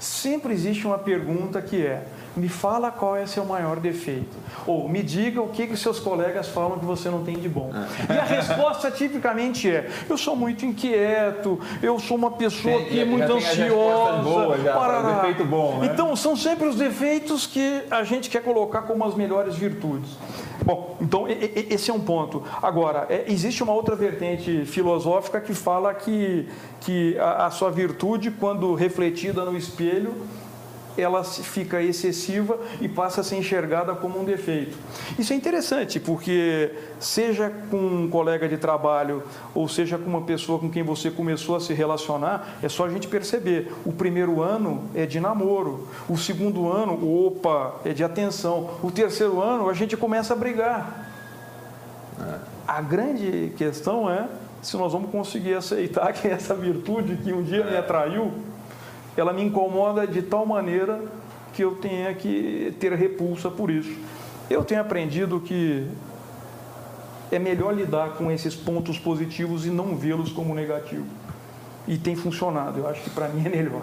sempre 0.00 0.54
existe 0.54 0.86
uma 0.86 0.96
pergunta 0.96 1.60
que 1.60 1.84
é: 1.84 2.04
me 2.34 2.48
fala 2.48 2.90
qual 2.90 3.14
é 3.14 3.26
seu 3.26 3.44
maior 3.44 3.78
defeito. 3.78 4.34
Ou 4.66 4.88
me 4.88 5.02
diga 5.02 5.42
o 5.42 5.48
que, 5.48 5.66
que 5.66 5.76
seus 5.76 6.00
colegas 6.00 6.48
falam 6.48 6.78
que 6.78 6.84
você 6.86 7.10
não 7.10 7.22
tem 7.22 7.36
de 7.36 7.48
bom. 7.48 7.70
É. 7.74 8.14
E 8.14 8.18
a 8.18 8.24
resposta 8.24 8.90
tipicamente 8.90 9.70
é: 9.70 9.90
eu 10.08 10.16
sou 10.16 10.34
muito 10.34 10.64
inquieto, 10.64 11.60
eu 11.82 11.98
sou 11.98 12.16
uma 12.16 12.30
pessoa 12.30 12.82
que 12.82 12.98
é 12.98 13.04
muito 13.04 13.30
ansiosa. 13.30 14.22
Boa, 14.22 14.58
já, 14.58 14.72
defeito 15.16 15.44
bom, 15.44 15.80
né? 15.80 15.90
Então, 15.92 16.16
são 16.16 16.34
sempre 16.34 16.66
os 16.66 16.76
defeitos 16.76 17.46
que 17.46 17.82
a 17.90 18.02
gente 18.02 18.30
quer 18.30 18.42
colocar 18.42 18.82
como 18.82 19.04
as 19.04 19.14
melhores 19.14 19.56
virtudes. 19.56 20.10
Bom, 20.64 20.96
então 20.98 21.26
esse 21.28 21.90
é 21.90 21.94
um 21.94 22.00
ponto. 22.00 22.42
Agora, 22.62 23.06
é, 23.10 23.24
existe 23.28 23.62
uma 23.62 23.74
outra 23.74 23.94
vertente 23.94 24.64
filosófica 24.64 25.38
que 25.40 25.52
fala 25.52 25.92
que, 25.92 26.48
que 26.80 27.18
a, 27.18 27.46
a 27.46 27.50
sua 27.50 27.70
virtude, 27.70 28.30
quando 28.30 28.74
refletida 28.74 29.44
no 29.44 29.56
espelho, 29.56 30.14
ela 30.96 31.24
fica 31.24 31.82
excessiva 31.82 32.58
e 32.80 32.88
passa 32.88 33.20
a 33.20 33.24
ser 33.24 33.36
enxergada 33.36 33.94
como 33.94 34.20
um 34.20 34.24
defeito. 34.24 34.76
Isso 35.18 35.32
é 35.32 35.36
interessante, 35.36 35.98
porque 35.98 36.70
seja 37.00 37.50
com 37.70 37.76
um 37.76 38.08
colega 38.08 38.48
de 38.48 38.56
trabalho 38.56 39.22
ou 39.54 39.68
seja 39.68 39.98
com 39.98 40.08
uma 40.08 40.22
pessoa 40.22 40.58
com 40.58 40.70
quem 40.70 40.82
você 40.82 41.10
começou 41.10 41.56
a 41.56 41.60
se 41.60 41.72
relacionar, 41.72 42.58
é 42.62 42.68
só 42.68 42.86
a 42.86 42.88
gente 42.88 43.08
perceber. 43.08 43.72
O 43.84 43.92
primeiro 43.92 44.42
ano 44.42 44.84
é 44.94 45.06
de 45.06 45.20
namoro, 45.20 45.88
o 46.08 46.16
segundo 46.16 46.70
ano, 46.70 47.26
opa, 47.26 47.76
é 47.84 47.92
de 47.92 48.04
atenção, 48.04 48.70
o 48.82 48.90
terceiro 48.90 49.40
ano 49.40 49.68
a 49.68 49.74
gente 49.74 49.96
começa 49.96 50.32
a 50.32 50.36
brigar. 50.36 51.10
A 52.66 52.80
grande 52.80 53.52
questão 53.56 54.08
é 54.08 54.26
se 54.62 54.76
nós 54.76 54.92
vamos 54.92 55.10
conseguir 55.10 55.54
aceitar 55.54 56.12
que 56.12 56.26
essa 56.26 56.54
virtude 56.54 57.16
que 57.16 57.32
um 57.32 57.42
dia 57.42 57.64
me 57.64 57.76
atraiu 57.76 58.32
ela 59.16 59.32
me 59.32 59.42
incomoda 59.42 60.06
de 60.06 60.22
tal 60.22 60.44
maneira 60.44 61.00
que 61.52 61.62
eu 61.62 61.76
tenha 61.76 62.12
que 62.14 62.74
ter 62.80 62.92
repulsa 62.92 63.50
por 63.50 63.70
isso. 63.70 63.96
Eu 64.50 64.64
tenho 64.64 64.80
aprendido 64.80 65.40
que 65.40 65.88
é 67.30 67.38
melhor 67.38 67.74
lidar 67.74 68.10
com 68.14 68.30
esses 68.30 68.54
pontos 68.54 68.98
positivos 68.98 69.64
e 69.64 69.70
não 69.70 69.96
vê-los 69.96 70.32
como 70.32 70.54
negativos. 70.54 71.06
E 71.86 71.96
tem 71.98 72.16
funcionado, 72.16 72.80
eu 72.80 72.88
acho 72.88 73.02
que 73.02 73.10
para 73.10 73.28
mim 73.28 73.46
é 73.46 73.48
melhor. 73.48 73.82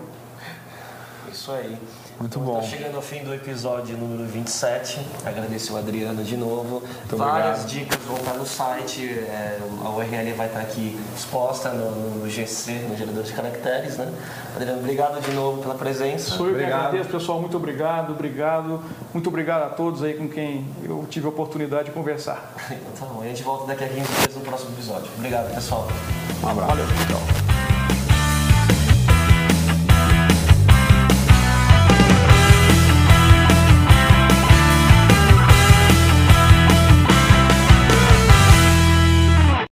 Isso 1.32 1.51
aí. 1.51 1.77
Muito 2.20 2.38
Então, 2.39 2.53
bom. 2.53 2.59
Tá 2.62 2.68
chegando 2.68 2.95
ao 2.95 3.01
fim 3.01 3.24
do 3.24 3.34
episódio 3.34 3.97
número 3.97 4.28
27. 4.30 4.99
Agradeço 5.26 5.74
o 5.74 5.78
Adriano 5.78 6.24
de 6.24 6.38
novo. 6.38 6.82
Muito 6.82 7.18
Várias 7.18 7.62
obrigado. 7.64 7.68
dicas 7.68 7.99
vão 8.05 8.18
estar 8.18 8.34
no 8.34 8.45
site. 8.45 9.09
é, 9.09 9.57
a 9.84 9.89
URL 9.89 10.34
vai 10.34 10.47
estar 10.47 10.59
aqui 10.59 10.99
exposta 11.16 11.70
no, 11.70 12.20
no 12.20 12.30
GC, 12.30 12.72
no 12.89 12.95
gerador 12.95 13.24
de 13.24 13.34
caracteres, 13.34 13.97
né? 13.97 14.12
Adriano, 14.55 14.80
obrigado 14.80 15.20
de 15.22 15.32
novo 15.32 15.62
pela 15.62 15.76
presença. 15.76 16.32
Sou 16.32 16.45
eu 16.47 16.53
que 16.53 16.59
Obrigado. 16.59 16.88
agradeço, 16.88 17.09
pessoal. 17.09 17.39
Muito 17.41 17.57
obrigado, 17.57 18.12
obrigado. 18.12 18.82
Muito 19.14 19.28
obrigado 19.30 19.64
a 19.64 19.70
todos 19.70 20.03
aí 20.03 20.14
com 20.14 20.28
quem 20.30 20.66
eu 20.84 21.05
tive 21.09 21.26
a 21.26 21.30
oportunidade 21.30 21.86
de 21.86 21.91
conversar. 21.91 22.53
Então, 22.72 23.07
tá 23.07 23.14
bom. 23.14 23.22
A 23.22 23.26
gente 23.26 23.43
volta 23.43 23.66
daqui 23.68 23.84
a 23.84 23.88
15 23.88 23.99
dias 23.99 24.36
no 24.36 24.41
próximo 24.41 24.72
episódio. 24.72 25.09
Obrigado, 25.18 25.53
pessoal. 25.53 25.88
Um 26.43 26.47
abraço. 26.47 26.68
Valeu, 26.70 26.86
tchau. 26.86 27.51